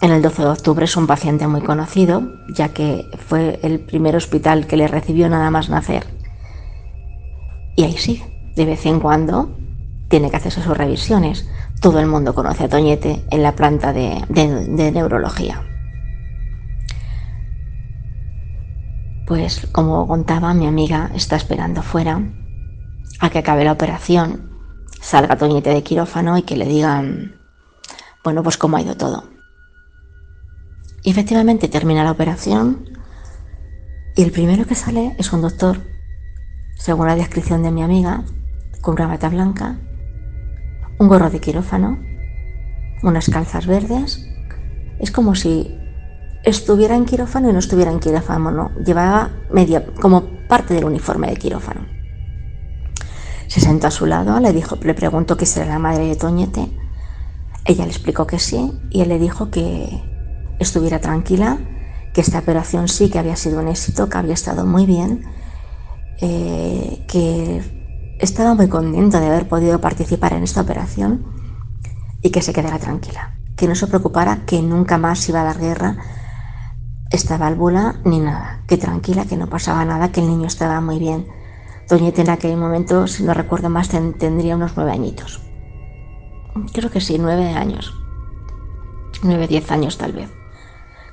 En 0.00 0.10
el 0.10 0.20
12 0.20 0.42
de 0.42 0.48
octubre 0.48 0.84
es 0.84 0.96
un 0.96 1.06
paciente 1.06 1.46
muy 1.46 1.62
conocido, 1.62 2.22
ya 2.48 2.70
que 2.70 3.08
fue 3.26 3.60
el 3.62 3.80
primer 3.80 4.16
hospital 4.16 4.66
que 4.66 4.76
le 4.76 4.88
recibió 4.88 5.28
nada 5.28 5.50
más 5.50 5.70
nacer. 5.70 6.06
Y 7.76 7.84
ahí 7.84 7.96
sí, 7.96 8.22
de 8.54 8.64
vez 8.64 8.86
en 8.86 9.00
cuando 9.00 9.56
tiene 10.08 10.30
que 10.30 10.36
hacerse 10.36 10.62
sus 10.62 10.76
revisiones. 10.76 11.48
Todo 11.80 11.98
el 12.00 12.06
mundo 12.06 12.34
conoce 12.34 12.64
a 12.64 12.68
Toñete 12.68 13.24
en 13.30 13.42
la 13.42 13.56
planta 13.56 13.92
de, 13.92 14.24
neurología. 14.92 15.62
Pues 19.26 19.66
como 19.72 20.06
contaba, 20.06 20.54
mi 20.54 20.66
amiga 20.66 21.10
está 21.14 21.36
esperando 21.36 21.82
fuera 21.82 22.22
a 23.20 23.30
que 23.30 23.38
acabe 23.38 23.64
la 23.64 23.72
operación, 23.72 24.50
salga 25.00 25.36
Toñete 25.36 25.70
de 25.70 25.82
quirófano 25.82 26.38
y 26.38 26.42
que 26.42 26.56
le 26.56 26.66
digan, 26.66 27.36
bueno, 28.22 28.42
pues 28.42 28.56
cómo 28.56 28.76
ha 28.76 28.82
ido 28.82 28.96
todo. 28.96 29.24
Y 31.02 31.10
efectivamente 31.10 31.68
termina 31.68 32.04
la 32.04 32.12
operación 32.12 32.88
y 34.16 34.22
el 34.22 34.30
primero 34.30 34.64
que 34.64 34.74
sale 34.74 35.16
es 35.18 35.32
un 35.32 35.42
doctor, 35.42 35.80
según 36.78 37.08
la 37.08 37.16
descripción 37.16 37.62
de 37.62 37.72
mi 37.72 37.82
amiga, 37.82 38.24
con 38.84 38.94
una 38.96 39.06
bata 39.06 39.30
blanca, 39.30 39.78
un 40.98 41.08
gorro 41.08 41.30
de 41.30 41.40
quirófano, 41.40 41.98
unas 43.02 43.30
calzas 43.30 43.66
verdes. 43.66 44.28
Es 44.98 45.10
como 45.10 45.34
si 45.34 45.74
estuviera 46.44 46.94
en 46.94 47.06
quirófano 47.06 47.48
y 47.48 47.54
no 47.54 47.58
estuviera 47.60 47.90
en 47.90 47.98
quirófano, 47.98 48.50
no. 48.50 48.70
Llevaba 48.84 49.30
media, 49.50 49.86
como 50.00 50.24
parte 50.48 50.74
del 50.74 50.84
uniforme 50.84 51.30
de 51.30 51.36
quirófano. 51.36 51.86
Se 53.46 53.60
sentó 53.60 53.86
a 53.86 53.90
su 53.90 54.04
lado, 54.04 54.38
le, 54.38 54.52
dijo, 54.52 54.76
le 54.82 54.92
preguntó 54.92 55.38
que 55.38 55.46
si 55.46 55.60
era 55.60 55.70
la 55.70 55.78
madre 55.78 56.06
de 56.06 56.16
Toñete. 56.16 56.70
Ella 57.64 57.84
le 57.86 57.90
explicó 57.90 58.26
que 58.26 58.38
sí 58.38 58.70
y 58.90 59.00
él 59.00 59.08
le 59.08 59.18
dijo 59.18 59.50
que 59.50 60.02
estuviera 60.58 61.00
tranquila, 61.00 61.56
que 62.12 62.20
esta 62.20 62.40
operación 62.40 62.88
sí 62.88 63.08
que 63.08 63.18
había 63.18 63.36
sido 63.36 63.60
un 63.60 63.68
éxito, 63.68 64.10
que 64.10 64.18
había 64.18 64.34
estado 64.34 64.66
muy 64.66 64.84
bien, 64.84 65.24
eh, 66.20 67.02
que 67.08 67.83
estaba 68.24 68.54
muy 68.54 68.68
contento 68.68 69.20
de 69.20 69.26
haber 69.26 69.48
podido 69.48 69.80
participar 69.80 70.32
en 70.32 70.42
esta 70.42 70.62
operación 70.62 71.24
y 72.22 72.30
que 72.30 72.42
se 72.42 72.52
quedara 72.52 72.78
tranquila, 72.78 73.38
que 73.56 73.68
no 73.68 73.74
se 73.74 73.86
preocupara 73.86 74.44
que 74.46 74.60
nunca 74.62 74.98
más 74.98 75.28
iba 75.28 75.42
a 75.42 75.44
dar 75.44 75.58
guerra 75.58 75.96
esta 77.10 77.38
válvula 77.38 78.00
ni 78.04 78.18
nada, 78.18 78.62
que 78.66 78.76
tranquila, 78.76 79.24
que 79.24 79.36
no 79.36 79.48
pasaba 79.48 79.84
nada, 79.84 80.10
que 80.10 80.20
el 80.20 80.26
niño 80.26 80.46
estaba 80.46 80.80
muy 80.80 80.98
bien 80.98 81.26
Doñete 81.88 82.22
en 82.22 82.30
aquel 82.30 82.56
momento, 82.56 83.06
si 83.06 83.24
no 83.24 83.34
recuerdo 83.34 83.68
más, 83.68 83.88
tendría 83.88 84.56
unos 84.56 84.72
nueve 84.76 84.92
añitos. 84.92 85.42
Creo 86.72 86.90
que 86.90 87.00
sí, 87.00 87.18
nueve 87.18 87.50
años. 87.50 87.94
Nueve, 89.22 89.46
diez 89.46 89.70
años 89.70 89.98
tal 89.98 90.12
vez. 90.12 90.30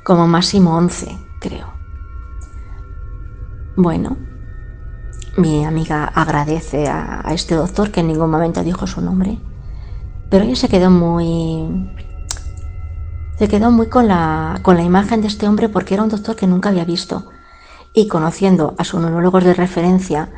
Como 0.03 0.27
máximo 0.27 0.75
once, 0.75 1.17
creo. 1.39 1.67
Bueno, 3.75 4.17
mi 5.37 5.65
amiga 5.65 6.05
agradece 6.05 6.87
a, 6.87 7.23
este 7.31 7.55
doctor 7.55 7.91
que 7.91 8.01
en 8.01 8.07
ningún 8.07 8.29
momento 8.29 8.63
dijo 8.63 8.87
su 8.87 9.01
nombre, 9.01 9.37
pero 10.29 10.43
ella 10.43 10.55
se 10.55 10.69
quedó 10.69 10.89
muy... 10.89 11.89
Se 13.37 13.47
quedó 13.47 13.71
muy 13.71 13.87
con 13.87 14.07
la, 14.07 14.59
con 14.61 14.75
la 14.75 14.83
imagen 14.83 15.21
de 15.21 15.27
este 15.27 15.47
hombre 15.47 15.67
porque 15.67 15.95
era 15.95 16.03
un 16.03 16.09
doctor 16.09 16.35
que 16.35 16.45
nunca 16.45 16.69
había 16.69 16.85
visto. 16.85 17.25
Y 17.91 18.07
conociendo 18.07 18.75
a 18.77 18.83
sus 18.83 19.01
neurólogos 19.01 19.43
de 19.43 19.55
referencia, 19.55 20.29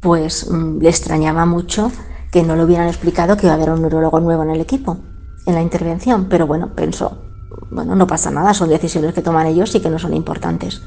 pues 0.00 0.50
mm, 0.50 0.80
le 0.80 0.88
extrañaba 0.88 1.44
mucho 1.44 1.92
que 2.30 2.42
no 2.42 2.56
le 2.56 2.64
hubieran 2.64 2.88
explicado 2.88 3.36
que 3.36 3.46
iba 3.46 3.52
a 3.52 3.56
haber 3.56 3.70
un 3.70 3.82
neurólogo 3.82 4.18
nuevo 4.20 4.42
en 4.44 4.50
el 4.50 4.62
equipo, 4.62 4.96
en 5.44 5.54
la 5.54 5.60
intervención, 5.60 6.26
pero 6.30 6.46
bueno, 6.46 6.74
pensó, 6.74 7.22
bueno, 7.70 7.94
no 7.94 8.06
pasa 8.06 8.30
nada, 8.30 8.54
son 8.54 8.70
decisiones 8.70 9.12
que 9.12 9.20
toman 9.20 9.46
ellos 9.46 9.74
y 9.74 9.80
que 9.80 9.90
no 9.90 9.98
son 9.98 10.14
importantes. 10.14 10.82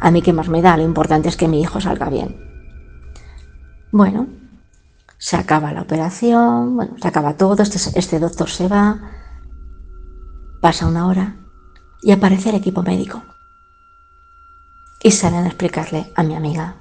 A 0.00 0.10
mí 0.10 0.22
qué 0.22 0.32
más 0.32 0.48
me 0.48 0.62
da, 0.62 0.76
lo 0.78 0.84
importante 0.84 1.28
es 1.28 1.36
que 1.36 1.48
mi 1.48 1.60
hijo 1.60 1.82
salga 1.82 2.08
bien. 2.08 2.47
Bueno, 3.90 4.26
se 5.18 5.36
acaba 5.36 5.72
la 5.72 5.82
operación, 5.82 6.76
bueno, 6.76 6.96
se 7.00 7.08
acaba 7.08 7.36
todo, 7.36 7.62
este, 7.62 7.98
este 7.98 8.18
doctor 8.18 8.48
se 8.48 8.68
va, 8.68 9.00
pasa 10.60 10.86
una 10.86 11.06
hora 11.06 11.36
y 12.02 12.12
aparece 12.12 12.50
el 12.50 12.56
equipo 12.56 12.82
médico. 12.82 13.22
Y 15.02 15.12
salen 15.12 15.44
a 15.44 15.48
explicarle 15.48 16.12
a 16.16 16.22
mi 16.22 16.34
amiga 16.34 16.76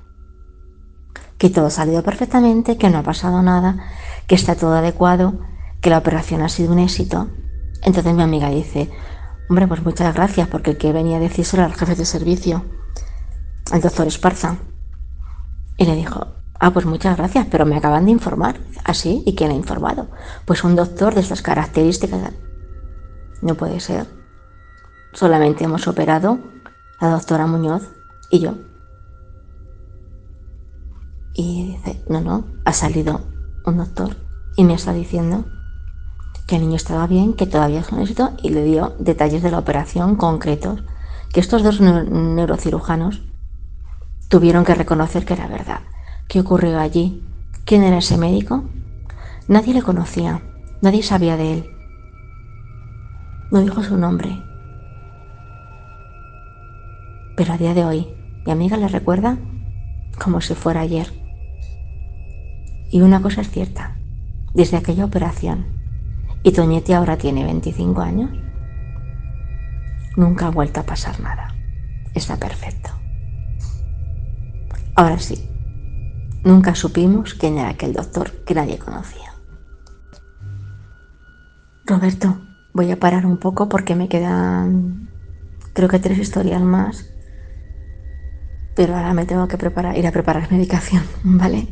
que 1.37 1.49
todo 1.49 1.67
ha 1.67 1.71
salido 1.71 2.03
perfectamente, 2.03 2.77
que 2.77 2.89
no 2.89 2.97
ha 2.97 3.03
pasado 3.03 3.41
nada, 3.41 3.77
que 4.27 4.35
está 4.35 4.55
todo 4.55 4.75
adecuado, 4.75 5.39
que 5.81 5.89
la 5.89 5.99
operación 5.99 6.41
ha 6.41 6.49
sido 6.49 6.73
un 6.73 6.79
éxito. 6.79 7.29
Entonces 7.83 8.13
mi 8.13 8.23
amiga 8.23 8.49
dice, 8.49 8.89
hombre, 9.49 9.67
pues 9.67 9.83
muchas 9.83 10.13
gracias, 10.13 10.47
porque 10.47 10.71
el 10.71 10.77
que 10.77 10.91
venía 10.91 11.17
a 11.17 11.21
decírselo 11.21 11.63
el 11.63 11.75
jefe 11.75 11.95
de 11.95 12.05
servicio, 12.05 12.65
el 13.71 13.81
doctor 13.81 14.07
Esparza. 14.07 14.57
Y 15.77 15.85
le 15.85 15.95
dijo, 15.95 16.27
ah, 16.59 16.71
pues 16.71 16.85
muchas 16.85 17.17
gracias, 17.17 17.47
pero 17.49 17.65
me 17.65 17.77
acaban 17.77 18.05
de 18.05 18.11
informar. 18.11 18.59
¿Así? 18.83 19.23
¿Y 19.25 19.35
quién 19.35 19.51
ha 19.51 19.55
informado? 19.55 20.07
Pues 20.45 20.63
un 20.63 20.75
doctor 20.75 21.13
de 21.13 21.21
estas 21.21 21.41
características. 21.41 22.31
No 23.41 23.55
puede 23.55 23.79
ser. 23.79 24.07
Solamente 25.13 25.63
hemos 25.63 25.87
operado 25.87 26.39
la 27.01 27.09
doctora 27.09 27.47
Muñoz 27.47 27.89
y 28.29 28.39
yo. 28.39 28.55
Y 31.33 31.71
dice, 31.71 32.03
no, 32.09 32.21
no, 32.21 32.47
ha 32.65 32.73
salido 32.73 33.21
un 33.65 33.77
doctor 33.77 34.15
y 34.55 34.63
me 34.63 34.73
está 34.73 34.91
diciendo 34.93 35.45
que 36.47 36.55
el 36.55 36.61
niño 36.61 36.77
estaba 36.77 37.05
bien, 37.07 37.33
que 37.33 37.45
todavía 37.45 37.81
es 37.81 37.91
un 37.91 37.99
éxito 37.99 38.31
y 38.41 38.49
le 38.49 38.63
dio 38.63 38.95
detalles 38.99 39.43
de 39.43 39.51
la 39.51 39.59
operación 39.59 40.15
concretos, 40.15 40.83
que 41.31 41.41
estos 41.41 41.61
dos 41.61 41.81
neurocirujanos 41.81 43.21
tuvieron 44.29 44.65
que 44.65 44.73
reconocer 44.73 45.25
que 45.25 45.33
era 45.33 45.47
verdad. 45.47 45.81
¿Qué 46.27 46.41
ocurrió 46.41 46.77
allí? 46.79 47.23
¿Quién 47.63 47.83
era 47.83 47.99
ese 47.99 48.17
médico? 48.17 48.65
Nadie 49.47 49.73
le 49.73 49.81
conocía, 49.81 50.41
nadie 50.81 51.01
sabía 51.01 51.37
de 51.37 51.53
él. 51.53 51.69
No 53.49 53.61
dijo 53.61 53.81
su 53.81 53.97
nombre. 53.97 54.43
Pero 57.37 57.53
a 57.53 57.57
día 57.57 57.73
de 57.73 57.85
hoy, 57.85 58.07
mi 58.45 58.51
amiga 58.51 58.75
le 58.75 58.89
recuerda 58.89 59.37
como 60.21 60.41
si 60.41 60.53
fuera 60.53 60.81
ayer. 60.81 61.07
Y 62.91 62.99
una 62.99 63.21
cosa 63.21 63.39
es 63.39 63.49
cierta, 63.49 63.95
desde 64.53 64.75
aquella 64.75 65.05
operación, 65.05 65.65
y 66.43 66.51
Toñete 66.51 66.93
ahora 66.93 67.17
tiene 67.17 67.45
25 67.45 68.01
años, 68.01 68.31
nunca 70.17 70.47
ha 70.47 70.51
vuelto 70.51 70.81
a 70.81 70.83
pasar 70.83 71.21
nada. 71.21 71.55
Está 72.13 72.35
perfecto. 72.35 72.89
Ahora 74.95 75.19
sí, 75.19 75.47
nunca 76.47 76.73
supimos 76.73 77.33
quién 77.33 77.57
era 77.57 77.69
aquel 77.69 77.93
doctor 77.93 78.31
que 78.45 78.55
nadie 78.55 78.79
conocía. 78.79 79.33
Roberto, 81.85 82.39
voy 82.73 82.91
a 82.91 82.99
parar 82.99 83.25
un 83.25 83.37
poco 83.37 83.69
porque 83.69 83.95
me 83.95 84.09
quedan 84.09 85.09
creo 85.73 85.89
que 85.89 85.99
tres 85.99 86.17
historias 86.17 86.61
más. 86.61 87.05
Pero 88.75 88.95
ahora 88.95 89.13
me 89.13 89.25
tengo 89.25 89.47
que 89.47 89.57
preparar, 89.57 89.95
ir 89.97 90.07
a 90.07 90.11
preparar 90.11 90.51
medicación, 90.51 91.03
¿vale? 91.23 91.67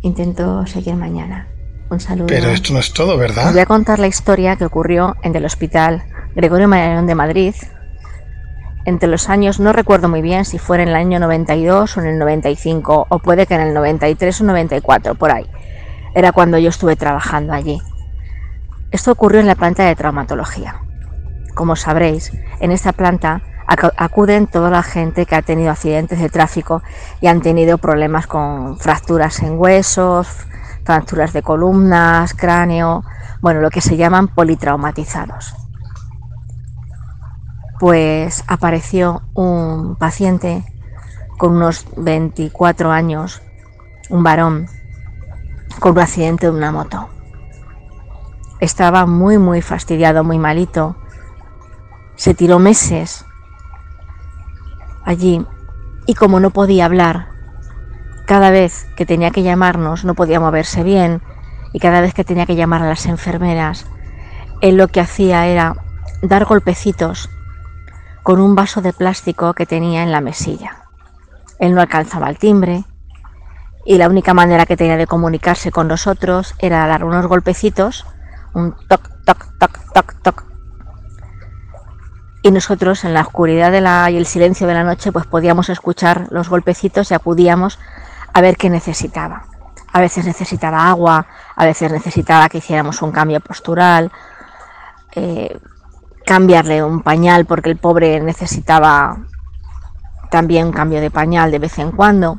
Intento 0.00 0.66
seguir 0.66 0.94
mañana. 0.94 1.48
Un 1.90 2.00
saludo. 2.00 2.28
Pero 2.28 2.48
esto 2.48 2.72
no 2.72 2.78
es 2.78 2.92
todo, 2.92 3.18
¿verdad? 3.18 3.52
Voy 3.52 3.60
a 3.60 3.66
contar 3.66 3.98
la 3.98 4.06
historia 4.06 4.56
que 4.56 4.64
ocurrió 4.64 5.16
en 5.22 5.36
el 5.36 5.44
hospital 5.44 6.04
Gregorio 6.34 6.68
Mayor 6.68 7.04
de 7.04 7.14
Madrid 7.14 7.54
entre 8.84 9.08
los 9.08 9.28
años, 9.28 9.60
no 9.60 9.72
recuerdo 9.72 10.08
muy 10.08 10.22
bien 10.22 10.44
si 10.44 10.58
fue 10.58 10.80
en 10.80 10.88
el 10.88 10.94
año 10.94 11.20
92 11.20 11.96
o 11.96 12.00
en 12.00 12.06
el 12.06 12.18
95, 12.18 13.06
o 13.08 13.18
puede 13.18 13.46
que 13.46 13.54
en 13.54 13.60
el 13.60 13.74
93 13.74 14.40
o 14.40 14.44
94, 14.44 15.14
por 15.14 15.30
ahí. 15.30 15.46
Era 16.14 16.32
cuando 16.32 16.58
yo 16.58 16.70
estuve 16.70 16.96
trabajando 16.96 17.52
allí. 17.52 17.80
Esto 18.90 19.12
ocurrió 19.12 19.40
en 19.40 19.46
la 19.46 19.54
planta 19.54 19.84
de 19.84 19.94
traumatología. 19.94 20.80
Como 21.54 21.76
sabréis, 21.76 22.32
en 22.60 22.72
esta 22.72 22.92
planta 22.92 23.42
acuden 23.66 24.48
toda 24.48 24.70
la 24.70 24.82
gente 24.82 25.26
que 25.26 25.36
ha 25.36 25.42
tenido 25.42 25.70
accidentes 25.70 26.18
de 26.18 26.28
tráfico 26.28 26.82
y 27.20 27.28
han 27.28 27.40
tenido 27.40 27.78
problemas 27.78 28.26
con 28.26 28.78
fracturas 28.78 29.40
en 29.40 29.58
huesos, 29.58 30.26
fracturas 30.84 31.32
de 31.32 31.42
columnas, 31.42 32.34
cráneo, 32.34 33.04
bueno, 33.40 33.60
lo 33.60 33.70
que 33.70 33.80
se 33.80 33.96
llaman 33.96 34.28
politraumatizados. 34.28 35.59
Pues 37.80 38.44
apareció 38.46 39.22
un 39.32 39.96
paciente 39.96 40.62
con 41.38 41.56
unos 41.56 41.86
24 41.96 42.90
años, 42.90 43.40
un 44.10 44.22
varón, 44.22 44.66
con 45.78 45.92
un 45.92 46.00
accidente 46.00 46.44
de 46.44 46.52
una 46.52 46.72
moto. 46.72 47.08
Estaba 48.60 49.06
muy, 49.06 49.38
muy 49.38 49.62
fastidiado, 49.62 50.24
muy 50.24 50.38
malito. 50.38 50.96
Se 52.16 52.34
tiró 52.34 52.58
meses 52.58 53.24
allí 55.06 55.46
y 56.04 56.12
como 56.12 56.38
no 56.38 56.50
podía 56.50 56.84
hablar, 56.84 57.28
cada 58.26 58.50
vez 58.50 58.88
que 58.94 59.06
tenía 59.06 59.30
que 59.30 59.42
llamarnos 59.42 60.04
no 60.04 60.14
podía 60.14 60.38
moverse 60.38 60.82
bien 60.82 61.22
y 61.72 61.78
cada 61.78 62.02
vez 62.02 62.12
que 62.12 62.24
tenía 62.24 62.44
que 62.44 62.56
llamar 62.56 62.82
a 62.82 62.88
las 62.88 63.06
enfermeras, 63.06 63.86
él 64.60 64.76
lo 64.76 64.88
que 64.88 65.00
hacía 65.00 65.46
era 65.46 65.76
dar 66.20 66.44
golpecitos 66.44 67.30
con 68.22 68.40
un 68.40 68.54
vaso 68.54 68.80
de 68.80 68.92
plástico 68.92 69.54
que 69.54 69.66
tenía 69.66 70.02
en 70.02 70.12
la 70.12 70.20
mesilla. 70.20 70.84
Él 71.58 71.74
no 71.74 71.80
alcanzaba 71.80 72.28
el 72.28 72.38
timbre 72.38 72.84
y 73.84 73.96
la 73.96 74.08
única 74.08 74.34
manera 74.34 74.66
que 74.66 74.76
tenía 74.76 74.96
de 74.96 75.06
comunicarse 75.06 75.70
con 75.70 75.88
nosotros 75.88 76.54
era 76.58 76.86
dar 76.86 77.04
unos 77.04 77.26
golpecitos, 77.26 78.06
un 78.54 78.74
toc, 78.88 79.08
toc, 79.24 79.58
toc, 79.58 79.78
toc, 79.92 80.14
toc, 80.22 80.44
y 82.42 82.50
nosotros 82.50 83.04
en 83.04 83.14
la 83.14 83.22
oscuridad 83.22 84.08
y 84.08 84.16
el 84.16 84.26
silencio 84.26 84.66
de 84.66 84.74
la 84.74 84.84
noche 84.84 85.12
pues 85.12 85.26
podíamos 85.26 85.68
escuchar 85.68 86.28
los 86.30 86.48
golpecitos 86.48 87.10
y 87.10 87.14
acudíamos 87.14 87.78
a 88.32 88.40
ver 88.40 88.56
qué 88.56 88.70
necesitaba. 88.70 89.44
A 89.92 90.00
veces 90.00 90.24
necesitaba 90.24 90.88
agua, 90.88 91.26
a 91.56 91.64
veces 91.64 91.90
necesitaba 91.90 92.48
que 92.48 92.58
hiciéramos 92.58 93.02
un 93.02 93.12
cambio 93.12 93.40
postural, 93.40 94.10
eh, 95.12 95.58
cambiarle 96.30 96.84
un 96.84 97.02
pañal 97.02 97.44
porque 97.44 97.70
el 97.70 97.76
pobre 97.76 98.20
necesitaba 98.20 99.18
también 100.30 100.68
un 100.68 100.72
cambio 100.72 101.00
de 101.00 101.10
pañal 101.10 101.50
de 101.50 101.58
vez 101.58 101.76
en 101.80 101.90
cuando. 101.90 102.38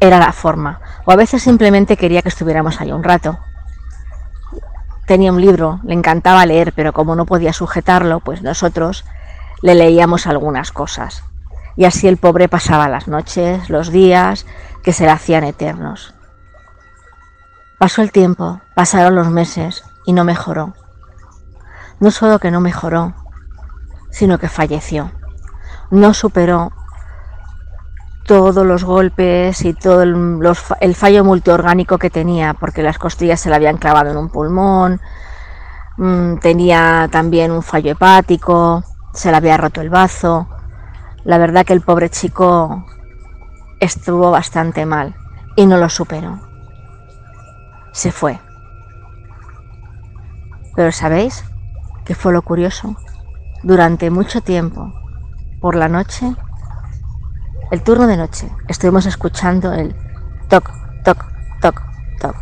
Era 0.00 0.18
la 0.18 0.32
forma. 0.32 0.80
O 1.04 1.12
a 1.12 1.16
veces 1.16 1.44
simplemente 1.44 1.96
quería 1.96 2.22
que 2.22 2.28
estuviéramos 2.28 2.80
ahí 2.80 2.90
un 2.90 3.04
rato 3.04 3.38
tenía 5.06 5.32
un 5.32 5.40
libro, 5.40 5.80
le 5.82 5.94
encantaba 5.94 6.46
leer, 6.46 6.72
pero 6.72 6.92
como 6.92 7.16
no 7.16 7.26
podía 7.26 7.52
sujetarlo, 7.52 8.20
pues 8.20 8.42
nosotros 8.42 9.04
le 9.60 9.74
leíamos 9.74 10.28
algunas 10.28 10.70
cosas. 10.70 11.24
Y 11.74 11.84
así 11.84 12.06
el 12.06 12.16
pobre 12.16 12.48
pasaba 12.48 12.88
las 12.88 13.08
noches, 13.08 13.68
los 13.70 13.90
días, 13.90 14.46
que 14.84 14.92
se 14.92 15.06
le 15.06 15.10
hacían 15.10 15.42
eternos. 15.42 16.14
Pasó 17.76 18.02
el 18.02 18.12
tiempo, 18.12 18.60
pasaron 18.76 19.16
los 19.16 19.28
meses 19.30 19.82
y 20.06 20.12
no 20.12 20.24
mejoró. 20.24 20.74
No 22.00 22.10
solo 22.10 22.38
que 22.38 22.50
no 22.50 22.60
mejoró, 22.60 23.14
sino 24.10 24.38
que 24.38 24.48
falleció. 24.48 25.12
No 25.90 26.14
superó 26.14 26.72
todos 28.26 28.64
los 28.64 28.84
golpes 28.84 29.64
y 29.64 29.74
todo 29.74 30.02
el, 30.02 30.94
fallo 30.94 31.24
multiorgánico 31.24 31.98
que 31.98 32.08
tenía, 32.08 32.54
porque 32.54 32.82
las 32.82 32.96
costillas 32.96 33.40
se 33.40 33.50
le 33.50 33.56
habían 33.56 33.76
clavado 33.76 34.10
en 34.10 34.16
un 34.16 34.30
pulmón, 34.30 35.00
mm, 35.98 36.36
tenía 36.36 37.08
también 37.10 37.50
un 37.50 37.62
fallo 37.62 37.92
hepático, 37.92 38.82
se 39.12 39.30
le 39.30 39.36
había 39.36 39.56
roto 39.56 39.80
el 39.80 39.90
bazo. 39.90 40.48
La 41.24 41.36
verdad 41.36 41.66
que 41.66 41.72
el 41.74 41.82
pobre 41.82 42.08
chico 42.08 42.86
estuvo 43.78 44.30
bastante 44.30 44.86
mal 44.86 45.16
y 45.56 45.66
no 45.66 45.76
lo 45.76 45.90
superó. 45.90 46.40
Se 47.92 48.10
fue. 48.10 48.38
Pero 50.76 50.92
¿sabéis 50.92 51.49
qué 52.10 52.16
fue 52.16 52.32
lo 52.32 52.42
curioso? 52.42 52.96
Durante 53.62 54.10
mucho 54.10 54.40
tiempo, 54.40 54.92
por 55.60 55.76
la 55.76 55.86
noche, 55.86 56.34
el 57.70 57.84
turno 57.84 58.08
de 58.08 58.16
noche 58.16 58.50
estuvimos 58.66 59.06
escuchando 59.06 59.72
el 59.72 59.94
toc, 60.48 60.72
toc, 61.04 61.24
toc, 61.60 61.80
toc 62.18 62.34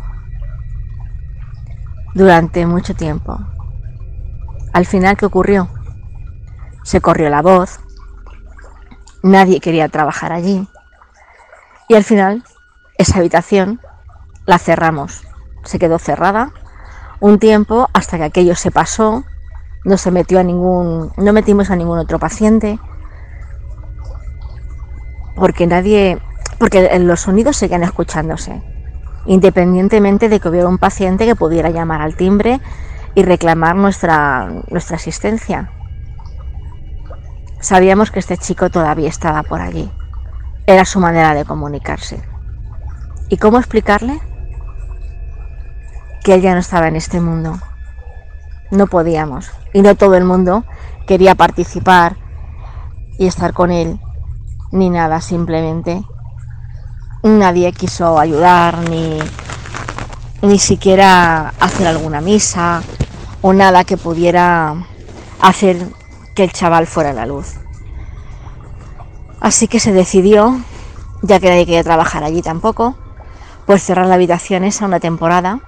durante 2.15 2.65
mucho 2.65 2.95
tiempo. 2.95 3.37
Al 4.73 4.87
final, 4.87 5.15
¿qué 5.17 5.27
ocurrió? 5.27 5.69
Se 6.81 6.99
corrió 6.99 7.29
la 7.29 7.43
voz, 7.43 7.79
nadie 9.21 9.59
quería 9.59 9.87
trabajar 9.87 10.31
allí 10.31 10.67
y 11.87 11.93
al 11.93 12.03
final 12.03 12.43
esa 12.97 13.19
habitación 13.19 13.79
la 14.47 14.57
cerramos. 14.57 15.27
Se 15.63 15.77
quedó 15.77 15.99
cerrada 15.99 16.53
un 17.19 17.37
tiempo 17.37 17.87
hasta 17.93 18.17
que 18.17 18.23
aquello 18.23 18.55
se 18.55 18.71
pasó, 18.71 19.25
no 19.85 19.97
se 19.97 20.11
metió 20.11 20.39
a 20.39 20.43
ningún, 20.43 21.11
no 21.17 21.33
metimos 21.33 21.69
a 21.69 21.75
ningún 21.75 21.99
otro 21.99 22.19
paciente 22.19 22.79
porque 25.39 25.65
nadie, 25.67 26.19
porque 26.57 26.99
los 26.99 27.21
sonidos 27.21 27.57
seguían 27.57 27.83
escuchándose, 27.83 28.61
independientemente 29.25 30.29
de 30.29 30.39
que 30.39 30.49
hubiera 30.49 30.67
un 30.67 30.77
paciente 30.77 31.25
que 31.25 31.35
pudiera 31.35 31.69
llamar 31.69 32.01
al 32.01 32.15
timbre 32.15 32.59
y 33.15 33.23
reclamar 33.23 33.75
nuestra, 33.75 34.49
nuestra 34.69 34.97
asistencia. 34.97 35.71
Sabíamos 37.61 38.11
que 38.11 38.19
este 38.19 38.37
chico 38.37 38.69
todavía 38.69 39.09
estaba 39.09 39.43
por 39.43 39.61
allí. 39.61 39.91
Era 40.65 40.85
su 40.85 40.99
manera 40.99 41.33
de 41.33 41.45
comunicarse. 41.45 42.21
¿Y 43.29 43.37
cómo 43.37 43.57
explicarle? 43.57 44.19
Que 46.23 46.35
él 46.35 46.41
ya 46.41 46.53
no 46.53 46.59
estaba 46.59 46.87
en 46.87 46.95
este 46.95 47.19
mundo. 47.19 47.59
No 48.71 48.87
podíamos. 48.87 49.49
Y 49.73 49.81
no 49.81 49.95
todo 49.95 50.15
el 50.15 50.25
mundo 50.25 50.63
quería 51.07 51.35
participar 51.35 52.17
y 53.17 53.27
estar 53.27 53.53
con 53.53 53.71
él 53.71 53.99
ni 54.71 54.89
nada, 54.89 55.21
simplemente 55.21 56.03
nadie 57.23 57.71
quiso 57.73 58.19
ayudar 58.19 58.77
ni, 58.89 59.19
ni 60.41 60.59
siquiera 60.59 61.53
hacer 61.59 61.87
alguna 61.87 62.21
misa 62.21 62.81
o 63.41 63.53
nada 63.53 63.83
que 63.83 63.97
pudiera 63.97 64.75
hacer 65.41 65.87
que 66.35 66.43
el 66.43 66.51
chaval 66.51 66.87
fuera 66.87 67.09
a 67.09 67.13
la 67.13 67.25
luz. 67.25 67.55
Así 69.41 69.67
que 69.67 69.79
se 69.79 69.93
decidió, 69.93 70.59
ya 71.21 71.39
que 71.39 71.49
nadie 71.49 71.65
quería 71.65 71.83
trabajar 71.83 72.23
allí 72.23 72.41
tampoco, 72.41 72.95
pues 73.65 73.83
cerrar 73.83 74.07
la 74.07 74.15
habitación 74.15 74.63
esa 74.63 74.85
una 74.85 74.99
temporada 74.99 75.59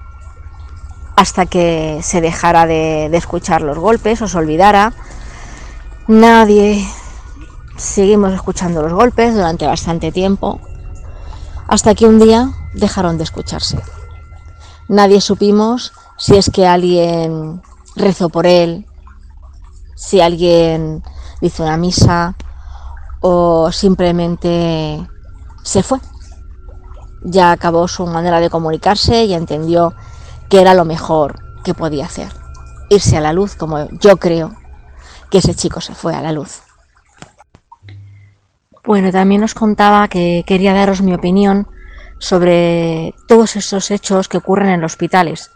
hasta 1.16 1.46
que 1.46 2.00
se 2.02 2.20
dejara 2.20 2.66
de, 2.66 3.06
escuchar 3.16 3.62
los 3.62 3.78
golpes 3.78 4.22
o 4.22 4.28
se 4.28 4.38
olvidara. 4.38 4.92
Nadie 6.08 6.86
seguimos 7.76 8.32
escuchando 8.32 8.82
los 8.82 8.92
golpes 8.92 9.34
durante 9.34 9.66
bastante 9.66 10.12
tiempo, 10.12 10.60
hasta 11.68 11.94
que 11.94 12.06
un 12.06 12.18
día 12.18 12.50
dejaron 12.74 13.18
de 13.18 13.24
escucharse. 13.24 13.78
Nadie 14.88 15.20
supimos 15.20 15.92
si 16.18 16.36
es 16.36 16.50
que 16.50 16.66
alguien 16.66 17.62
rezó 17.96 18.28
por 18.28 18.46
él, 18.46 18.86
si 19.94 20.20
alguien 20.20 21.02
hizo 21.40 21.62
una 21.62 21.76
misa 21.76 22.34
o 23.20 23.70
simplemente 23.70 25.06
se 25.62 25.82
fue. 25.82 25.98
Ya 27.24 27.52
acabó 27.52 27.86
su 27.86 28.04
manera 28.06 28.40
de 28.40 28.50
comunicarse 28.50 29.24
y 29.24 29.34
entendió 29.34 29.94
que 30.52 30.60
era 30.60 30.74
lo 30.74 30.84
mejor 30.84 31.36
que 31.64 31.72
podía 31.72 32.04
hacer. 32.04 32.28
Irse 32.90 33.16
a 33.16 33.22
la 33.22 33.32
luz, 33.32 33.56
como 33.56 33.88
yo 33.88 34.18
creo 34.18 34.54
que 35.30 35.38
ese 35.38 35.54
chico 35.54 35.80
se 35.80 35.94
fue 35.94 36.14
a 36.14 36.20
la 36.20 36.30
luz. 36.30 36.60
Bueno, 38.84 39.10
también 39.10 39.42
os 39.44 39.54
contaba 39.54 40.08
que 40.08 40.44
quería 40.46 40.74
daros 40.74 41.00
mi 41.00 41.14
opinión 41.14 41.68
sobre 42.18 43.14
todos 43.28 43.56
esos 43.56 43.90
hechos 43.90 44.28
que 44.28 44.36
ocurren 44.36 44.68
en 44.68 44.82
los 44.82 44.92
hospitales. 44.92 45.50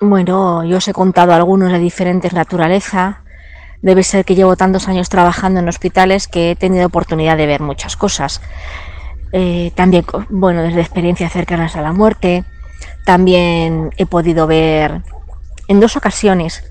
Bueno, 0.00 0.64
yo 0.64 0.78
os 0.78 0.88
he 0.88 0.94
contado 0.94 1.34
algunos 1.34 1.70
de 1.70 1.78
diferentes 1.78 2.32
naturaleza, 2.32 3.22
Debe 3.82 4.02
ser 4.02 4.24
que 4.24 4.34
llevo 4.34 4.56
tantos 4.56 4.88
años 4.88 5.10
trabajando 5.10 5.60
en 5.60 5.68
hospitales 5.68 6.26
que 6.26 6.52
he 6.52 6.56
tenido 6.56 6.86
oportunidad 6.86 7.36
de 7.36 7.46
ver 7.46 7.60
muchas 7.60 7.96
cosas. 7.96 8.40
Eh, 9.30 9.72
también, 9.76 10.06
bueno, 10.30 10.62
desde 10.62 10.80
experiencias 10.80 11.32
cercanas 11.32 11.76
a 11.76 11.82
la 11.82 11.92
muerte, 11.92 12.44
también 13.04 13.90
he 13.96 14.06
podido 14.06 14.46
ver 14.46 15.02
en 15.68 15.80
dos 15.80 15.96
ocasiones 15.96 16.64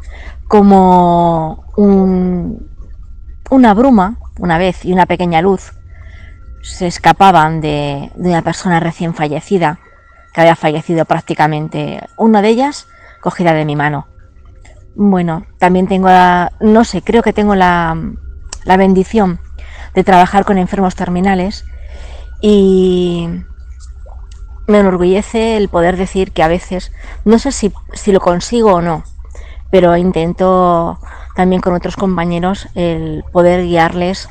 como 0.47 1.65
una 3.49 3.73
bruma, 3.73 4.17
una 4.39 4.57
vez, 4.57 4.85
y 4.85 4.93
una 4.93 5.05
pequeña 5.05 5.41
luz 5.41 5.73
se 6.61 6.87
escapaban 6.87 7.61
de, 7.61 8.11
una 8.15 8.41
persona 8.41 8.79
recién 8.79 9.13
fallecida, 9.13 9.79
que 10.33 10.41
había 10.41 10.55
fallecido 10.55 11.05
prácticamente, 11.05 12.01
una 12.17 12.41
de 12.41 12.49
ellas 12.49 12.87
cogida 13.21 13.53
de 13.53 13.65
mi 13.65 13.75
mano. 13.75 14.07
Bueno, 14.95 15.45
también 15.59 15.87
tengo 15.87 16.09
no 16.59 16.83
sé, 16.83 17.01
creo 17.01 17.21
que 17.21 17.33
tengo 17.33 17.55
la, 17.55 17.95
la 18.65 18.77
bendición 18.77 19.39
de 19.93 20.03
trabajar 20.03 20.43
con 20.43 20.57
enfermos 20.57 20.95
terminales 20.95 21.65
y 22.41 23.27
me 24.67 24.79
enorgullece 24.79 25.57
el 25.57 25.69
poder 25.69 25.97
decir 25.97 26.31
que 26.31 26.43
a 26.43 26.47
veces, 26.47 26.91
no 27.25 27.39
sé 27.39 27.51
si, 27.51 27.71
si, 27.93 28.11
lo 28.11 28.19
consigo 28.19 28.73
o 28.73 28.81
no, 28.81 29.03
pero 29.71 29.95
intento 29.97 30.99
también 31.35 31.61
con 31.61 31.73
otros 31.73 31.95
compañeros 31.95 32.67
el 32.75 33.23
poder 33.31 33.63
guiarles 33.63 34.29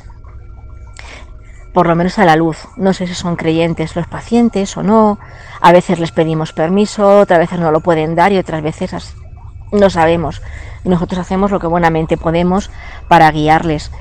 por 1.73 1.85
lo 1.85 1.95
menos 1.95 2.17
a 2.17 2.25
la 2.25 2.35
luz. 2.35 2.67
No 2.75 2.91
sé 2.91 3.05
si 3.05 3.13
son 3.13 3.35
creyentes 3.35 3.95
los 3.95 4.07
pacientes 4.07 4.75
o 4.77 4.83
no, 4.83 5.19
a 5.61 5.71
veces 5.71 5.99
les 5.99 6.11
pedimos 6.11 6.51
permiso, 6.51 7.19
otras 7.19 7.37
veces 7.37 7.59
no 7.59 7.71
lo 7.71 7.81
pueden 7.81 8.15
dar 8.15 8.31
y 8.31 8.39
otras 8.39 8.63
veces 8.63 9.15
no 9.71 9.89
sabemos. 9.91 10.41
Nosotros 10.83 11.19
hacemos 11.19 11.51
lo 11.51 11.59
que 11.59 11.67
buenamente 11.67 12.17
podemos 12.17 12.71
para 13.07 13.29
guiarles. 13.31 13.91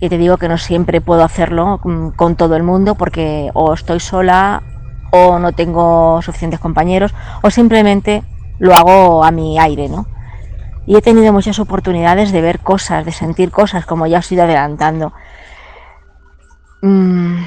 Y 0.00 0.08
te 0.08 0.18
digo 0.18 0.38
que 0.38 0.48
no 0.48 0.58
siempre 0.58 1.00
puedo 1.00 1.22
hacerlo 1.22 1.80
mm, 1.84 2.10
con 2.16 2.34
todo 2.34 2.56
el 2.56 2.64
mundo 2.64 2.96
porque 2.96 3.50
o 3.54 3.72
estoy 3.74 4.00
sola 4.00 4.62
o 5.10 5.38
no 5.38 5.52
tengo 5.52 6.20
suficientes 6.22 6.60
compañeros 6.60 7.14
o 7.42 7.50
simplemente 7.50 8.22
lo 8.58 8.74
hago 8.74 9.24
a 9.24 9.30
mi 9.30 9.58
aire, 9.58 9.88
¿no? 9.88 10.06
Y 10.86 10.96
he 10.96 11.02
tenido 11.02 11.32
muchas 11.32 11.58
oportunidades 11.58 12.32
de 12.32 12.40
ver 12.40 12.60
cosas, 12.60 13.04
de 13.04 13.12
sentir 13.12 13.50
cosas, 13.50 13.84
como 13.84 14.06
ya 14.06 14.20
os 14.20 14.30
he 14.30 14.34
ido 14.34 14.44
adelantando. 14.44 15.12
Mm, 16.80 17.44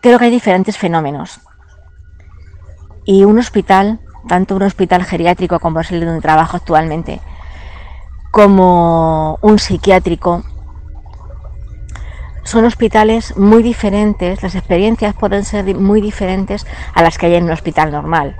creo 0.00 0.18
que 0.18 0.24
hay 0.24 0.30
diferentes 0.30 0.78
fenómenos. 0.78 1.40
Y 3.04 3.24
un 3.24 3.38
hospital 3.38 4.00
tanto 4.28 4.54
un 4.54 4.62
hospital 4.62 5.04
geriátrico 5.04 5.58
como 5.58 5.80
es 5.80 5.90
el 5.90 6.04
donde 6.04 6.20
trabajo 6.20 6.56
actualmente, 6.56 7.20
como 8.30 9.38
un 9.42 9.58
psiquiátrico, 9.58 10.44
son 12.48 12.64
hospitales 12.64 13.36
muy 13.36 13.62
diferentes, 13.62 14.42
las 14.42 14.54
experiencias 14.54 15.14
pueden 15.14 15.44
ser 15.44 15.76
muy 15.76 16.00
diferentes 16.00 16.66
a 16.94 17.02
las 17.02 17.18
que 17.18 17.26
hay 17.26 17.34
en 17.34 17.44
un 17.44 17.50
hospital 17.50 17.92
normal. 17.92 18.36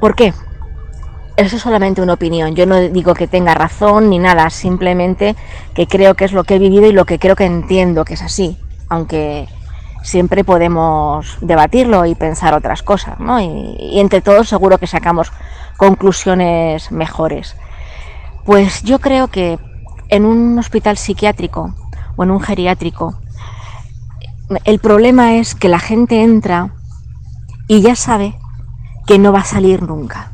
¿Por 0.00 0.14
qué? 0.14 0.34
Eso 1.38 1.56
es 1.56 1.62
solamente 1.62 2.02
una 2.02 2.12
opinión, 2.12 2.54
yo 2.54 2.66
no 2.66 2.76
digo 2.76 3.14
que 3.14 3.26
tenga 3.26 3.54
razón 3.54 4.10
ni 4.10 4.18
nada, 4.18 4.50
simplemente 4.50 5.34
que 5.74 5.86
creo 5.86 6.14
que 6.14 6.26
es 6.26 6.32
lo 6.32 6.44
que 6.44 6.56
he 6.56 6.58
vivido 6.58 6.86
y 6.86 6.92
lo 6.92 7.06
que 7.06 7.18
creo 7.18 7.36
que 7.36 7.46
entiendo 7.46 8.04
que 8.04 8.14
es 8.14 8.22
así, 8.22 8.58
aunque 8.90 9.48
siempre 10.02 10.44
podemos 10.44 11.38
debatirlo 11.40 12.04
y 12.04 12.14
pensar 12.14 12.52
otras 12.52 12.82
cosas, 12.82 13.18
¿no? 13.18 13.40
Y, 13.40 13.98
entre 13.98 14.20
todos 14.20 14.48
seguro 14.48 14.76
que 14.76 14.86
sacamos 14.86 15.32
conclusiones 15.78 16.92
mejores. 16.92 17.56
Pues 18.44 18.82
yo 18.82 18.98
creo 18.98 19.28
que 19.28 19.58
en 20.08 20.26
un 20.26 20.58
hospital 20.58 20.98
psiquiátrico 20.98 21.74
o 22.16 22.24
en 22.24 22.30
un 22.30 22.40
geriátrico, 22.40 23.14
el 24.64 24.78
problema 24.78 25.36
es 25.36 25.54
que 25.54 25.68
la 25.68 25.78
gente 25.78 26.22
entra 26.22 26.74
y 27.68 27.80
ya 27.80 27.96
sabe 27.96 28.38
que 29.06 29.18
no 29.18 29.32
va 29.32 29.40
a 29.40 29.44
salir 29.44 29.82
nunca. 29.82 30.32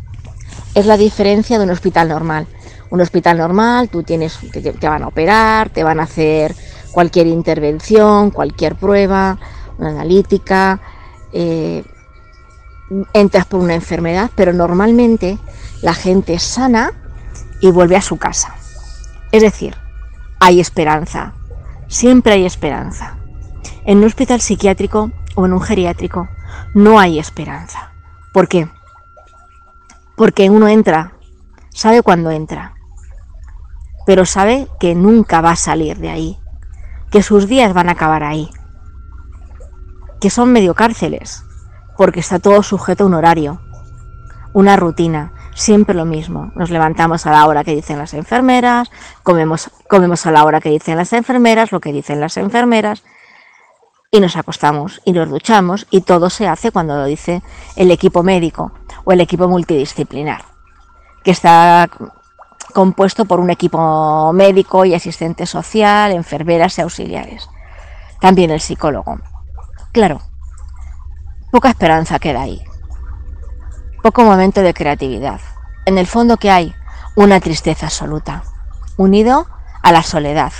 Es 0.74 0.86
la 0.86 0.96
diferencia 0.96 1.58
de 1.58 1.64
un 1.64 1.70
hospital 1.70 2.08
normal. 2.08 2.46
Un 2.90 3.00
hospital 3.00 3.38
normal, 3.38 3.88
tú 3.88 4.02
tienes, 4.02 4.38
te 4.52 4.88
van 4.88 5.02
a 5.02 5.08
operar, 5.08 5.70
te 5.70 5.82
van 5.82 6.00
a 6.00 6.04
hacer 6.04 6.54
cualquier 6.92 7.26
intervención, 7.26 8.30
cualquier 8.30 8.76
prueba, 8.76 9.38
una 9.78 9.88
analítica, 9.88 10.80
eh, 11.32 11.84
entras 13.14 13.46
por 13.46 13.60
una 13.60 13.74
enfermedad, 13.74 14.30
pero 14.34 14.52
normalmente 14.52 15.38
la 15.80 15.94
gente 15.94 16.34
es 16.34 16.42
sana 16.42 16.92
y 17.60 17.70
vuelve 17.70 17.96
a 17.96 18.02
su 18.02 18.18
casa. 18.18 18.54
Es 19.30 19.42
decir, 19.42 19.74
hay 20.40 20.60
esperanza, 20.60 21.32
siempre 21.92 22.32
hay 22.32 22.46
esperanza. 22.46 23.16
En 23.84 23.98
un 23.98 24.04
hospital 24.04 24.40
psiquiátrico 24.40 25.10
o 25.34 25.46
en 25.46 25.52
un 25.52 25.60
geriátrico 25.60 26.28
no 26.74 26.98
hay 26.98 27.18
esperanza. 27.18 27.92
¿Por 28.32 28.48
qué? 28.48 28.68
Porque 30.16 30.50
uno 30.50 30.68
entra, 30.68 31.12
sabe 31.70 32.02
cuándo 32.02 32.30
entra, 32.30 32.74
pero 34.06 34.24
sabe 34.24 34.68
que 34.80 34.94
nunca 34.94 35.40
va 35.40 35.52
a 35.52 35.56
salir 35.56 35.98
de 35.98 36.10
ahí, 36.10 36.38
que 37.10 37.22
sus 37.22 37.46
días 37.46 37.74
van 37.74 37.88
a 37.88 37.92
acabar 37.92 38.24
ahí 38.24 38.50
que 40.22 40.30
son 40.30 40.52
medio 40.52 40.74
cárceles, 40.74 41.44
porque 41.96 42.20
está 42.20 42.38
todo 42.38 42.62
sujeto 42.62 43.02
a 43.02 43.06
un 43.08 43.14
horario, 43.14 43.60
una 44.52 44.76
rutina, 44.76 45.32
siempre 45.54 45.94
lo 45.94 46.04
mismo. 46.04 46.52
Nos 46.54 46.70
levantamos 46.70 47.26
a 47.26 47.32
la 47.32 47.46
hora 47.46 47.64
que 47.64 47.74
dicen 47.74 47.98
las 47.98 48.14
enfermeras, 48.14 48.90
comemos, 49.22 49.70
comemos 49.88 50.26
a 50.26 50.32
la 50.32 50.44
hora 50.44 50.60
que 50.60 50.70
dicen 50.70 50.96
las 50.96 51.12
enfermeras, 51.12 51.72
lo 51.72 51.80
que 51.80 51.92
dicen 51.92 52.20
las 52.20 52.36
enfermeras, 52.36 53.02
y 54.10 54.20
nos 54.20 54.36
acostamos 54.36 55.00
y 55.04 55.12
nos 55.12 55.30
duchamos 55.30 55.86
y 55.90 56.02
todo 56.02 56.28
se 56.28 56.46
hace 56.46 56.70
cuando 56.70 56.96
lo 56.96 57.06
dice 57.06 57.42
el 57.76 57.90
equipo 57.90 58.22
médico 58.22 58.72
o 59.04 59.12
el 59.12 59.20
equipo 59.20 59.48
multidisciplinar, 59.48 60.44
que 61.24 61.30
está 61.30 61.88
compuesto 62.74 63.24
por 63.24 63.40
un 63.40 63.50
equipo 63.50 64.32
médico 64.32 64.84
y 64.84 64.94
asistente 64.94 65.46
social, 65.46 66.12
enfermeras 66.12 66.76
y 66.78 66.82
auxiliares. 66.82 67.48
También 68.20 68.50
el 68.50 68.60
psicólogo. 68.60 69.18
Claro, 69.92 70.20
poca 71.50 71.70
esperanza 71.70 72.18
queda 72.18 72.42
ahí. 72.42 72.62
Poco 74.02 74.24
momento 74.24 74.62
de 74.62 74.74
creatividad. 74.74 75.40
En 75.86 75.96
el 75.96 76.08
fondo 76.08 76.36
que 76.36 76.50
hay 76.50 76.74
una 77.14 77.38
tristeza 77.38 77.86
absoluta, 77.86 78.42
unido 78.96 79.46
a 79.80 79.92
la 79.92 80.02
soledad. 80.02 80.52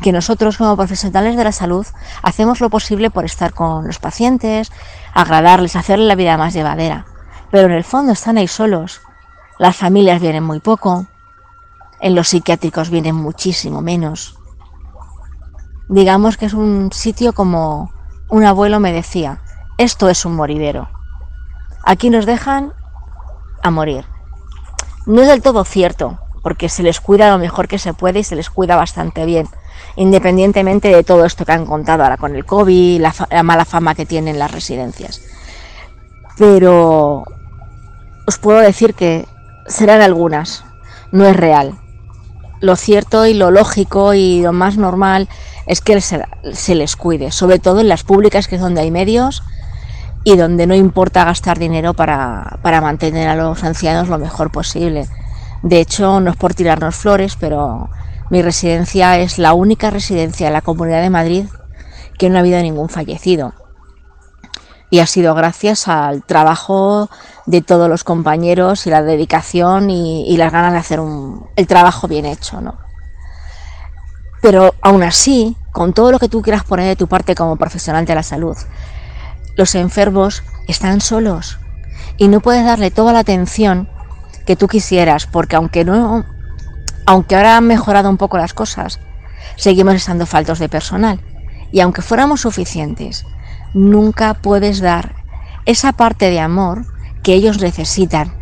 Que 0.00 0.12
nosotros 0.12 0.56
como 0.56 0.76
profesionales 0.76 1.36
de 1.36 1.42
la 1.42 1.50
salud 1.50 1.84
hacemos 2.22 2.60
lo 2.60 2.70
posible 2.70 3.10
por 3.10 3.24
estar 3.24 3.52
con 3.54 3.88
los 3.88 3.98
pacientes, 3.98 4.70
agradarles, 5.12 5.74
hacerles 5.74 6.06
la 6.06 6.14
vida 6.14 6.36
más 6.36 6.54
llevadera. 6.54 7.06
Pero 7.50 7.66
en 7.66 7.72
el 7.72 7.82
fondo 7.82 8.12
están 8.12 8.38
ahí 8.38 8.46
solos. 8.46 9.00
Las 9.58 9.74
familias 9.74 10.20
vienen 10.20 10.44
muy 10.44 10.60
poco. 10.60 11.06
En 11.98 12.14
los 12.14 12.28
psiquiátricos 12.28 12.88
vienen 12.88 13.16
muchísimo 13.16 13.80
menos. 13.80 14.38
Digamos 15.88 16.36
que 16.36 16.46
es 16.46 16.54
un 16.54 16.92
sitio 16.92 17.32
como 17.32 17.92
un 18.28 18.44
abuelo 18.44 18.78
me 18.78 18.92
decía, 18.92 19.40
esto 19.76 20.08
es 20.08 20.24
un 20.24 20.36
moridero. 20.36 20.93
Aquí 21.84 22.10
nos 22.10 22.26
dejan 22.26 22.72
a 23.62 23.70
morir. 23.70 24.04
No 25.06 25.22
es 25.22 25.28
del 25.28 25.42
todo 25.42 25.64
cierto, 25.64 26.18
porque 26.42 26.68
se 26.68 26.82
les 26.82 27.00
cuida 27.00 27.30
lo 27.30 27.38
mejor 27.38 27.68
que 27.68 27.78
se 27.78 27.92
puede 27.94 28.20
y 28.20 28.24
se 28.24 28.36
les 28.36 28.50
cuida 28.50 28.76
bastante 28.76 29.24
bien, 29.26 29.48
independientemente 29.96 30.88
de 30.88 31.04
todo 31.04 31.24
esto 31.24 31.44
que 31.44 31.52
han 31.52 31.66
contado 31.66 32.02
ahora 32.02 32.16
con 32.16 32.36
el 32.36 32.44
COVID, 32.44 33.00
la, 33.00 33.14
la 33.30 33.42
mala 33.42 33.64
fama 33.64 33.94
que 33.94 34.06
tienen 34.06 34.38
las 34.38 34.50
residencias. 34.50 35.20
Pero 36.38 37.24
os 38.26 38.38
puedo 38.38 38.58
decir 38.60 38.94
que 38.94 39.26
serán 39.66 40.00
algunas, 40.00 40.64
no 41.12 41.26
es 41.26 41.36
real. 41.36 41.78
Lo 42.60 42.76
cierto 42.76 43.26
y 43.26 43.34
lo 43.34 43.50
lógico 43.50 44.14
y 44.14 44.42
lo 44.42 44.52
más 44.52 44.78
normal 44.78 45.28
es 45.66 45.80
que 45.80 46.00
se, 46.00 46.24
se, 46.52 46.74
les 46.74 46.96
cuide, 46.96 47.30
sobre 47.30 47.58
todo 47.58 47.80
en 47.80 47.88
las 47.88 48.04
públicas 48.04 48.48
que 48.48 48.56
es 48.56 48.60
donde 48.60 48.80
hay 48.80 48.90
medios 48.90 49.42
y 50.24 50.36
donde 50.36 50.66
no 50.66 50.74
importa 50.74 51.24
gastar 51.24 51.58
dinero 51.58 51.92
para, 51.92 52.58
para 52.62 52.80
mantener 52.80 53.28
a 53.28 53.36
los 53.36 53.62
ancianos 53.62 54.08
lo 54.08 54.18
mejor 54.18 54.50
posible. 54.50 55.06
De 55.62 55.80
hecho, 55.80 56.20
no 56.20 56.30
es 56.30 56.36
por 56.36 56.54
tirarnos 56.54 56.96
flores, 56.96 57.36
pero 57.38 57.90
mi 58.30 58.40
residencia 58.40 59.18
es 59.18 59.38
la 59.38 59.52
única 59.52 59.90
residencia 59.90 60.46
de 60.46 60.52
la 60.52 60.62
Comunidad 60.62 61.02
de 61.02 61.10
Madrid 61.10 61.46
que 62.18 62.30
no 62.30 62.36
ha 62.36 62.40
habido 62.40 62.60
ningún 62.62 62.88
fallecido. 62.88 63.52
Y 64.88 65.00
ha 65.00 65.06
sido 65.06 65.34
gracias 65.34 65.88
al 65.88 66.22
trabajo 66.22 67.10
de 67.46 67.60
todos 67.60 67.88
los 67.88 68.04
compañeros 68.04 68.86
y 68.86 68.90
la 68.90 69.02
dedicación 69.02 69.90
y, 69.90 70.26
y 70.28 70.36
las 70.36 70.52
ganas 70.52 70.72
de 70.72 70.78
hacer 70.78 71.00
un, 71.00 71.46
el 71.56 71.66
trabajo 71.66 72.08
bien 72.08 72.24
hecho, 72.24 72.60
¿no? 72.60 72.78
Pero 74.40 74.74
aún 74.82 75.02
así, 75.02 75.56
con 75.72 75.92
todo 75.92 76.12
lo 76.12 76.18
que 76.18 76.28
tú 76.28 76.42
quieras 76.42 76.64
poner 76.64 76.86
de 76.86 76.96
tu 76.96 77.08
parte 77.08 77.34
como 77.34 77.56
profesional 77.56 78.04
de 78.04 78.14
la 78.14 78.22
salud, 78.22 78.56
los 79.56 79.74
enfermos 79.74 80.42
están 80.68 81.00
solos 81.00 81.58
y 82.16 82.28
no 82.28 82.40
puedes 82.40 82.64
darle 82.64 82.90
toda 82.90 83.12
la 83.12 83.20
atención 83.20 83.88
que 84.46 84.56
tú 84.56 84.68
quisieras, 84.68 85.26
porque 85.26 85.56
aunque 85.56 85.84
no, 85.84 86.24
aunque 87.06 87.36
ahora 87.36 87.56
han 87.56 87.66
mejorado 87.66 88.10
un 88.10 88.16
poco 88.16 88.38
las 88.38 88.54
cosas, 88.54 89.00
seguimos 89.56 89.94
estando 89.94 90.26
faltos 90.26 90.58
de 90.58 90.68
personal. 90.68 91.20
Y 91.72 91.80
aunque 91.80 92.02
fuéramos 92.02 92.42
suficientes, 92.42 93.24
nunca 93.72 94.34
puedes 94.34 94.80
dar 94.80 95.16
esa 95.66 95.92
parte 95.92 96.30
de 96.30 96.40
amor 96.40 96.86
que 97.22 97.34
ellos 97.34 97.60
necesitan, 97.60 98.34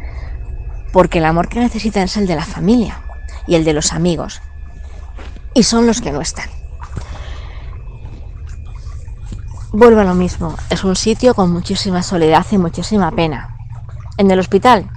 porque 0.93 1.18
el 1.18 1.24
amor 1.24 1.48
que 1.48 1.60
necesitan 1.60 2.05
es 2.05 2.16
el 2.16 2.26
de 2.26 2.36
la 2.36 2.44
familia 2.44 3.01
y 3.47 3.55
el 3.55 3.64
de 3.64 3.72
los 3.72 3.93
amigos, 3.93 4.43
y 5.55 5.62
son 5.62 5.86
los 5.86 6.01
que 6.01 6.12
no 6.12 6.20
están. 6.20 6.61
Vuelvo 9.74 10.02
a 10.02 10.04
lo 10.04 10.14
mismo, 10.14 10.54
es 10.68 10.84
un 10.84 10.94
sitio 10.94 11.32
con 11.32 11.50
muchísima 11.50 12.02
soledad 12.02 12.44
y 12.50 12.58
muchísima 12.58 13.10
pena. 13.10 13.56
En 14.18 14.30
el 14.30 14.38
hospital, 14.38 14.90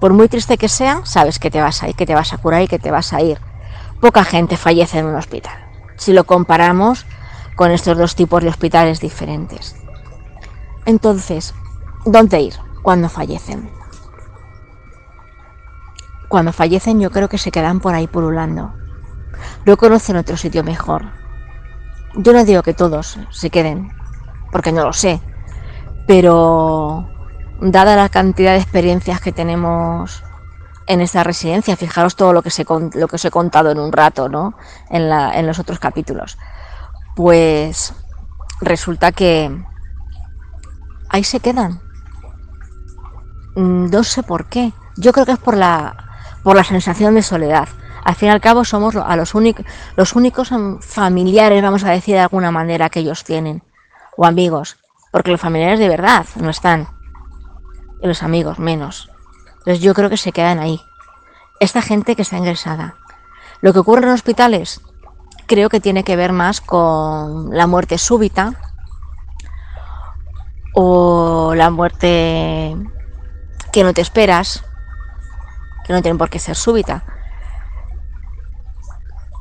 por 0.00 0.14
muy 0.14 0.28
triste 0.28 0.56
que 0.56 0.70
sea, 0.70 1.02
sabes 1.04 1.38
que 1.38 1.50
te 1.50 1.60
vas 1.60 1.82
a 1.82 1.90
ir, 1.90 1.94
que 1.94 2.06
te 2.06 2.14
vas 2.14 2.32
a 2.32 2.38
curar 2.38 2.62
y 2.62 2.68
que 2.68 2.78
te 2.78 2.90
vas 2.90 3.12
a 3.12 3.20
ir. 3.20 3.38
Poca 4.00 4.24
gente 4.24 4.56
fallece 4.56 5.00
en 5.00 5.06
un 5.06 5.14
hospital, 5.14 5.52
si 5.98 6.14
lo 6.14 6.24
comparamos 6.24 7.04
con 7.54 7.70
estos 7.70 7.98
dos 7.98 8.14
tipos 8.14 8.42
de 8.42 8.48
hospitales 8.48 8.98
diferentes. 8.98 9.76
Entonces, 10.86 11.52
¿dónde 12.06 12.40
ir 12.40 12.54
cuando 12.82 13.10
fallecen? 13.10 13.70
Cuando 16.30 16.54
fallecen 16.54 16.98
yo 16.98 17.10
creo 17.10 17.28
que 17.28 17.36
se 17.36 17.50
quedan 17.50 17.80
por 17.80 17.94
ahí 17.94 18.06
pululando. 18.06 18.72
No 19.66 19.76
conocen 19.76 20.16
otro 20.16 20.38
sitio 20.38 20.64
mejor. 20.64 21.12
Yo 22.14 22.32
no 22.32 22.42
digo 22.46 22.62
que 22.62 22.72
todos 22.72 23.18
se 23.30 23.50
queden, 23.50 23.97
porque 24.50 24.72
no 24.72 24.84
lo 24.84 24.92
sé, 24.92 25.20
pero 26.06 27.08
dada 27.60 27.96
la 27.96 28.08
cantidad 28.08 28.52
de 28.52 28.58
experiencias 28.58 29.20
que 29.20 29.32
tenemos 29.32 30.22
en 30.86 31.02
esta 31.02 31.22
residencia, 31.22 31.76
fijaros 31.76 32.16
todo 32.16 32.32
lo 32.32 32.42
que, 32.42 32.50
se, 32.50 32.64
lo 32.64 33.08
que 33.08 33.16
os 33.16 33.24
he 33.24 33.30
contado 33.30 33.70
en 33.70 33.78
un 33.78 33.92
rato, 33.92 34.28
¿no? 34.28 34.54
En, 34.88 35.10
la, 35.10 35.38
en 35.38 35.46
los 35.46 35.58
otros 35.58 35.78
capítulos, 35.78 36.38
pues 37.14 37.92
resulta 38.62 39.12
que 39.12 39.54
ahí 41.10 41.24
se 41.24 41.40
quedan. 41.40 41.80
Mm, 43.54 43.90
no 43.90 44.02
sé 44.02 44.22
por 44.22 44.46
qué. 44.46 44.72
Yo 44.96 45.12
creo 45.12 45.26
que 45.26 45.32
es 45.32 45.38
por 45.38 45.56
la, 45.56 45.94
por 46.42 46.56
la 46.56 46.64
sensación 46.64 47.14
de 47.14 47.22
soledad. 47.22 47.68
Al 48.02 48.14
fin 48.14 48.28
y 48.28 48.30
al 48.30 48.40
cabo 48.40 48.64
somos 48.64 48.96
a 48.96 49.14
los, 49.16 49.34
los 49.96 50.12
únicos 50.14 50.50
familiares, 50.80 51.62
vamos 51.62 51.84
a 51.84 51.90
decir 51.90 52.14
de 52.14 52.20
alguna 52.20 52.50
manera, 52.50 52.88
que 52.88 53.00
ellos 53.00 53.24
tienen 53.24 53.62
o 54.18 54.26
amigos, 54.26 54.76
porque 55.12 55.30
los 55.30 55.40
familiares 55.40 55.78
de 55.78 55.88
verdad 55.88 56.26
no 56.34 56.50
están, 56.50 56.88
y 58.02 58.06
los 58.08 58.24
amigos 58.24 58.58
menos. 58.58 59.10
Entonces 59.58 59.80
yo 59.80 59.94
creo 59.94 60.10
que 60.10 60.16
se 60.16 60.32
quedan 60.32 60.58
ahí. 60.58 60.80
Esta 61.60 61.82
gente 61.82 62.16
que 62.16 62.22
está 62.22 62.36
ingresada. 62.36 62.96
Lo 63.60 63.72
que 63.72 63.78
ocurre 63.78 64.02
en 64.02 64.12
hospitales 64.12 64.80
creo 65.46 65.68
que 65.68 65.80
tiene 65.80 66.02
que 66.02 66.16
ver 66.16 66.32
más 66.32 66.60
con 66.60 67.56
la 67.56 67.68
muerte 67.68 67.96
súbita 67.96 68.54
o 70.74 71.54
la 71.54 71.70
muerte 71.70 72.76
que 73.72 73.84
no 73.84 73.94
te 73.94 74.00
esperas, 74.00 74.64
que 75.84 75.92
no 75.92 76.02
tiene 76.02 76.18
por 76.18 76.28
qué 76.28 76.40
ser 76.40 76.56
súbita. 76.56 77.04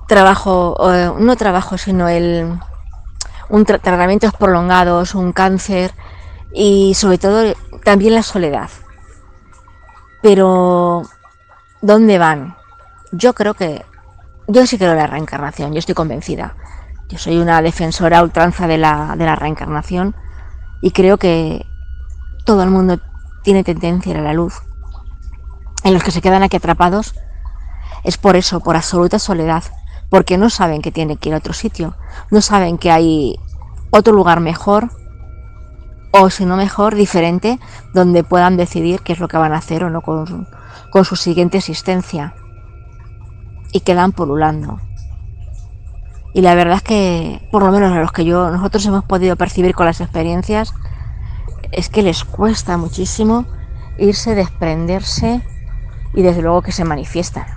Trabajo, 0.07 0.77
no 1.19 1.35
trabajo, 1.35 1.79
sino 1.79 2.07
el 2.07 2.59
un 3.49 3.65
tra 3.65 3.79
tratamientos 3.79 4.33
prolongados, 4.33 5.15
un 5.15 5.31
cáncer 5.31 5.93
y 6.53 6.93
sobre 6.95 7.17
todo 7.17 7.53
también 7.83 8.15
la 8.15 8.23
soledad. 8.23 8.69
Pero, 10.21 11.03
¿dónde 11.81 12.17
van? 12.17 12.55
Yo 13.11 13.33
creo 13.33 13.53
que, 13.53 13.85
yo 14.47 14.65
sí 14.65 14.77
creo 14.77 14.91
en 14.91 14.97
la 14.97 15.07
reencarnación, 15.07 15.73
yo 15.73 15.79
estoy 15.79 15.95
convencida. 15.95 16.55
Yo 17.09 17.17
soy 17.17 17.37
una 17.37 17.61
defensora 17.61 18.21
ultranza 18.21 18.67
de 18.67 18.77
la, 18.77 19.15
de 19.17 19.25
la 19.25 19.35
reencarnación 19.35 20.15
y 20.81 20.91
creo 20.91 21.17
que 21.17 21.65
todo 22.45 22.63
el 22.63 22.69
mundo 22.69 22.99
tiene 23.43 23.63
tendencia 23.63 24.11
a 24.11 24.15
ir 24.15 24.19
a 24.19 24.23
la 24.23 24.33
luz. 24.33 24.61
En 25.83 25.93
los 25.93 26.03
que 26.03 26.11
se 26.11 26.21
quedan 26.21 26.43
aquí 26.43 26.57
atrapados 26.57 27.15
es 28.03 28.17
por 28.17 28.35
eso, 28.35 28.59
por 28.59 28.75
absoluta 28.75 29.19
soledad, 29.19 29.63
porque 30.09 30.37
no 30.37 30.49
saben 30.49 30.81
que 30.81 30.91
tienen 30.91 31.17
que 31.17 31.29
ir 31.29 31.35
a 31.35 31.39
otro 31.39 31.53
sitio, 31.53 31.95
no 32.31 32.41
saben 32.41 32.77
que 32.77 32.91
hay 32.91 33.35
otro 33.91 34.13
lugar 34.13 34.39
mejor 34.39 34.89
o 36.11 36.29
si 36.29 36.45
no 36.45 36.55
mejor, 36.57 36.95
diferente, 36.95 37.59
donde 37.93 38.23
puedan 38.23 38.57
decidir 38.57 39.01
qué 39.01 39.13
es 39.13 39.19
lo 39.19 39.27
que 39.27 39.37
van 39.37 39.53
a 39.53 39.57
hacer 39.57 39.83
o 39.83 39.89
no 39.89 40.01
con, 40.01 40.47
su 41.03 41.15
siguiente 41.15 41.57
existencia. 41.57 42.33
Y 43.71 43.81
quedan 43.81 44.13
pululando. 44.13 44.79
Y 46.33 46.41
la 46.41 46.55
verdad 46.55 46.77
es 46.77 46.83
que, 46.83 47.47
por 47.51 47.63
lo 47.63 47.71
menos 47.71 47.91
a 47.91 47.99
los 47.99 48.11
que 48.11 48.25
yo, 48.25 48.49
nosotros 48.49 48.85
hemos 48.85 49.03
podido 49.03 49.35
percibir 49.35 49.75
con 49.75 49.85
las 49.85 50.01
experiencias, 50.01 50.73
es 51.71 51.89
que 51.89 52.01
les 52.01 52.23
cuesta 52.23 52.77
muchísimo 52.77 53.45
irse, 53.99 54.33
desprenderse 54.33 55.41
y 56.13 56.21
desde 56.21 56.41
luego 56.41 56.61
que 56.61 56.71
se 56.71 56.85
manifiestan 56.85 57.56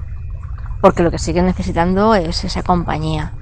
porque 0.81 1.03
lo 1.03 1.11
que 1.11 1.19
siguen 1.19 1.47
necesitando 1.47 2.15
es 2.15 2.45
esa 2.45 2.63
compañía. 2.63 3.33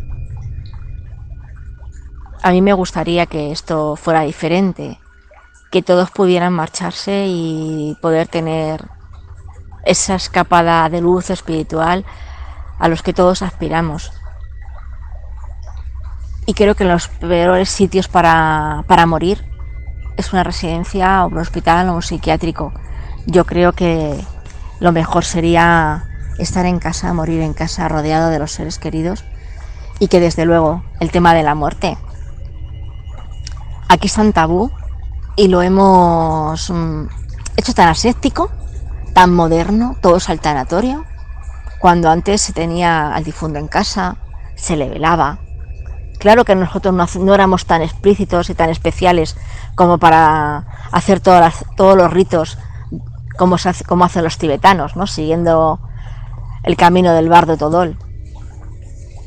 A 2.43 2.51
mí 2.51 2.63
me 2.63 2.73
gustaría 2.73 3.27
que 3.27 3.53
esto 3.53 3.97
fuera 3.97 4.23
diferente, 4.23 4.99
que 5.71 5.83
todos 5.83 6.11
pudieran 6.11 6.53
marcharse 6.53 7.27
y 7.27 7.97
poder 8.01 8.29
tener 8.29 8.89
esa 9.85 10.15
escapada 10.15 10.89
de 10.89 11.01
luz 11.01 11.31
espiritual 11.31 12.05
a 12.79 12.89
los 12.89 13.03
que 13.03 13.13
todos 13.13 13.43
aspiramos. 13.43 14.13
Y 16.47 16.55
creo 16.55 16.75
que 16.75 16.85
los 16.85 17.09
peores 17.09 17.69
sitios 17.69 18.09
para, 18.09 18.85
para 18.87 19.07
morir 19.07 19.45
es 20.17 20.33
una 20.33 20.45
residencia 20.45 21.25
o 21.25 21.29
un 21.29 21.39
hospital 21.39 21.89
o 21.89 21.95
un 21.95 22.03
psiquiátrico. 22.03 22.73
Yo 23.27 23.45
creo 23.45 23.73
que 23.73 24.19
lo 24.81 24.93
mejor 24.93 25.25
sería 25.25 26.05
estar 26.39 26.67
en 26.67 26.79
casa, 26.79 27.13
morir 27.13 27.41
en 27.41 27.55
casa, 27.55 27.89
rodeado 27.89 28.31
de 28.31 28.39
los 28.39 28.53
seres 28.53 28.79
queridos 28.79 29.25
y 29.99 30.09
que 30.09 30.21
desde 30.21 30.45
luego 30.45 30.83
el 31.01 31.11
tema 31.11 31.35
de 31.35 31.43
la 31.43 31.55
muerte 31.55 31.99
aquí 33.89 34.07
es 34.07 34.15
tan 34.15 34.33
tabú 34.33 34.71
y 35.37 35.49
lo 35.49 35.63
hemos 35.63 36.71
mm, 36.71 37.07
hecho 37.57 37.75
tan 37.75 37.89
aséptico, 37.89 38.51
tan 39.15 39.35
moderno, 39.35 39.97
todo 40.01 40.17
es 40.17 40.29
altanatorio, 40.29 41.05
cuando 41.79 42.11
antes 42.11 42.43
se 42.43 42.53
tenía 42.53 43.15
al 43.15 43.25
difunto 43.25 43.59
en 43.59 43.69
casa, 43.69 44.17
se 44.57 44.77
le 44.77 44.89
velaba. 44.89 45.39
Claro 46.19 46.45
que 46.45 46.57
nosotros 46.57 47.17
no, 47.17 47.35
éramos 47.35 47.67
tan 47.67 47.83
explícitos 47.83 48.51
y 48.51 48.55
tan 48.55 48.71
especiales 48.71 49.37
como 49.77 49.99
para 49.99 50.67
hacer 50.91 51.21
todos 51.21 51.97
los 51.97 52.13
ritos 52.13 52.59
como, 53.39 53.57
como 53.87 54.05
hacen 54.05 54.25
los 54.25 54.39
tibetanos, 54.39 54.97
¿no? 54.97 55.07
siguiendo 55.07 55.79
el 56.69 56.77
camino 56.77 57.15
del 57.15 57.31
bardo 57.31 57.57
Todol. 57.57 57.97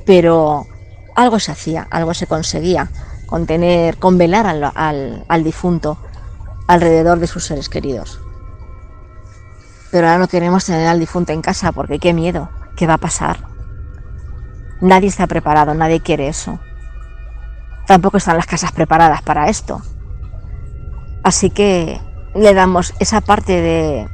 Pero 0.06 0.68
algo 1.16 1.40
se 1.40 1.52
hacía, 1.52 1.88
algo 1.90 2.14
se 2.14 2.28
conseguía 2.28 2.92
con 3.26 3.48
tener, 3.48 3.98
con 3.98 4.20
velar 4.20 4.46
al, 4.46 5.26
al 5.28 5.44
difunto 5.44 5.98
alrededor 6.68 7.18
de 7.18 7.26
sus 7.26 7.44
seres 7.44 7.68
queridos. 7.68 8.22
Pero 9.90 10.06
ahora 10.06 10.20
no 10.20 10.28
queremos 10.28 10.66
tener 10.66 10.88
al 10.88 11.00
difunto 11.00 11.34
en 11.34 11.42
casa 11.42 11.72
porque 11.72 11.98
qué 11.98 12.14
miedo, 12.14 12.50
¿qué 12.76 12.86
va 12.86 12.94
a 12.94 13.00
pasar? 13.00 13.48
Nadie 14.80 15.08
está 15.08 15.26
preparado, 15.26 15.74
nadie 15.74 16.00
quiere 16.00 16.28
eso. 16.28 16.60
Tampoco 17.88 18.18
están 18.18 18.38
las 18.38 18.46
casas 18.46 18.72
preparadas 18.72 19.24
para 19.24 19.50
esto. 19.50 19.82
Así 21.24 21.50
que 21.50 22.00
le 22.36 22.54
damos 22.54 22.94
esa 23.00 23.20
parte 23.20 23.60
de 23.62 24.08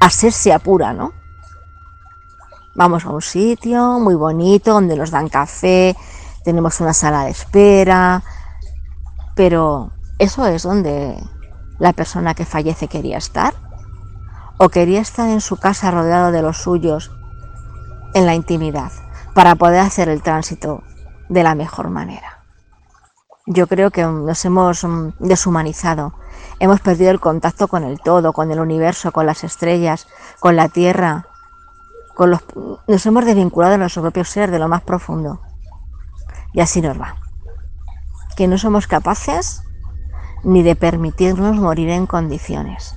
asepsia 0.00 0.58
pura, 0.58 0.94
¿no? 0.94 1.12
Vamos 2.74 3.04
a 3.04 3.10
un 3.10 3.22
sitio 3.22 4.00
muy 4.00 4.16
bonito 4.16 4.72
donde 4.72 4.96
nos 4.96 5.12
dan 5.12 5.28
café, 5.28 5.96
tenemos 6.44 6.80
una 6.80 6.92
sala 6.92 7.24
de 7.24 7.30
espera, 7.30 8.24
pero 9.36 9.92
¿eso 10.18 10.44
es 10.46 10.64
donde 10.64 11.16
la 11.78 11.92
persona 11.92 12.34
que 12.34 12.44
fallece 12.44 12.88
quería 12.88 13.18
estar? 13.18 13.54
¿O 14.58 14.68
quería 14.70 15.00
estar 15.00 15.28
en 15.28 15.40
su 15.40 15.56
casa 15.56 15.92
rodeado 15.92 16.32
de 16.32 16.42
los 16.42 16.58
suyos 16.58 17.12
en 18.12 18.26
la 18.26 18.34
intimidad 18.34 18.90
para 19.34 19.54
poder 19.54 19.80
hacer 19.80 20.08
el 20.08 20.22
tránsito 20.22 20.82
de 21.28 21.44
la 21.44 21.54
mejor 21.54 21.90
manera? 21.90 22.44
Yo 23.46 23.68
creo 23.68 23.90
que 23.90 24.02
nos 24.02 24.44
hemos 24.44 24.82
mm, 24.82 25.10
deshumanizado, 25.20 26.14
hemos 26.58 26.80
perdido 26.80 27.12
el 27.12 27.20
contacto 27.20 27.68
con 27.68 27.84
el 27.84 28.00
todo, 28.00 28.32
con 28.32 28.50
el 28.50 28.58
universo, 28.58 29.12
con 29.12 29.26
las 29.26 29.44
estrellas, 29.44 30.08
con 30.40 30.56
la 30.56 30.68
tierra, 30.68 31.26
nos 32.86 33.06
hemos 33.06 33.24
desvinculado 33.24 33.72
de 33.72 33.78
nuestro 33.78 34.02
propio 34.02 34.24
ser, 34.24 34.50
de 34.50 34.58
lo 34.58 34.68
más 34.68 34.82
profundo. 34.82 35.40
Y 36.52 36.60
así 36.60 36.80
nos 36.80 37.00
va. 37.00 37.16
Que 38.36 38.46
no 38.46 38.58
somos 38.58 38.86
capaces 38.86 39.62
ni 40.44 40.62
de 40.62 40.76
permitirnos 40.76 41.56
morir 41.56 41.88
en 41.90 42.06
condiciones. 42.06 42.96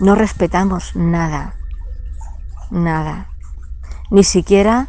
No 0.00 0.14
respetamos 0.14 0.94
nada, 0.94 1.54
nada. 2.70 3.28
Ni 4.10 4.24
siquiera 4.24 4.88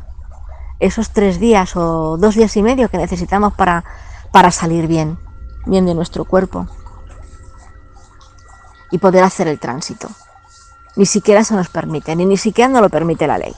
esos 0.80 1.11
tres 1.11 1.39
días 1.39 1.76
o 1.76 2.18
dos 2.18 2.35
días 2.35 2.55
y 2.55 2.61
medio 2.61 2.89
que 2.89 2.97
necesitamos 2.97 3.53
para, 3.53 3.84
para 4.31 4.51
salir 4.51 4.88
bien, 4.88 5.18
bien 5.65 5.85
de 5.85 5.95
nuestro 5.95 6.26
cuerpo 6.26 6.68
y 8.91 8.97
poder 8.99 9.23
hacer 9.23 9.47
el 9.47 9.59
tránsito. 9.59 10.09
Ni 10.98 11.06
siquiera 11.06 11.44
se 11.44 11.53
nos 11.53 11.69
permite, 11.69 12.15
ni 12.15 12.26
ni 12.26 12.38
siquiera 12.38 12.69
nos 12.69 12.82
lo 12.82 12.90
permite 12.90 13.28
la 13.28 13.38
ley. 13.38 13.53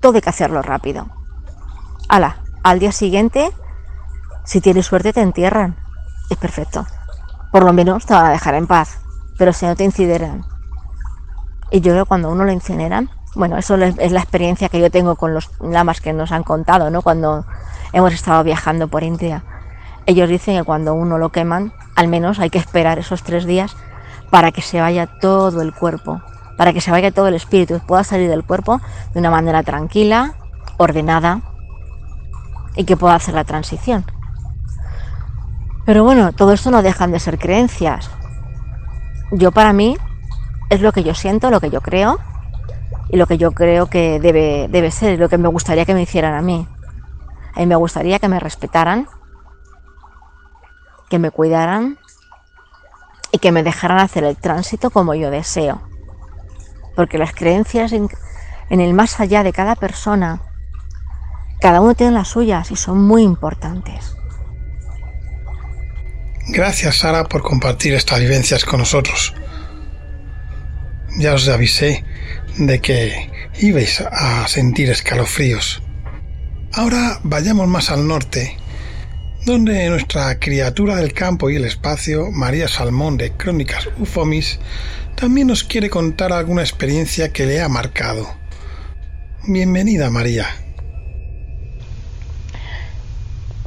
Todo 0.00 0.16
hay 0.16 0.20
que 0.20 0.28
hacerlo 0.28 0.60
rápido. 0.60 1.06
Ala, 2.08 2.38
al 2.64 2.80
día 2.80 2.90
siguiente, 2.90 3.52
si 4.44 4.60
tienes 4.60 4.86
suerte, 4.86 5.12
te 5.12 5.20
entierran. 5.20 5.76
Es 6.28 6.36
perfecto. 6.36 6.84
Por 7.52 7.62
lo 7.62 7.72
menos 7.72 8.06
te 8.06 8.14
van 8.14 8.26
a 8.26 8.30
dejar 8.30 8.56
en 8.56 8.66
paz. 8.66 8.98
Pero 9.38 9.52
si 9.52 9.66
no 9.66 9.76
te 9.76 9.84
incineran. 9.84 10.44
Y 11.70 11.80
yo 11.80 11.92
creo 11.92 12.04
que 12.04 12.08
cuando 12.08 12.28
uno 12.28 12.42
lo 12.42 12.50
incineran, 12.50 13.08
bueno, 13.36 13.56
eso 13.56 13.76
es 13.76 14.10
la 14.10 14.20
experiencia 14.20 14.68
que 14.68 14.80
yo 14.80 14.90
tengo 14.90 15.14
con 15.14 15.34
los 15.34 15.50
lamas 15.60 16.00
que 16.00 16.12
nos 16.12 16.32
han 16.32 16.42
contado, 16.42 16.90
¿no? 16.90 17.02
Cuando 17.02 17.46
hemos 17.92 18.12
estado 18.12 18.42
viajando 18.42 18.88
por 18.88 19.04
India. 19.04 19.44
Ellos 20.06 20.28
dicen 20.28 20.58
que 20.58 20.64
cuando 20.64 20.92
uno 20.92 21.18
lo 21.18 21.30
queman, 21.30 21.72
al 21.94 22.08
menos 22.08 22.40
hay 22.40 22.50
que 22.50 22.58
esperar 22.58 22.98
esos 22.98 23.22
tres 23.22 23.44
días 23.44 23.76
para 24.30 24.50
que 24.50 24.60
se 24.60 24.80
vaya 24.80 25.06
todo 25.20 25.62
el 25.62 25.72
cuerpo 25.72 26.20
para 26.58 26.72
que 26.72 26.80
se 26.80 26.90
vaya 26.90 27.12
todo 27.12 27.28
el 27.28 27.34
espíritu 27.36 27.80
pueda 27.86 28.02
salir 28.02 28.28
del 28.28 28.44
cuerpo 28.44 28.80
de 29.14 29.20
una 29.20 29.30
manera 29.30 29.62
tranquila, 29.62 30.34
ordenada 30.76 31.40
y 32.74 32.84
que 32.84 32.96
pueda 32.96 33.14
hacer 33.14 33.32
la 33.34 33.44
transición. 33.44 34.04
Pero 35.86 36.02
bueno, 36.02 36.32
todo 36.32 36.52
esto 36.52 36.72
no 36.72 36.82
dejan 36.82 37.12
de 37.12 37.20
ser 37.20 37.38
creencias. 37.38 38.10
Yo 39.30 39.52
para 39.52 39.72
mí 39.72 39.96
es 40.68 40.80
lo 40.80 40.90
que 40.90 41.04
yo 41.04 41.14
siento, 41.14 41.48
lo 41.50 41.60
que 41.60 41.70
yo 41.70 41.80
creo 41.80 42.18
y 43.08 43.16
lo 43.16 43.26
que 43.26 43.38
yo 43.38 43.52
creo 43.52 43.86
que 43.86 44.18
debe, 44.18 44.66
debe 44.68 44.90
ser, 44.90 45.16
lo 45.16 45.28
que 45.28 45.38
me 45.38 45.48
gustaría 45.48 45.84
que 45.84 45.94
me 45.94 46.02
hicieran 46.02 46.34
a 46.34 46.42
mí. 46.42 46.66
A 47.54 47.60
mí 47.60 47.66
me 47.66 47.76
gustaría 47.76 48.18
que 48.18 48.28
me 48.28 48.40
respetaran, 48.40 49.06
que 51.08 51.20
me 51.20 51.30
cuidaran 51.30 51.98
y 53.30 53.38
que 53.38 53.52
me 53.52 53.62
dejaran 53.62 54.00
hacer 54.00 54.24
el 54.24 54.36
tránsito 54.36 54.90
como 54.90 55.14
yo 55.14 55.30
deseo 55.30 55.87
porque 56.98 57.16
las 57.16 57.32
creencias 57.32 57.92
en, 57.92 58.10
el 58.70 58.92
más 58.92 59.20
allá 59.20 59.44
de 59.44 59.52
cada 59.52 59.76
persona, 59.76 60.42
cada 61.60 61.80
uno 61.80 61.94
tiene 61.94 62.10
las 62.10 62.26
suyas 62.26 62.72
y 62.72 62.76
son 62.76 63.00
muy 63.00 63.22
importantes. 63.22 64.16
Gracias 66.48 66.96
Sara 66.96 67.22
por 67.22 67.42
compartir 67.42 67.94
estas 67.94 68.18
vivencias 68.18 68.64
con 68.64 68.80
nosotros. 68.80 69.32
Ya 71.20 71.34
os 71.34 71.48
avisé 71.48 72.04
de 72.56 72.80
que 72.80 73.30
ibais 73.60 74.00
a 74.00 74.48
sentir 74.48 74.90
escalofríos. 74.90 75.80
Ahora 76.72 77.20
vayamos 77.22 77.68
más 77.68 77.90
al 77.90 78.08
norte, 78.08 78.56
donde 79.46 79.88
nuestra 79.88 80.40
criatura 80.40 80.96
del 80.96 81.12
campo 81.12 81.48
y 81.48 81.54
el 81.54 81.64
espacio, 81.64 82.32
María 82.32 82.66
Salmón 82.66 83.18
de 83.18 83.30
Crónicas 83.34 83.88
Ufomis, 84.00 84.58
también 85.18 85.48
nos 85.48 85.64
quiere 85.64 85.90
contar 85.90 86.32
alguna 86.32 86.62
experiencia 86.62 87.32
que 87.32 87.44
le 87.44 87.60
ha 87.60 87.68
marcado. 87.68 88.28
Bienvenida 89.48 90.10
María. 90.10 90.46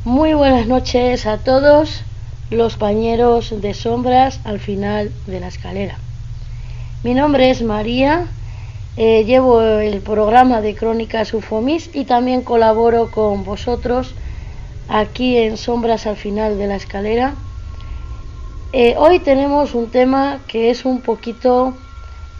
Muy 0.05 0.33
buenas 0.33 0.67
noches 0.67 1.25
a 1.25 1.39
todos 1.39 2.03
los 2.51 2.77
pañeros 2.77 3.61
de 3.61 3.73
sombras 3.73 4.39
al 4.45 4.61
final 4.61 5.11
de 5.27 5.41
la 5.41 5.49
escalera. 5.49 5.97
Mi 7.03 7.13
nombre 7.13 7.49
es 7.49 7.61
María, 7.61 8.27
eh, 8.95 9.25
llevo 9.25 9.61
el 9.61 9.99
programa 9.99 10.61
de 10.61 10.73
Crónicas 10.73 11.33
Ufomis 11.33 11.89
y 11.93 12.05
también 12.05 12.43
colaboro 12.43 13.11
con 13.11 13.43
vosotros 13.43 14.13
aquí 14.87 15.35
en 15.37 15.57
Sombras 15.57 16.07
al 16.07 16.15
final 16.15 16.57
de 16.57 16.67
la 16.67 16.77
escalera 16.77 17.35
eh, 18.73 18.95
hoy 18.97 19.19
tenemos 19.19 19.75
un 19.75 19.89
tema 19.89 20.39
que 20.47 20.69
es 20.69 20.85
un 20.85 21.01
poquito 21.01 21.73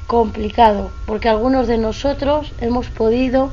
complicado, 0.08 0.92
porque 1.06 1.28
algunos 1.28 1.68
de 1.68 1.78
nosotros 1.78 2.54
hemos 2.62 2.88
podido 2.88 3.52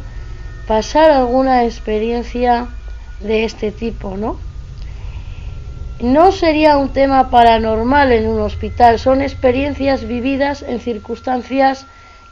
pasar 0.69 1.11
alguna 1.11 1.65
experiencia 1.65 2.69
de 3.21 3.45
este 3.45 3.73
tipo, 3.73 4.17
¿no? 4.17 4.37
No 6.01 6.31
sería 6.31 6.77
un 6.79 6.91
tema 6.91 7.31
paranormal 7.31 8.13
en 8.13 8.29
un 8.29 8.41
hospital, 8.41 9.01
son 9.01 9.23
experiencias 9.23 10.07
vividas 10.07 10.63
en 10.63 10.79
circunstancias 10.79 11.87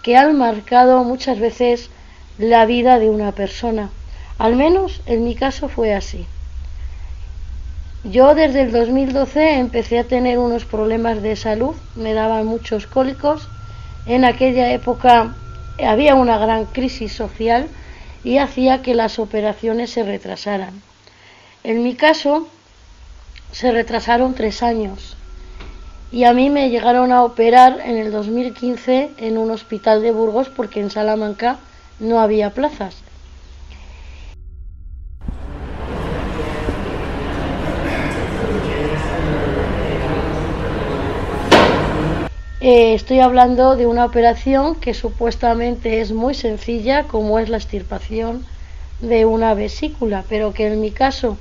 que 0.05 0.17
han 0.17 0.39
marcado 0.39 1.03
muchas 1.03 1.41
veces 1.41 1.91
la 2.39 2.67
vida 2.67 3.01
de 3.01 3.11
una 3.11 3.33
persona. 3.33 3.91
Al 4.39 4.55
menos 4.55 5.03
en 5.07 5.25
mi 5.25 5.35
caso 5.35 5.69
fue 5.69 5.93
así. 5.95 6.27
Yo 8.11 8.37
desde 8.37 8.63
el 8.63 8.71
2012 8.71 9.59
empecé 9.59 9.99
a 9.99 10.05
tener 10.05 10.39
unos 10.39 10.65
problemas 10.65 11.23
de 11.23 11.35
salud, 11.35 11.75
me 11.97 12.15
daban 12.15 12.47
muchos 12.47 12.87
cólicos. 12.87 13.49
En 14.07 14.25
aquella 14.25 14.71
época 14.71 15.35
había 15.85 16.15
una 16.15 16.39
gran 16.39 16.67
crisis 16.67 17.13
social 17.13 17.67
y 18.23 18.39
hacía 18.39 18.81
que 18.81 18.95
las 18.95 19.19
operaciones 19.19 19.91
se 19.91 20.05
retrasaran. 20.05 20.83
En 21.65 21.83
mi 21.83 21.97
caso, 21.97 22.47
se 23.51 23.73
retrasaron 23.73 24.35
tres 24.35 24.63
años 24.63 25.17
y 26.13 26.25
a 26.25 26.33
mí 26.33 26.49
me 26.49 26.71
llegaron 26.71 27.11
a 27.11 27.25
operar 27.25 27.81
en 27.85 27.97
el 27.97 28.13
2015 28.13 29.11
en 29.19 29.37
un 29.37 29.51
hospital 29.51 30.01
de 30.03 30.13
Burgos 30.13 30.49
porque 30.49 30.79
en 30.79 30.91
Salamanca 30.91 31.59
no 31.99 32.21
había 32.21 32.51
plazas. 32.51 33.06
Eh, 42.59 42.95
estoy 42.95 43.21
hablando 43.21 43.77
de 43.77 43.87
una 43.87 44.07
operación 44.07 44.77
que 44.77 44.95
supuestamente 44.95 46.01
es 46.01 46.13
muy 46.13 46.33
sencilla, 46.33 47.05
como 47.05 47.39
es 47.39 47.51
la 47.51 47.59
extirpación 47.59 48.47
de 49.01 49.27
una 49.27 49.53
vesícula, 49.53 50.25
pero 50.27 50.55
que 50.55 50.67
en 50.67 50.81
mi 50.81 50.91
caso, 50.91 51.37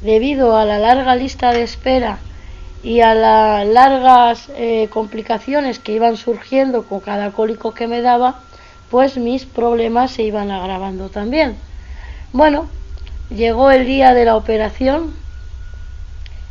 debido 0.00 0.56
a 0.56 0.64
la 0.64 0.78
larga 0.78 1.14
lista 1.14 1.52
de 1.52 1.62
espera 1.62 2.20
y 2.82 3.02
a 3.02 3.14
las 3.14 3.66
largas 3.66 4.48
eh, 4.56 4.88
complicaciones 4.90 5.78
que 5.78 5.92
iban 5.92 6.16
surgiendo 6.16 6.84
con 6.84 7.00
cada 7.00 7.32
cólico 7.32 7.74
que 7.74 7.86
me 7.86 8.00
daba, 8.00 8.40
pues 8.90 9.18
mis 9.18 9.44
problemas 9.44 10.12
se 10.12 10.22
iban 10.22 10.50
agravando 10.50 11.10
también. 11.10 11.56
Bueno, 12.32 12.66
llegó 13.28 13.70
el 13.70 13.84
día 13.84 14.14
de 14.14 14.24
la 14.24 14.36
operación, 14.36 15.14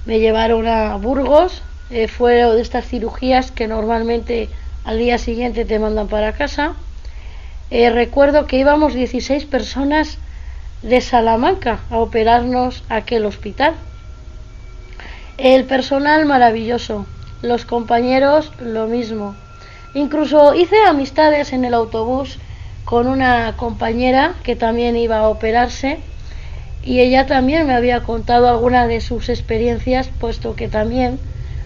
me 0.05 0.19
llevaron 0.19 0.67
a 0.67 0.95
Burgos, 0.97 1.63
eh, 1.91 2.07
fue 2.07 2.35
de 2.35 2.61
estas 2.61 2.85
cirugías 2.85 3.51
que 3.51 3.67
normalmente 3.67 4.49
al 4.83 4.97
día 4.97 5.17
siguiente 5.17 5.65
te 5.65 5.79
mandan 5.79 6.07
para 6.07 6.33
casa. 6.33 6.73
Eh, 7.71 7.89
recuerdo 7.89 8.47
que 8.47 8.57
íbamos 8.57 8.93
16 8.93 9.45
personas 9.45 10.17
de 10.81 11.01
Salamanca 11.01 11.79
a 11.89 11.97
operarnos 11.97 12.83
a 12.89 12.97
aquel 12.97 13.25
hospital. 13.25 13.73
El 15.37 15.65
personal 15.65 16.25
maravilloso, 16.25 17.05
los 17.41 17.65
compañeros 17.65 18.51
lo 18.59 18.87
mismo. 18.87 19.35
Incluso 19.93 20.53
hice 20.53 20.77
amistades 20.87 21.53
en 21.53 21.65
el 21.65 21.73
autobús 21.73 22.37
con 22.83 23.07
una 23.07 23.55
compañera 23.57 24.35
que 24.43 24.55
también 24.55 24.95
iba 24.95 25.17
a 25.17 25.27
operarse 25.29 25.99
y 26.83 26.99
ella 26.99 27.25
también 27.25 27.65
me 27.65 27.73
había 27.73 28.03
contado 28.03 28.47
algunas 28.47 28.87
de 28.87 29.01
sus 29.01 29.29
experiencias, 29.29 30.09
puesto 30.19 30.55
que 30.55 30.67
también 30.67 31.19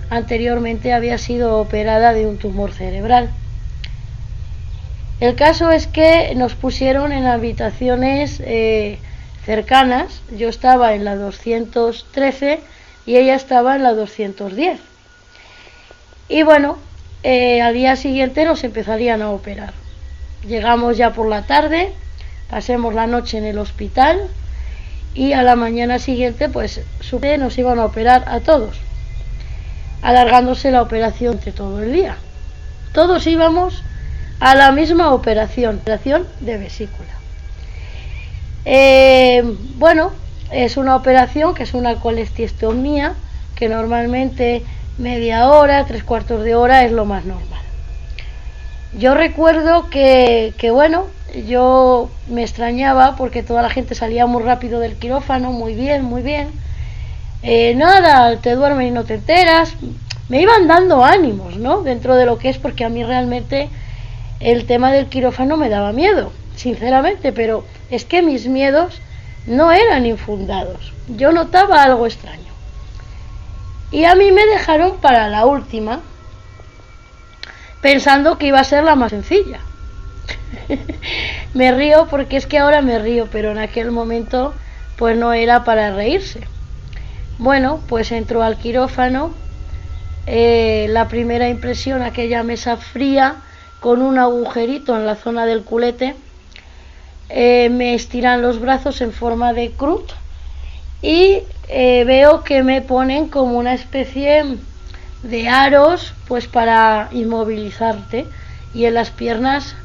anteriormente 0.10 0.94
había 0.94 1.18
sido 1.18 1.57
operada 1.57 2.14
de 2.14 2.26
un 2.26 2.38
tumor 2.38 2.72
cerebral. 2.72 3.30
El 5.19 5.36
caso 5.36 5.69
es 5.72 5.88
que 5.88 6.34
nos 6.36 6.56
pusieron 6.56 7.11
en 7.11 7.26
habitaciones 7.26 8.41
eh, 8.45 8.99
cercanas, 9.45 10.22
yo 10.36 10.48
estaba 10.48 10.94
en 10.94 11.03
la 11.03 11.15
213 11.15 12.61
y 13.06 13.18
ella 13.18 13.36
estaba 13.36 13.76
en 13.76 13.84
la 13.84 13.94
210. 13.94 14.80
Y 16.30 16.44
bueno, 16.44 16.77
eh, 17.23 17.61
al 17.61 17.73
día 17.73 17.95
siguiente 17.95 18.45
nos 18.45 18.64
empezarían 18.64 19.22
a 19.22 19.31
operar. 19.31 19.73
Llegamos 20.48 20.95
ya 20.95 21.11
por 21.11 21.27
la 21.27 21.41
tarde, 21.41 21.91
pasemos 22.49 22.94
la 22.94 23.07
noche 23.07 23.38
en 23.38 23.44
el 23.44 23.57
hospital 23.57 24.30
y 25.14 25.34
a 25.34 25.44
la 25.44 25.57
mañana 25.57 25.99
siguiente 25.99 26.48
pues 26.48 26.81
nos 27.40 27.57
iban 27.57 27.80
a 27.80 27.86
operar 27.86 28.23
a 28.27 28.40
todos, 28.40 28.80
alargándose 30.01 30.71
la 30.71 30.81
operación 30.81 31.39
de 31.43 31.51
todo 31.51 31.81
el 31.81 31.93
día. 31.93 32.17
Todos 32.93 33.27
íbamos 33.27 33.84
a 34.39 34.55
la 34.55 34.71
misma 34.71 35.13
operación, 35.13 35.77
operación 35.77 36.27
de 36.39 36.57
vesícula. 36.57 37.09
Eh, 38.65 39.43
bueno, 39.76 40.11
es 40.51 40.77
una 40.77 40.95
operación 40.95 41.53
que 41.53 41.63
es 41.63 41.73
una 41.73 41.95
colestistomía, 41.95 43.13
que 43.55 43.69
normalmente 43.69 44.63
media 44.97 45.49
hora, 45.49 45.85
tres 45.85 46.03
cuartos 46.03 46.43
de 46.43 46.55
hora 46.55 46.84
es 46.84 46.91
lo 46.91 47.05
más 47.05 47.26
normal. 47.26 47.61
Yo 48.97 49.13
recuerdo 49.13 49.89
que 49.89 50.53
bueno, 50.73 51.05
yo 51.47 52.09
me 52.27 52.41
extrañaba 52.41 53.15
porque 53.15 53.43
toda 53.43 53.61
la 53.61 53.69
gente 53.69 53.95
salía 53.95 54.26
muy 54.26 54.43
rápido 54.43 54.80
del 54.80 54.95
quirófano, 54.95 55.51
muy 55.51 55.76
bien, 55.76 56.03
muy 56.03 56.21
bien. 56.21 56.49
Eh, 57.41 57.73
nada, 57.75 58.37
te 58.37 58.55
duermes 58.55 58.87
y 58.87 58.91
no 58.91 59.05
te 59.05 59.15
enteras. 59.15 59.73
Me 60.27 60.41
iban 60.41 60.67
dando 60.67 61.03
ánimos, 61.03 61.57
¿no? 61.57 61.81
Dentro 61.81 62.15
de 62.15 62.25
lo 62.25 62.37
que 62.37 62.49
es, 62.49 62.57
porque 62.57 62.85
a 62.85 62.89
mí 62.89 63.03
realmente 63.03 63.69
el 64.39 64.65
tema 64.65 64.91
del 64.91 65.07
quirófano 65.07 65.57
me 65.57 65.69
daba 65.69 65.91
miedo, 65.91 66.31
sinceramente, 66.55 67.31
pero 67.31 67.65
es 67.89 68.05
que 68.05 68.21
mis 68.21 68.47
miedos 68.47 69.01
no 69.47 69.71
eran 69.71 70.05
infundados. 70.05 70.93
Yo 71.07 71.31
notaba 71.31 71.81
algo 71.83 72.05
extraño. 72.05 72.39
Y 73.91 74.05
a 74.05 74.15
mí 74.15 74.31
me 74.31 74.45
dejaron 74.45 74.97
para 74.97 75.29
la 75.29 75.45
última, 75.45 76.01
pensando 77.81 78.37
que 78.37 78.47
iba 78.47 78.59
a 78.59 78.63
ser 78.63 78.83
la 78.83 78.95
más 78.95 79.11
sencilla. 79.11 79.59
me 81.53 81.71
río 81.71 82.07
porque 82.09 82.37
es 82.37 82.45
que 82.45 82.59
ahora 82.59 82.81
me 82.81 82.99
río, 82.99 83.27
pero 83.31 83.51
en 83.51 83.57
aquel 83.57 83.91
momento 83.91 84.53
pues 84.97 85.17
no 85.17 85.33
era 85.33 85.63
para 85.63 85.95
reírse. 85.95 86.41
Bueno, 87.39 87.79
pues 87.87 88.11
entró 88.11 88.43
al 88.43 88.57
quirófano, 88.57 89.31
eh, 90.27 90.87
la 90.89 91.07
primera 91.07 91.47
impresión, 91.47 92.01
aquella 92.01 92.43
mesa 92.43 92.75
fría, 92.75 93.37
con 93.79 94.01
un 94.01 94.19
agujerito 94.19 94.93
en 94.93 95.05
la 95.05 95.15
zona 95.15 95.45
del 95.45 95.63
culete, 95.63 96.15
eh, 97.29 97.69
me 97.69 97.93
estiran 97.93 98.41
los 98.41 98.59
brazos 98.59 98.99
en 98.99 99.13
forma 99.13 99.53
de 99.53 99.71
cruz 99.71 100.03
y 101.01 101.43
eh, 101.69 102.03
veo 102.05 102.43
que 102.43 102.61
me 102.61 102.81
ponen 102.81 103.29
como 103.29 103.57
una 103.57 103.73
especie 103.73 104.57
de 105.23 105.47
aros 105.47 106.13
pues 106.27 106.45
para 106.47 107.07
inmovilizarte 107.13 108.25
y 108.73 108.83
en 108.83 108.95
las 108.95 109.11
piernas 109.11 109.77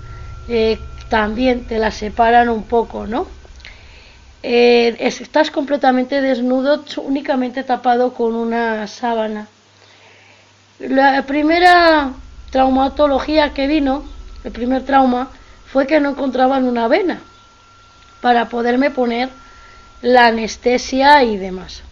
también 1.08 1.66
te 1.66 1.78
las 1.78 1.94
separan 1.94 2.48
un 2.48 2.64
poco, 2.64 3.06
¿no? 3.06 3.28
Estás 4.44 5.50
completamente 5.50 6.20
desnudo, 6.20 6.84
únicamente 6.98 7.64
tapado 7.64 8.12
con 8.12 8.34
una 8.34 8.86
sábana. 8.86 9.48
La 10.78 11.22
primera 11.22 12.12
traumatología 12.50 13.54
que 13.54 13.66
vino, 13.66 14.04
el 14.44 14.52
primer 14.52 14.84
trauma, 14.84 15.30
fue 15.66 15.86
que 15.86 15.98
no 15.98 16.10
encontraban 16.10 16.64
una 16.64 16.88
vena 16.88 17.20
para 18.20 18.48
poderme 18.48 18.90
poner 18.90 19.30
la 20.02 20.26
anestesia 20.26 21.24
y 21.24 21.38
demás. 21.38 21.82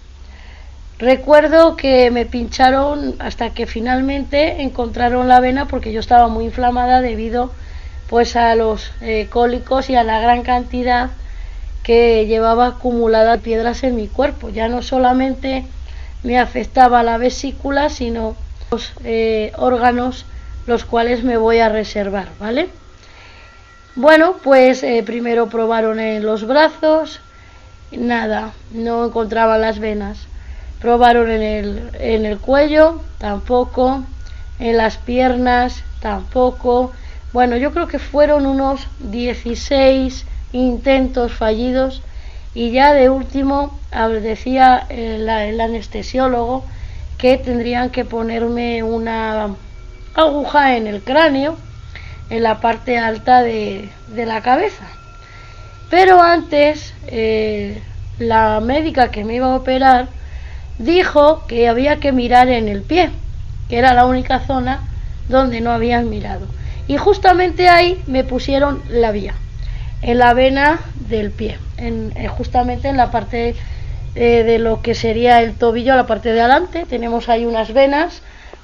Recuerdo 0.99 1.77
que 1.77 2.11
me 2.11 2.27
pincharon 2.27 3.17
hasta 3.19 3.55
que 3.55 3.67
finalmente 3.67 4.63
encontraron 4.63 5.27
la 5.27 5.41
vena 5.41 5.67
porque 5.67 5.93
yo 5.93 6.01
estaba 6.01 6.29
muy 6.29 6.45
inflamada 6.45 7.01
debido 7.01 7.51
pues 8.09 8.37
a 8.37 8.55
los 8.55 8.93
eh, 9.01 9.27
cólicos 9.31 9.89
y 9.89 9.97
a 9.97 10.05
la 10.05 10.21
gran 10.21 10.43
cantidad 10.43 11.11
que 11.83 12.27
llevaba 12.27 12.67
acumulada 12.67 13.39
piedras 13.39 13.83
en 13.83 13.97
mi 13.97 14.09
cuerpo. 14.09 14.49
Ya 14.49 14.69
no 14.69 14.83
solamente 14.83 15.65
me 16.23 16.39
afectaba 16.39 17.03
la 17.03 17.19
vesícula, 17.19 17.89
sino 17.89 18.37
los 18.71 18.93
eh, 19.05 19.53
órganos 19.57 20.25
los 20.67 20.85
cuales 20.85 21.25
me 21.25 21.37
voy 21.37 21.59
a 21.59 21.69
reservar, 21.69 22.29
¿vale? 22.39 22.69
Bueno, 23.97 24.37
pues 24.43 24.83
eh, 24.83 25.03
primero 25.05 25.49
probaron 25.49 26.01
en 26.01 26.25
los 26.25 26.47
brazos, 26.47 27.21
nada, 27.91 28.53
no 28.73 29.05
encontraban 29.05 29.61
las 29.61 29.79
venas. 29.79 30.27
Probaron 30.81 31.31
en 31.31 31.43
el, 31.43 31.91
en 32.01 32.27
el 32.27 32.39
cuello, 32.39 33.03
tampoco, 33.19 34.03
en 34.59 34.77
las 34.77 34.97
piernas, 34.97 35.85
tampoco. 36.01 36.93
Bueno, 37.33 37.57
yo 37.57 37.73
creo 37.73 37.87
que 37.87 37.99
fueron 37.99 38.47
unos 38.47 38.87
16 39.01 40.25
intentos 40.53 41.33
fallidos 41.33 42.03
y 42.55 42.71
ya 42.71 42.93
de 42.93 43.09
último 43.09 43.79
decía 44.21 44.87
el, 44.89 45.29
el 45.29 45.61
anestesiólogo 45.61 46.65
que 47.19 47.39
tendrían 47.39 47.91
que 47.91 48.05
ponerme 48.05 48.83
una 48.83 49.55
aguja 50.15 50.77
en 50.77 50.87
el 50.87 51.03
cráneo, 51.03 51.57
en 52.31 52.43
la 52.43 52.61
parte 52.61 52.99
alta 52.99 53.43
de, 53.43 53.89
la 54.15 54.41
cabeza. 54.43 54.85
Pero 55.91 56.21
antes, 56.21 56.95
eh, 57.07 57.81
la 58.19 58.61
médica 58.61 59.11
que 59.11 59.25
me 59.25 59.37
iba 59.37 59.47
a 59.47 59.57
operar 59.57 60.09
dijo 60.79 61.47
que 61.47 61.69
había 61.69 62.01
que 62.01 62.13
mirar 62.13 62.49
en 62.49 62.69
el 62.69 62.83
pie, 62.83 63.11
que 63.69 63.79
era 63.79 63.95
la 63.95 64.07
única 64.07 64.41
zona 64.41 64.81
donde 65.29 65.61
no 65.61 65.71
habían 65.71 66.11
mirado. 66.11 66.47
Y 66.89 66.97
justamente 66.97 67.69
ahí 67.69 68.03
me 68.07 68.25
pusieron 68.25 68.83
la 68.89 69.13
vía, 69.13 69.35
en 70.03 70.19
la 70.19 70.35
vena 70.35 70.81
del 71.09 71.31
pie, 71.31 71.59
en, 71.79 72.13
eh, 72.17 72.29
justamente 72.29 72.89
en 72.89 72.97
la 72.97 73.11
parte 73.11 73.55
eh, 74.15 74.43
de 74.45 74.59
lo 74.59 74.83
que 74.83 74.95
sería 74.95 75.41
el 75.41 75.55
tobillo, 75.55 75.97
la 75.97 76.07
parte 76.07 76.33
de 76.33 76.41
adelante, 76.41 76.85
tenemos 76.89 77.29
ahí 77.29 77.47
unas 77.47 77.73
venas 77.73 78.23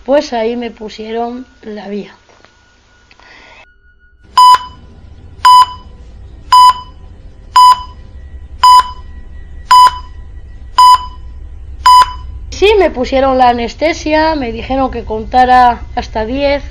pues 0.08 0.32
ahí 0.32 0.56
me 0.56 0.70
pusieron 0.70 1.44
la 1.60 1.86
vía. 1.88 2.14
Sí, 12.48 12.72
me 12.78 12.88
pusieron 12.88 13.36
la 13.36 13.50
anestesia, 13.50 14.34
me 14.34 14.50
dijeron 14.50 14.90
que 14.90 15.04
contara 15.04 15.82
hasta 15.94 16.24
10 16.24 16.62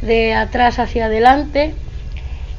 de 0.00 0.34
atrás 0.34 0.80
hacia 0.80 1.04
adelante. 1.04 1.76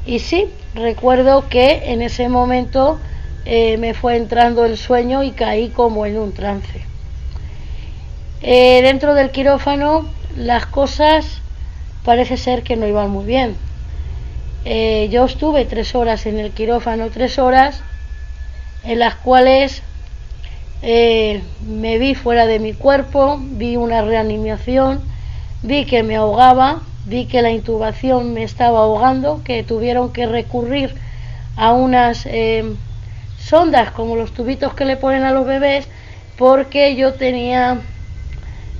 Y 0.05 0.19
sí, 0.19 0.47
recuerdo 0.75 1.47
que 1.49 1.91
en 1.91 2.01
ese 2.01 2.29
momento 2.29 2.99
eh, 3.45 3.77
me 3.77 3.93
fue 3.93 4.15
entrando 4.15 4.65
el 4.65 4.77
sueño 4.77 5.23
y 5.23 5.31
caí 5.31 5.69
como 5.69 6.05
en 6.05 6.17
un 6.17 6.33
trance. 6.33 6.81
Eh, 8.41 8.81
dentro 8.81 9.13
del 9.13 9.31
quirófano 9.31 10.07
las 10.35 10.65
cosas 10.65 11.41
parece 12.03 12.37
ser 12.37 12.63
que 12.63 12.75
no 12.75 12.87
iban 12.87 13.09
muy 13.09 13.25
bien. 13.25 13.55
Eh, 14.65 15.09
yo 15.11 15.25
estuve 15.25 15.65
tres 15.65 15.93
horas 15.93 16.25
en 16.25 16.39
el 16.39 16.51
quirófano, 16.51 17.09
tres 17.09 17.37
horas 17.37 17.81
en 18.83 18.99
las 18.99 19.15
cuales 19.15 19.83
me 20.81 21.97
vi 21.97 22.13
fuera 22.13 22.45
de 22.45 22.59
mi 22.59 22.73
cuerpo, 22.73 23.39
vi 23.39 23.77
una 23.77 24.01
reanimación, 24.01 24.99
vi 25.61 25.85
que 25.85 26.03
me 26.03 26.17
ahogaba, 26.17 26.81
vi 27.05 27.25
que 27.25 27.41
la 27.41 27.51
intubación 27.51 28.33
me 28.33 28.43
estaba 28.43 28.79
ahogando, 28.79 29.41
que 29.43 29.63
tuvieron 29.63 30.11
que 30.13 30.25
recurrir 30.25 30.95
a 31.55 31.73
unas 31.73 32.27
sondas 33.37 33.91
como 33.91 34.15
los 34.15 34.31
tubitos 34.31 34.73
que 34.73 34.85
le 34.85 34.97
ponen 34.97 35.23
a 35.23 35.31
los 35.31 35.45
bebés 35.45 35.87
porque 36.37 36.95
yo 36.95 37.13
tenía 37.13 37.81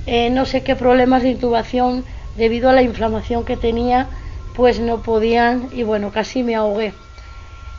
eh, 0.06 0.28
no 0.30 0.44
sé 0.44 0.62
qué 0.62 0.76
problemas 0.76 1.22
de 1.22 1.30
intubación 1.30 2.04
debido 2.36 2.68
a 2.68 2.74
la 2.74 2.82
inflamación 2.82 3.44
que 3.44 3.56
tenía, 3.56 4.08
pues 4.54 4.78
no 4.78 4.98
podían 5.02 5.68
y 5.72 5.82
bueno, 5.82 6.10
casi 6.12 6.42
me 6.42 6.54
ahogué. 6.54 6.92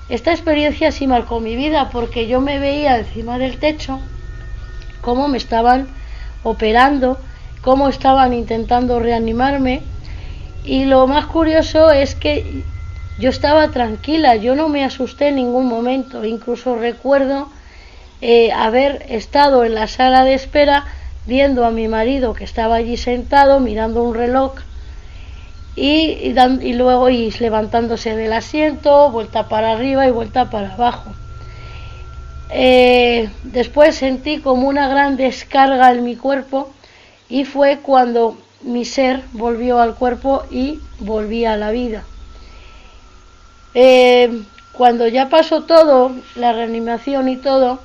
Esta 0.10 0.32
experiencia 0.32 0.92
sí 0.92 1.08
marcó 1.08 1.40
mi 1.40 1.56
vida 1.56 1.90
porque 1.92 2.28
yo 2.28 2.42
me 2.42 2.60
veía 2.60 2.98
encima 2.98 3.38
del 3.38 3.58
techo 3.58 4.00
cómo 5.02 5.28
me 5.28 5.38
estaban 5.38 5.88
operando, 6.44 7.18
cómo 7.62 7.90
estaban 7.90 8.34
intentando 8.34 9.00
reanimarme. 9.00 9.82
Y 10.66 10.86
lo 10.86 11.06
más 11.06 11.28
curioso 11.28 11.92
es 11.92 12.16
que 12.16 12.64
yo 13.20 13.30
estaba 13.30 13.70
tranquila, 13.70 14.36
yo 14.36 14.56
no 14.56 14.68
me 14.68 14.84
asusté 14.84 15.28
en 15.28 15.36
ningún 15.36 15.68
momento, 15.68 16.26
incluso 16.26 16.76
recuerdo 16.76 17.50
eh, 18.22 18.52
haber 18.52 19.06
estado 19.10 19.64
en 19.64 19.76
la 19.76 19.88
sala 19.88 20.24
de 20.24 20.34
espera 20.34 20.86
viendo 21.28 21.66
a 21.66 21.72
mi 21.72 21.88
marido 21.88 22.34
que 22.34 22.44
estaba 22.44 22.76
allí 22.76 22.98
sentado 22.98 23.60
mirando 23.60 24.04
un 24.04 24.16
reloj 24.16 24.54
y, 25.76 26.34
y, 26.62 26.74
luego 26.74 27.10
y 27.10 27.32
levantándose 27.32 28.16
del 28.16 28.34
asiento, 28.34 29.12
vuelta 29.12 29.50
para 29.50 29.74
arriba 29.74 30.08
y 30.08 30.12
vuelta 30.12 30.50
para 30.50 30.74
abajo. 30.74 31.12
Eh, 32.50 33.30
después 33.44 33.96
sentí 33.96 34.40
como 34.40 34.68
una 34.68 34.88
gran 34.88 35.18
descarga 35.18 35.92
en 35.92 36.04
mi 36.04 36.16
cuerpo 36.16 36.72
y 37.28 37.44
fue 37.44 37.80
cuando 37.82 38.38
mi 38.62 38.86
ser 38.86 39.24
volvió 39.34 39.80
al 39.80 39.96
cuerpo 39.96 40.44
y 40.50 40.80
volví 41.00 41.46
a 41.46 41.58
la 41.58 41.72
vida. 41.72 42.04
Eh, 43.74 44.44
cuando 44.72 45.08
ya 45.08 45.30
pasó 45.30 45.64
todo, 45.64 46.12
la 46.36 46.54
reanimación 46.54 47.30
y 47.30 47.38
todo, 47.38 47.80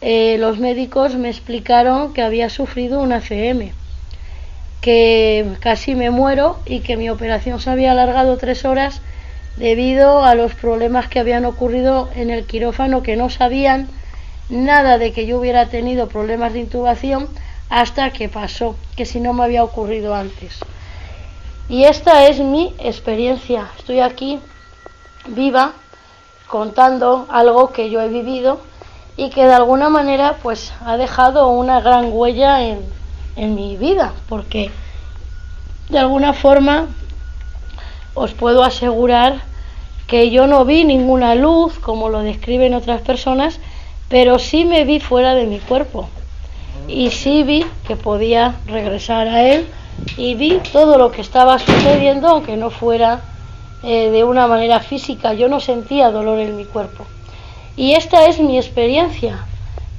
eh, 0.00 0.36
los 0.38 0.58
médicos 0.58 1.14
me 1.14 1.28
explicaron 1.28 2.12
que 2.12 2.22
había 2.22 2.48
sufrido 2.50 3.00
una 3.00 3.20
CM, 3.20 3.72
que 4.80 5.46
casi 5.60 5.94
me 5.94 6.10
muero 6.10 6.58
y 6.66 6.80
que 6.80 6.96
mi 6.96 7.10
operación 7.10 7.60
se 7.60 7.70
había 7.70 7.92
alargado 7.92 8.36
tres 8.38 8.64
horas 8.64 9.02
debido 9.56 10.24
a 10.24 10.34
los 10.34 10.54
problemas 10.54 11.08
que 11.08 11.18
habían 11.18 11.44
ocurrido 11.44 12.08
en 12.14 12.30
el 12.30 12.44
quirófano 12.46 13.02
que 13.02 13.16
no 13.16 13.28
sabían 13.28 13.88
nada 14.48 14.98
de 14.98 15.12
que 15.12 15.26
yo 15.26 15.38
hubiera 15.38 15.66
tenido 15.66 16.08
problemas 16.08 16.52
de 16.52 16.60
intubación 16.60 17.28
hasta 17.70 18.10
que 18.10 18.28
pasó, 18.28 18.76
que 18.96 19.06
si 19.06 19.20
no 19.20 19.32
me 19.32 19.44
había 19.44 19.64
ocurrido 19.64 20.14
antes. 20.14 20.58
Y 21.68 21.84
esta 21.84 22.26
es 22.26 22.40
mi 22.40 22.74
experiencia. 22.80 23.68
Estoy 23.78 24.00
aquí 24.00 24.40
viva 25.28 25.72
contando 26.48 27.26
algo 27.30 27.70
que 27.70 27.88
yo 27.90 28.00
he 28.00 28.08
vivido 28.08 28.60
y 29.16 29.30
que 29.30 29.46
de 29.46 29.54
alguna 29.54 29.88
manera 29.88 30.36
pues 30.42 30.72
ha 30.84 30.96
dejado 30.96 31.48
una 31.48 31.80
gran 31.80 32.10
huella 32.12 32.64
en, 32.64 32.80
en 33.36 33.54
mi 33.54 33.76
vida, 33.76 34.14
porque 34.28 34.72
de 35.90 35.98
alguna 35.98 36.32
forma 36.32 36.88
os 38.14 38.32
puedo 38.32 38.64
asegurar 38.64 39.42
que 40.08 40.30
yo 40.30 40.48
no 40.48 40.64
vi 40.64 40.84
ninguna 40.84 41.36
luz, 41.36 41.78
como 41.78 42.08
lo 42.08 42.22
describen 42.22 42.74
otras 42.74 43.00
personas, 43.02 43.60
pero 44.08 44.40
sí 44.40 44.64
me 44.64 44.84
vi 44.84 44.98
fuera 44.98 45.34
de 45.34 45.46
mi 45.46 45.60
cuerpo. 45.60 46.08
Y 46.88 47.10
sí 47.10 47.42
vi 47.42 47.64
que 47.86 47.96
podía 47.96 48.56
regresar 48.66 49.28
a 49.28 49.44
él 49.44 49.66
y 50.16 50.34
vi 50.34 50.60
todo 50.72 50.98
lo 50.98 51.12
que 51.12 51.20
estaba 51.20 51.58
sucediendo, 51.58 52.28
aunque 52.28 52.56
no 52.56 52.70
fuera 52.70 53.20
eh, 53.82 54.10
de 54.10 54.24
una 54.24 54.46
manera 54.46 54.80
física. 54.80 55.32
Yo 55.34 55.48
no 55.48 55.60
sentía 55.60 56.10
dolor 56.10 56.38
en 56.38 56.56
mi 56.56 56.64
cuerpo. 56.64 57.06
Y 57.76 57.92
esta 57.92 58.26
es 58.26 58.38
mi 58.40 58.58
experiencia. 58.58 59.44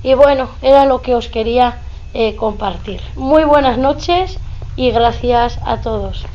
Y 0.04 0.14
bueno, 0.14 0.50
era 0.62 0.86
lo 0.86 1.02
que 1.02 1.16
os 1.16 1.28
quería 1.28 1.78
eh, 2.14 2.36
compartir. 2.36 3.02
Muy 3.16 3.44
buenas 3.44 3.78
noches 3.78 4.38
y 4.76 4.92
gracias 4.92 5.60
a 5.66 5.82
todos. 5.82 6.26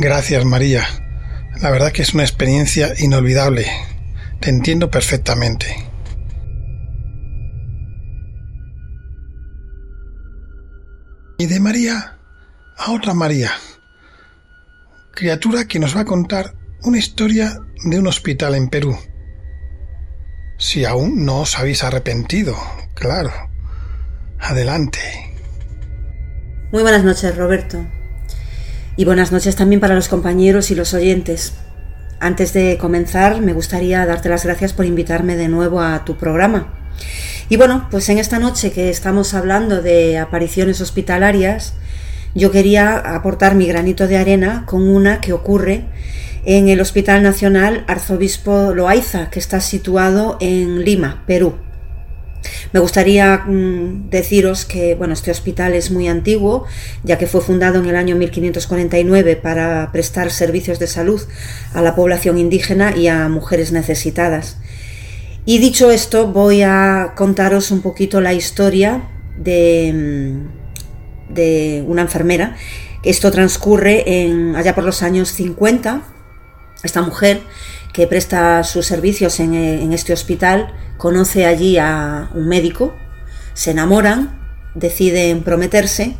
Gracias 0.00 0.44
María. 0.44 0.84
La 1.60 1.70
verdad 1.70 1.92
que 1.92 2.02
es 2.02 2.14
una 2.14 2.24
experiencia 2.24 2.92
inolvidable. 2.98 3.66
Te 4.40 4.50
entiendo 4.50 4.90
perfectamente. 4.90 5.93
Y 11.36 11.46
de 11.46 11.58
María 11.58 12.16
a 12.76 12.92
otra 12.92 13.14
María, 13.14 13.50
criatura 15.12 15.66
que 15.66 15.78
nos 15.78 15.96
va 15.96 16.00
a 16.00 16.04
contar 16.04 16.54
una 16.82 16.98
historia 16.98 17.58
de 17.84 17.98
un 17.98 18.06
hospital 18.06 18.54
en 18.54 18.68
Perú. 18.68 18.96
Si 20.58 20.84
aún 20.84 21.24
no 21.24 21.40
os 21.40 21.58
habéis 21.58 21.82
arrepentido, 21.82 22.56
claro. 22.94 23.30
Adelante. 24.38 25.00
Muy 26.70 26.82
buenas 26.82 27.04
noches, 27.04 27.36
Roberto. 27.36 27.84
Y 28.96 29.04
buenas 29.04 29.32
noches 29.32 29.56
también 29.56 29.80
para 29.80 29.94
los 29.94 30.08
compañeros 30.08 30.70
y 30.70 30.74
los 30.74 30.94
oyentes. 30.94 31.54
Antes 32.20 32.52
de 32.52 32.78
comenzar, 32.78 33.40
me 33.40 33.52
gustaría 33.52 34.06
darte 34.06 34.28
las 34.28 34.44
gracias 34.44 34.72
por 34.72 34.84
invitarme 34.84 35.36
de 35.36 35.48
nuevo 35.48 35.80
a 35.80 36.04
tu 36.04 36.16
programa. 36.16 36.83
Y 37.48 37.56
bueno, 37.56 37.88
pues 37.90 38.08
en 38.08 38.18
esta 38.18 38.38
noche 38.38 38.72
que 38.72 38.90
estamos 38.90 39.34
hablando 39.34 39.82
de 39.82 40.18
apariciones 40.18 40.80
hospitalarias, 40.80 41.74
yo 42.34 42.50
quería 42.50 42.96
aportar 42.96 43.54
mi 43.54 43.66
granito 43.66 44.08
de 44.08 44.16
arena 44.16 44.64
con 44.66 44.88
una 44.88 45.20
que 45.20 45.32
ocurre 45.32 45.84
en 46.44 46.68
el 46.68 46.80
Hospital 46.80 47.22
Nacional 47.22 47.84
Arzobispo 47.86 48.74
Loaiza, 48.74 49.30
que 49.30 49.38
está 49.38 49.60
situado 49.60 50.36
en 50.40 50.84
Lima, 50.84 51.22
Perú. 51.26 51.54
Me 52.72 52.80
gustaría 52.80 53.38
mm, 53.38 54.10
deciros 54.10 54.64
que 54.64 54.94
bueno, 54.94 55.14
este 55.14 55.30
hospital 55.30 55.74
es 55.74 55.90
muy 55.90 56.08
antiguo, 56.08 56.66
ya 57.02 57.18
que 57.18 57.26
fue 57.26 57.40
fundado 57.40 57.78
en 57.78 57.86
el 57.86 57.96
año 57.96 58.16
1549 58.16 59.36
para 59.36 59.90
prestar 59.92 60.30
servicios 60.30 60.78
de 60.78 60.86
salud 60.86 61.22
a 61.72 61.82
la 61.82 61.94
población 61.94 62.38
indígena 62.38 62.96
y 62.96 63.08
a 63.08 63.28
mujeres 63.28 63.72
necesitadas. 63.72 64.58
Y 65.46 65.58
dicho 65.58 65.90
esto, 65.90 66.28
voy 66.28 66.62
a 66.62 67.12
contaros 67.16 67.70
un 67.70 67.82
poquito 67.82 68.20
la 68.20 68.32
historia 68.32 69.08
de, 69.36 69.92
mm, 69.94 71.34
de 71.34 71.84
una 71.86 72.02
enfermera. 72.02 72.56
Esto 73.02 73.30
transcurre 73.30 74.22
en, 74.22 74.56
allá 74.56 74.74
por 74.74 74.84
los 74.84 75.02
años 75.02 75.30
50 75.32 76.02
esta 76.84 77.02
mujer 77.02 77.40
que 77.92 78.06
presta 78.06 78.62
sus 78.62 78.86
servicios 78.86 79.40
en, 79.40 79.92
este 79.92 80.12
hospital 80.12 80.74
conoce 80.98 81.46
allí 81.46 81.78
a 81.78 82.30
un 82.34 82.48
médico, 82.48 82.94
se 83.54 83.70
enamoran, 83.70 84.38
deciden 84.74 85.42
prometerse 85.42 86.16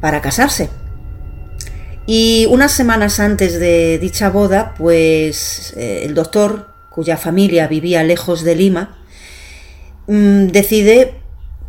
para 0.00 0.20
casarse. 0.20 0.70
Y 2.06 2.46
unas 2.50 2.72
semanas 2.72 3.20
antes 3.20 3.58
de 3.58 3.98
dicha 3.98 4.30
boda, 4.30 4.74
pues 4.78 5.74
eh, 5.76 6.02
el 6.04 6.14
doctor, 6.14 6.67
cuya 6.98 7.16
familia 7.16 7.68
vivía 7.68 8.02
lejos 8.02 8.42
de 8.42 8.56
Lima, 8.56 8.98
mm, 10.08 10.48
decide 10.48 11.14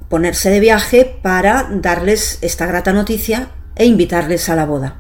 ponerse 0.10 0.50
de 0.50 0.60
viaje 0.60 1.06
para 1.06 1.70
darles 1.72 2.40
esta 2.42 2.66
grata 2.66 2.94
noticia 2.94 3.52
e 3.76 3.86
invitarles 3.86 4.50
a 4.50 4.56
la 4.56 4.66
boda. 4.66 4.96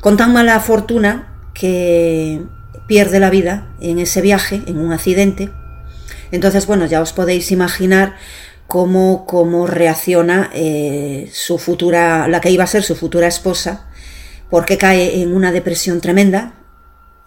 Con 0.00 0.16
tan 0.16 0.32
mala 0.32 0.58
fortuna 0.60 1.34
que 1.52 2.40
pierde 2.86 3.20
la 3.20 3.28
vida 3.28 3.68
en 3.82 3.98
ese 3.98 4.22
viaje, 4.22 4.62
en 4.66 4.78
un 4.78 4.90
accidente. 4.90 5.50
Entonces, 6.32 6.66
bueno, 6.66 6.86
ya 6.86 7.02
os 7.02 7.12
podéis 7.12 7.52
imaginar 7.52 8.14
cómo, 8.68 9.26
cómo 9.26 9.66
reacciona 9.66 10.48
eh, 10.54 11.28
su 11.30 11.58
futura, 11.58 12.26
la 12.26 12.40
que 12.40 12.50
iba 12.50 12.64
a 12.64 12.66
ser 12.66 12.84
su 12.84 12.96
futura 12.96 13.26
esposa, 13.26 13.86
porque 14.48 14.78
cae 14.78 15.20
en 15.20 15.36
una 15.36 15.52
depresión 15.52 16.00
tremenda 16.00 16.54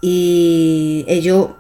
y 0.06 1.06
ello 1.08 1.56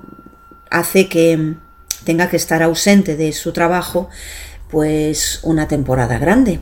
hace 0.73 1.07
que 1.07 1.55
tenga 2.03 2.29
que 2.29 2.35
estar 2.35 2.61
ausente 2.61 3.15
de 3.15 3.31
su 3.31 3.53
trabajo 3.53 4.09
pues 4.69 5.39
una 5.43 5.67
temporada 5.67 6.17
grande. 6.17 6.59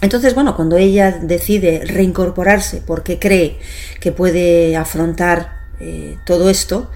Entonces, 0.00 0.34
bueno, 0.34 0.56
cuando 0.56 0.76
ella 0.76 1.12
decide 1.12 1.82
reincorporarse 1.84 2.82
porque 2.84 3.18
cree 3.18 3.58
que 4.00 4.12
puede 4.12 4.76
afrontar 4.76 5.52
eh, 5.80 6.16
todo 6.26 6.50
esto, 6.50 6.90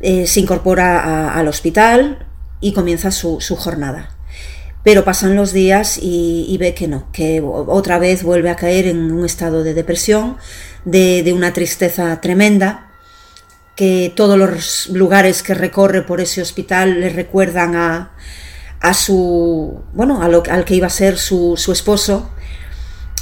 eh, 0.00 0.26
se 0.26 0.40
incorpora 0.40 1.34
al 1.34 1.48
hospital 1.48 2.26
y 2.60 2.72
comienza 2.72 3.10
su, 3.10 3.38
jornada. 3.56 4.10
Pero 4.82 5.04
pasan 5.04 5.34
los 5.34 5.52
días 5.52 5.98
y, 6.00 6.56
ve 6.60 6.74
que 6.74 6.86
no, 6.86 7.10
que 7.12 7.40
otra 7.40 7.98
vez 7.98 8.22
vuelve 8.22 8.50
a 8.50 8.56
caer 8.56 8.86
en 8.86 9.10
un 9.10 9.24
estado 9.24 9.64
de 9.64 9.74
depresión, 9.74 10.36
de, 10.84 11.32
una 11.34 11.52
tristeza 11.52 12.20
tremenda, 12.20 12.85
que 13.76 14.10
todos 14.16 14.38
los 14.38 14.88
lugares 14.88 15.42
que 15.42 15.54
recorre 15.54 16.02
por 16.02 16.20
ese 16.20 16.40
hospital 16.40 17.00
le 17.00 17.10
recuerdan 17.10 17.76
a, 17.76 18.12
a 18.80 18.94
su, 18.94 19.82
bueno, 19.92 20.22
al 20.22 20.64
que 20.64 20.74
iba 20.74 20.86
a 20.86 20.90
ser 20.90 21.18
su, 21.18 21.54
su 21.56 21.72
esposo 21.72 22.30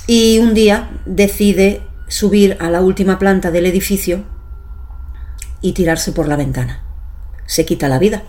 y 0.07 0.39
un 0.39 0.55
día 0.55 0.91
decide 1.07 1.83
subir 2.09 2.57
a 2.61 2.71
la 2.71 2.81
última 2.81 3.19
planta 3.19 3.51
del 3.51 3.67
edificio 3.67 4.25
y 5.61 5.73
tirarse 5.73 6.13
por 6.13 6.29
la 6.29 6.37
ventana. 6.37 6.85
Se 7.47 7.65
quita 7.65 7.89
la 7.89 7.99
vida. 7.99 8.23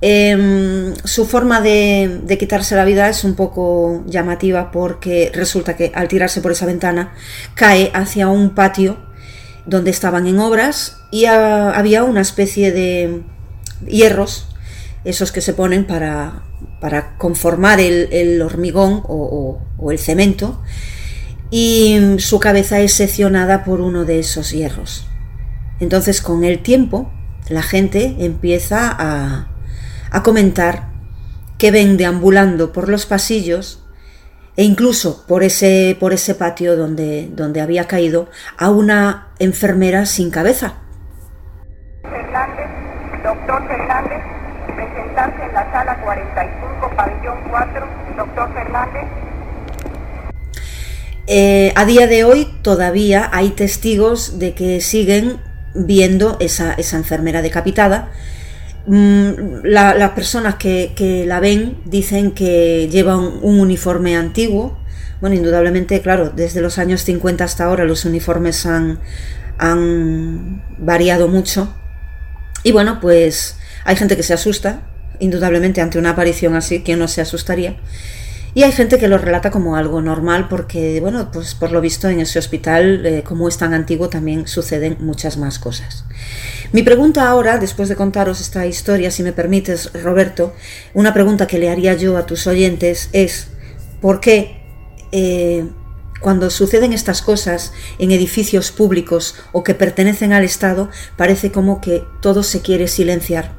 Em, 0.00 0.94
su 1.04 1.26
forma 1.26 1.60
de, 1.60 2.20
de, 2.22 2.38
quitarse 2.38 2.76
la 2.76 2.84
vida 2.84 3.08
es 3.08 3.24
un 3.24 3.34
poco 3.34 4.04
llamativa 4.06 4.70
porque 4.70 5.32
resulta 5.34 5.74
que 5.74 5.90
al 5.92 6.06
tirarse 6.06 6.40
por 6.40 6.52
esa 6.52 6.66
ventana 6.66 7.14
cae 7.56 7.90
hacia 7.92 8.28
un 8.28 8.54
patio 8.54 9.07
donde 9.68 9.90
estaban 9.90 10.26
en 10.26 10.38
obras 10.38 10.96
y 11.10 11.26
había 11.26 12.02
una 12.02 12.22
especie 12.22 12.72
de 12.72 13.22
hierros 13.86 14.48
esos 15.04 15.30
que 15.30 15.40
se 15.40 15.52
ponen 15.52 15.86
para, 15.86 16.42
para 16.80 17.16
conformar 17.16 17.78
el, 17.80 18.40
hormigón 18.42 19.02
o, 19.06 19.60
el 19.90 19.98
cemento, 19.98 20.60
y 21.50 21.98
su 22.18 22.40
cabeza 22.40 22.80
es 22.80 22.92
seccionada 22.92 23.64
por 23.64 23.80
uno 23.80 24.04
de 24.04 24.18
esos 24.18 24.50
hierros. 24.50 25.06
Entonces, 25.80 26.20
con 26.20 26.44
el 26.44 26.58
tiempo, 26.58 27.10
la 27.48 27.62
gente 27.62 28.16
empieza 28.18 28.94
a, 28.98 29.48
a 30.10 30.22
comentar 30.22 30.90
que 31.56 31.70
ven 31.70 31.96
deambulando 31.96 32.72
por 32.72 32.88
los 32.88 33.06
pasillos 33.06 33.82
e 34.58 34.64
incluso 34.64 35.24
por 35.28 35.44
ese, 35.44 35.96
por 36.00 36.12
ese 36.12 36.34
patio 36.34 36.76
donde, 36.76 37.28
donde 37.30 37.60
había 37.60 37.86
caído 37.86 38.28
a 38.56 38.70
una 38.70 39.28
enfermera 39.38 40.04
sin 40.04 40.32
cabeza. 40.32 40.74
Fernández, 42.02 42.66
doctor 43.22 43.68
Fernández, 43.68 44.18
presentarse 44.74 45.44
en 45.44 45.52
la 45.54 45.70
sala 45.70 46.00
45, 46.02 46.90
pabellón 46.96 47.38
4, 47.48 47.86
doctor 48.16 48.52
Fernández. 48.52 49.04
Eh, 51.28 51.72
a 51.76 51.84
día 51.84 52.08
de 52.08 52.24
hoy 52.24 52.58
todavía 52.62 53.30
hay 53.32 53.50
testigos 53.50 54.40
de 54.40 54.54
que 54.54 54.80
siguen 54.80 55.40
viendo 55.76 56.36
esa, 56.40 56.72
esa 56.72 56.96
enfermera 56.96 57.42
decapitada 57.42 58.10
Mm, 58.88 59.64
las 59.64 60.10
personas 60.12 60.54
que, 60.54 61.24
la 61.26 61.40
ven 61.40 61.76
dicen 61.84 62.32
que 62.32 62.88
lleva 62.90 63.18
un, 63.18 63.60
uniforme 63.60 64.16
antiguo. 64.16 64.78
Bueno, 65.20 65.36
indudablemente, 65.36 66.00
claro, 66.00 66.30
desde 66.30 66.62
los 66.62 66.78
años 66.78 67.02
50 67.02 67.44
hasta 67.44 67.64
ahora 67.64 67.84
los 67.84 68.06
uniformes 68.06 68.64
han, 68.64 68.98
han 69.58 70.62
variado 70.78 71.28
mucho. 71.28 71.74
Y 72.62 72.72
bueno, 72.72 72.98
pues 73.00 73.56
hay 73.84 73.96
gente 73.96 74.16
que 74.16 74.22
se 74.22 74.32
asusta, 74.32 74.80
indudablemente, 75.20 75.82
ante 75.82 75.98
una 75.98 76.10
aparición 76.10 76.56
así, 76.56 76.80
que 76.82 76.96
no 76.96 77.08
se 77.08 77.20
asustaría. 77.20 77.76
Y 78.54 78.62
hay 78.62 78.72
gente 78.72 78.98
que 78.98 79.08
lo 79.08 79.18
relata 79.18 79.50
como 79.50 79.76
algo 79.76 80.00
normal 80.00 80.48
porque, 80.48 81.00
bueno, 81.00 81.30
pues 81.30 81.54
por 81.54 81.72
lo 81.72 81.80
visto 81.80 82.08
en 82.08 82.20
ese 82.20 82.38
hospital, 82.38 83.04
eh, 83.04 83.22
como 83.22 83.48
es 83.48 83.58
tan 83.58 83.74
antiguo, 83.74 84.08
también 84.08 84.48
suceden 84.48 84.96
muchas 85.00 85.36
más 85.36 85.58
cosas. 85.58 86.04
Mi 86.70 86.82
pregunta 86.82 87.26
ahora, 87.26 87.56
después 87.56 87.88
de 87.88 87.96
contaros 87.96 88.42
esta 88.42 88.66
historia, 88.66 89.10
si 89.10 89.22
me 89.22 89.32
permites, 89.32 89.90
Roberto, 90.02 90.52
una 90.92 91.14
pregunta 91.14 91.46
que 91.46 91.58
le 91.58 91.70
haría 91.70 91.94
yo 91.94 92.18
a 92.18 92.26
tus 92.26 92.46
oyentes 92.46 93.08
es, 93.14 93.48
¿por 94.02 94.20
qué 94.20 94.60
eh, 95.10 95.66
cuando 96.20 96.50
suceden 96.50 96.92
estas 96.92 97.22
cosas 97.22 97.72
en 97.98 98.10
edificios 98.10 98.70
públicos 98.70 99.34
o 99.52 99.64
que 99.64 99.74
pertenecen 99.74 100.34
al 100.34 100.44
Estado, 100.44 100.90
parece 101.16 101.50
como 101.50 101.80
que 101.80 102.04
todo 102.20 102.42
se 102.42 102.60
quiere 102.60 102.86
silenciar? 102.86 103.54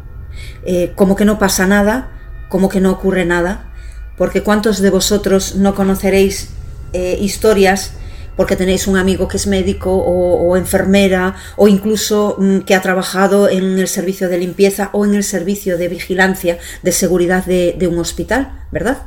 Eh, 0.64 0.94
como 0.96 1.16
que 1.16 1.26
no 1.26 1.40
pasa 1.40 1.66
nada, 1.66 2.12
como 2.48 2.70
que 2.70 2.80
no 2.80 2.92
ocurre 2.92 3.26
nada, 3.26 3.74
porque 4.18 4.44
¿cuántos 4.44 4.82
de 4.82 4.92
vosotros 4.92 5.56
no 5.56 5.74
conoceréis 5.74 6.50
eh, 6.94 7.18
historias 7.20 7.94
porque 8.40 8.56
tenéis 8.56 8.88
un 8.88 8.96
amigo 8.96 9.28
que 9.28 9.36
es 9.36 9.48
médico 9.48 9.92
o, 9.94 10.56
enfermera 10.56 11.36
o 11.58 11.68
incluso 11.68 12.38
mm, 12.40 12.60
que 12.60 12.74
ha 12.74 12.82
trabajado 12.82 13.50
en 13.50 13.78
el 13.78 13.90
servicio 13.90 14.30
de 14.30 14.38
limpieza 14.38 14.92
o 14.94 15.06
en 15.06 15.14
el 15.14 15.26
servicio 15.26 15.78
de 15.78 15.90
vigilancia 15.90 16.58
de 16.82 16.94
seguridad 16.94 17.44
de, 17.44 17.88
un 17.92 18.00
hospital, 18.00 18.64
¿verdad? 18.72 19.00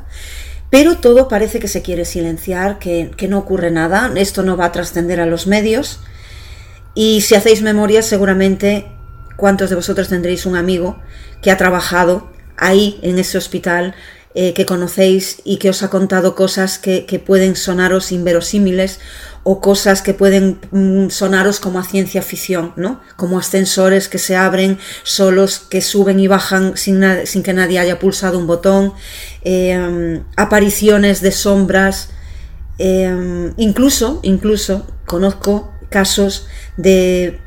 Pero 0.69 0.97
todo 0.97 1.29
parece 1.29 1.57
que 1.59 1.67
se 1.67 1.81
quiere 1.81 2.05
silenciar, 2.05 2.77
que, 2.77 3.09
que 3.17 3.27
no 3.27 3.39
ocurre 3.39 3.71
nada, 3.71 4.11
esto 4.15 4.43
no 4.43 4.55
va 4.55 4.65
a 4.65 4.71
trascender 4.71 5.19
a 5.19 5.25
los 5.25 5.47
medios 5.47 6.01
y 6.93 7.21
si 7.21 7.33
hacéis 7.33 7.63
memoria 7.63 8.03
seguramente 8.03 8.85
cuántos 9.35 9.71
de 9.71 9.77
vosotros 9.77 10.09
tendréis 10.09 10.45
un 10.45 10.55
amigo 10.55 10.99
que 11.41 11.49
ha 11.49 11.57
trabajado 11.57 12.29
ahí 12.55 12.99
en 13.01 13.17
ese 13.17 13.39
hospital 13.39 13.95
eh, 14.35 14.53
que 14.53 14.65
conocéis 14.65 15.41
y 15.43 15.57
que 15.57 15.69
os 15.69 15.83
ha 15.83 15.91
contado 15.91 16.33
cosas 16.33 16.79
que, 16.79 17.23
pueden 17.23 17.55
sonaros 17.55 18.11
inverosímiles 18.11 18.99
o 19.43 19.61
cosas 19.61 20.01
que 20.01 20.15
pueden 20.15 20.59
mm, 20.71 21.09
sonaros 21.09 21.59
como 21.59 21.77
a 21.77 21.83
ciencia 21.83 22.23
ficción, 22.23 22.73
¿no? 22.75 22.99
Como 23.15 23.37
ascensores 23.37 24.09
que 24.09 24.17
se 24.17 24.35
abren 24.35 24.79
solos, 25.03 25.59
que 25.59 25.81
suben 25.81 26.19
y 26.19 26.27
bajan 26.27 26.75
sin, 26.77 27.03
sin 27.25 27.43
que 27.43 27.53
nadie 27.53 27.77
haya 27.77 27.99
pulsado 27.99 28.39
un 28.39 28.47
botón, 28.47 28.93
em, 29.43 30.23
apariciones 30.35 31.21
de 31.21 31.31
sombras, 31.31 32.09
em, 32.79 33.53
incluso, 33.57 34.19
incluso 34.23 34.87
conozco 35.05 35.71
casos 35.91 36.47
de 36.75 37.39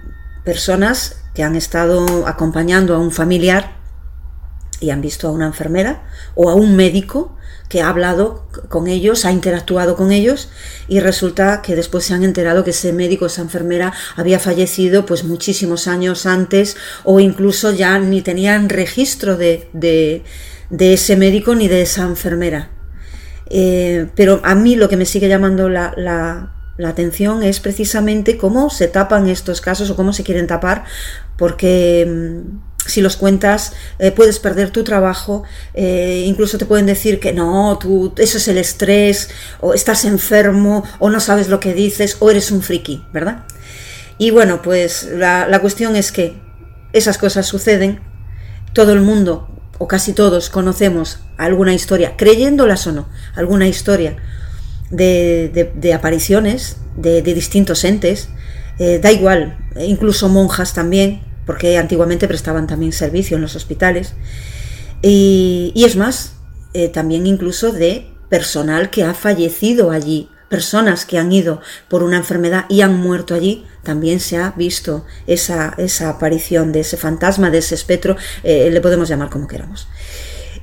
personas 0.45 1.17
que 1.35 1.43
han 1.43 1.57
estado 1.57 2.29
acompañando 2.29 2.95
a 2.95 2.99
un 2.99 3.11
familiar 3.11 3.76
y 4.81 4.91
han 4.91 5.01
visto 5.01 5.29
a 5.29 5.31
una 5.31 5.47
enfermera 5.47 6.03
o 6.35 6.51
a 6.51 6.55
un 6.55 6.77
médico 6.77 7.37
que 7.69 7.83
ha 7.83 7.89
hablado 7.89 8.47
con 8.69 8.87
ellos, 8.87 9.25
ha 9.25 9.33
interactuado 9.33 9.97
con 9.97 10.13
ellos 10.13 10.51
y 10.87 11.01
resulta 11.01 11.63
que 11.63 11.75
después 11.75 12.05
se 12.05 12.15
han 12.15 12.23
enterado 12.23 12.63
que 12.63 12.71
ese 12.71 12.93
médico, 12.93 13.27
esa 13.27 13.43
enfermera 13.43 13.93
había 14.15 14.39
fallecido 14.39 15.05
pues 15.05 15.25
muchísimos 15.25 15.89
años 15.89 16.27
antes 16.27 16.77
o 17.05 17.19
incluso 17.19 17.73
ya 17.73 17.99
ni 17.99 18.23
tenían 18.23 18.69
registro 18.69 19.37
de, 19.37 19.69
de, 19.73 20.23
ese 20.93 21.17
médico 21.17 21.55
ni 21.55 21.67
de 21.67 21.83
esa 21.83 22.05
enfermera. 22.05 22.71
Eh, 23.49 24.09
pero 24.15 24.41
a 24.45 24.55
mí 24.55 24.77
lo 24.77 24.89
que 24.89 24.97
me 24.97 25.07
sigue 25.07 25.29
llamando 25.29 25.69
la, 25.69 25.93
la, 25.97 26.53
la 26.77 26.89
atención 26.89 27.43
es 27.43 27.61
precisamente 27.61 28.37
cómo 28.37 28.71
se 28.71 28.89
tapan 28.89 29.29
estos 29.29 29.61
casos 29.61 29.91
o 29.91 29.97
cómo 29.97 30.13
se 30.13 30.25
quieren 30.25 30.47
tapar 30.47 30.85
porque 31.37 32.07
mm, 32.07 32.66
si 32.91 33.01
los 33.01 33.17
cuentas 33.17 33.73
eh, 33.99 34.11
puedes 34.11 34.39
perder 34.39 34.71
tu 34.71 34.85
trabajo, 34.85 35.45
eh, 35.75 36.25
incluso 36.27 36.59
te 36.59 36.67
pueden 36.67 36.87
decir 36.87 37.21
que 37.21 37.33
no, 37.33 37.79
tú, 37.79 38.13
eso 38.17 38.39
es 38.39 38.49
el 38.49 38.59
estrés, 38.59 39.31
o 39.61 39.75
estás 39.75 40.05
enfermo, 40.05 40.85
o 40.99 41.11
no 41.11 41.21
sabes 41.21 41.49
lo 41.49 41.61
que 41.61 41.75
dices, 41.75 42.17
o 42.21 42.31
eres 42.31 42.51
un 42.51 42.63
friki, 42.63 43.05
¿verdad? 43.13 43.45
Y 44.19 44.31
bueno, 44.31 44.63
pues 44.63 45.09
la, 45.13 45.47
la 45.49 45.61
cuestión 45.61 45.97
es 45.97 46.13
que 46.13 46.37
esas 46.93 47.19
cosas 47.19 47.47
suceden, 47.47 48.01
todo 48.73 48.93
el 48.93 49.03
mundo, 49.03 49.49
o 49.79 49.87
casi 49.89 50.13
todos, 50.13 50.51
conocemos 50.51 51.21
alguna 51.37 51.75
historia, 51.75 52.17
creyéndolas 52.17 52.87
o 52.87 52.93
no, 52.93 53.09
alguna 53.35 53.69
historia 53.69 54.17
de, 54.91 55.73
de, 55.75 55.95
apariciones 55.95 56.79
de, 56.97 57.23
de, 57.23 57.35
distintos 57.35 57.85
entes, 57.85 58.29
eh, 58.79 58.99
da 59.03 59.13
igual, 59.13 59.59
incluso 59.79 60.29
monjas 60.29 60.75
también, 60.75 61.21
porque 61.47 61.79
antiguamente 61.79 62.29
prestaban 62.29 62.67
también 62.67 62.93
servicio 62.93 63.37
en 63.37 63.43
los 63.43 63.57
hospitales. 63.57 64.15
Y, 65.01 65.73
es 65.77 65.97
más, 65.97 66.35
eh, 66.75 66.89
también 66.89 67.27
incluso 67.27 67.73
de 67.73 68.11
personal 68.29 68.91
que 68.91 69.05
ha 69.05 69.15
fallecido 69.15 69.93
allí, 69.93 70.29
personas 70.49 71.07
que 71.07 71.19
han 71.19 71.31
ido 71.33 71.61
por 71.89 72.03
una 72.03 72.17
enfermedad 72.17 72.67
y 72.69 72.81
han 72.81 72.99
muerto 72.99 73.35
allí, 73.35 73.65
también 73.83 74.19
se 74.21 74.37
ha 74.37 74.51
visto 74.57 75.05
esa, 75.27 75.75
esa 75.79 76.09
aparición 76.09 76.73
de 76.73 76.81
ese 76.81 76.97
fantasma, 76.97 77.51
de 77.51 77.59
ese 77.59 77.77
espectro, 77.77 78.17
eh, 78.43 78.69
le 78.71 78.81
podemos 78.81 79.09
llamar 79.09 79.31
como 79.31 79.47
queramos. 79.47 79.89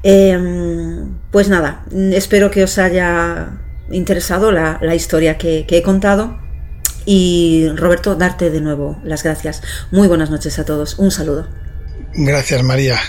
Em, 0.04 1.18
pues 1.32 1.48
nada, 1.48 1.86
espero 2.12 2.52
que 2.52 2.64
os 2.64 2.78
haya 2.78 3.60
interesado 3.90 4.52
la, 4.52 4.96
historia 4.96 5.38
que 5.38 5.66
he 5.70 5.82
contado 5.82 6.43
y 7.06 7.68
Roberto, 7.76 8.16
darte 8.16 8.50
de 8.50 8.62
nuevo 8.62 9.00
las 9.04 9.24
gracias. 9.24 9.62
Muy 9.92 10.08
buenas 10.08 10.30
noches 10.30 10.60
a 10.60 10.66
todos. 10.66 10.98
Un 11.00 11.12
saludo. 11.12 11.48
Gracias, 12.14 12.64
María. 12.64 13.00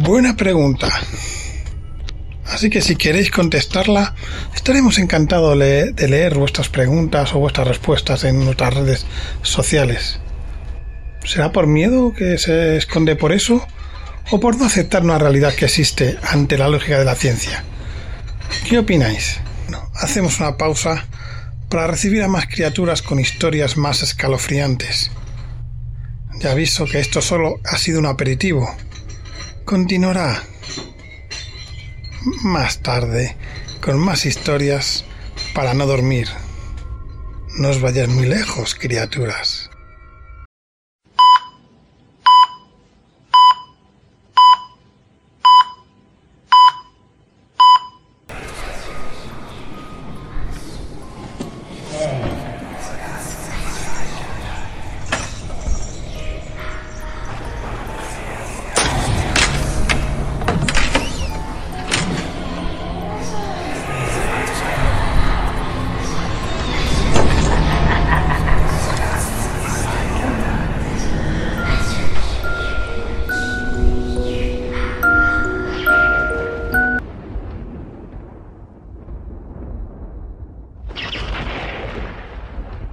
Buena 0.00 0.36
pregunta. 0.36 0.88
Así 2.44 2.70
que 2.70 2.80
si 2.80 2.96
queréis 2.96 3.30
contestarla, 3.30 4.14
estaremos 4.54 4.98
encantados 4.98 5.58
de 5.58 6.08
leer 6.08 6.34
vuestras 6.34 6.68
preguntas 6.68 7.34
o 7.34 7.38
vuestras 7.38 7.68
respuestas 7.68 8.24
en 8.24 8.44
nuestras 8.44 8.74
redes 8.74 9.06
sociales. 9.42 10.18
¿Será 11.24 11.52
por 11.52 11.66
miedo 11.66 12.14
que 12.14 12.38
se 12.38 12.76
esconde 12.76 13.16
por 13.16 13.32
eso? 13.32 13.66
¿O 14.30 14.40
por 14.40 14.56
no 14.56 14.64
aceptar 14.64 15.02
una 15.02 15.18
realidad 15.18 15.54
que 15.54 15.66
existe 15.66 16.18
ante 16.22 16.56
la 16.56 16.68
lógica 16.68 16.98
de 16.98 17.04
la 17.04 17.14
ciencia? 17.14 17.64
¿Qué 18.68 18.78
opináis? 18.78 19.40
hacemos 19.94 20.38
una 20.40 20.56
pausa 20.56 21.06
para 21.68 21.86
recibir 21.86 22.22
a 22.22 22.28
más 22.28 22.46
criaturas 22.46 23.02
con 23.02 23.20
historias 23.20 23.76
más 23.76 24.02
escalofriantes. 24.02 25.10
Ya 26.40 26.52
aviso 26.52 26.86
que 26.86 27.00
esto 27.00 27.20
solo 27.20 27.60
ha 27.64 27.76
sido 27.78 27.98
un 27.98 28.06
aperitivo. 28.06 28.68
Continuará 29.64 30.42
más 32.42 32.78
tarde 32.78 33.36
con 33.80 33.98
más 33.98 34.24
historias 34.26 35.04
para 35.54 35.74
no 35.74 35.86
dormir. 35.86 36.28
No 37.58 37.70
os 37.70 37.80
vayáis 37.80 38.08
muy 38.08 38.26
lejos, 38.26 38.74
criaturas. 38.74 39.67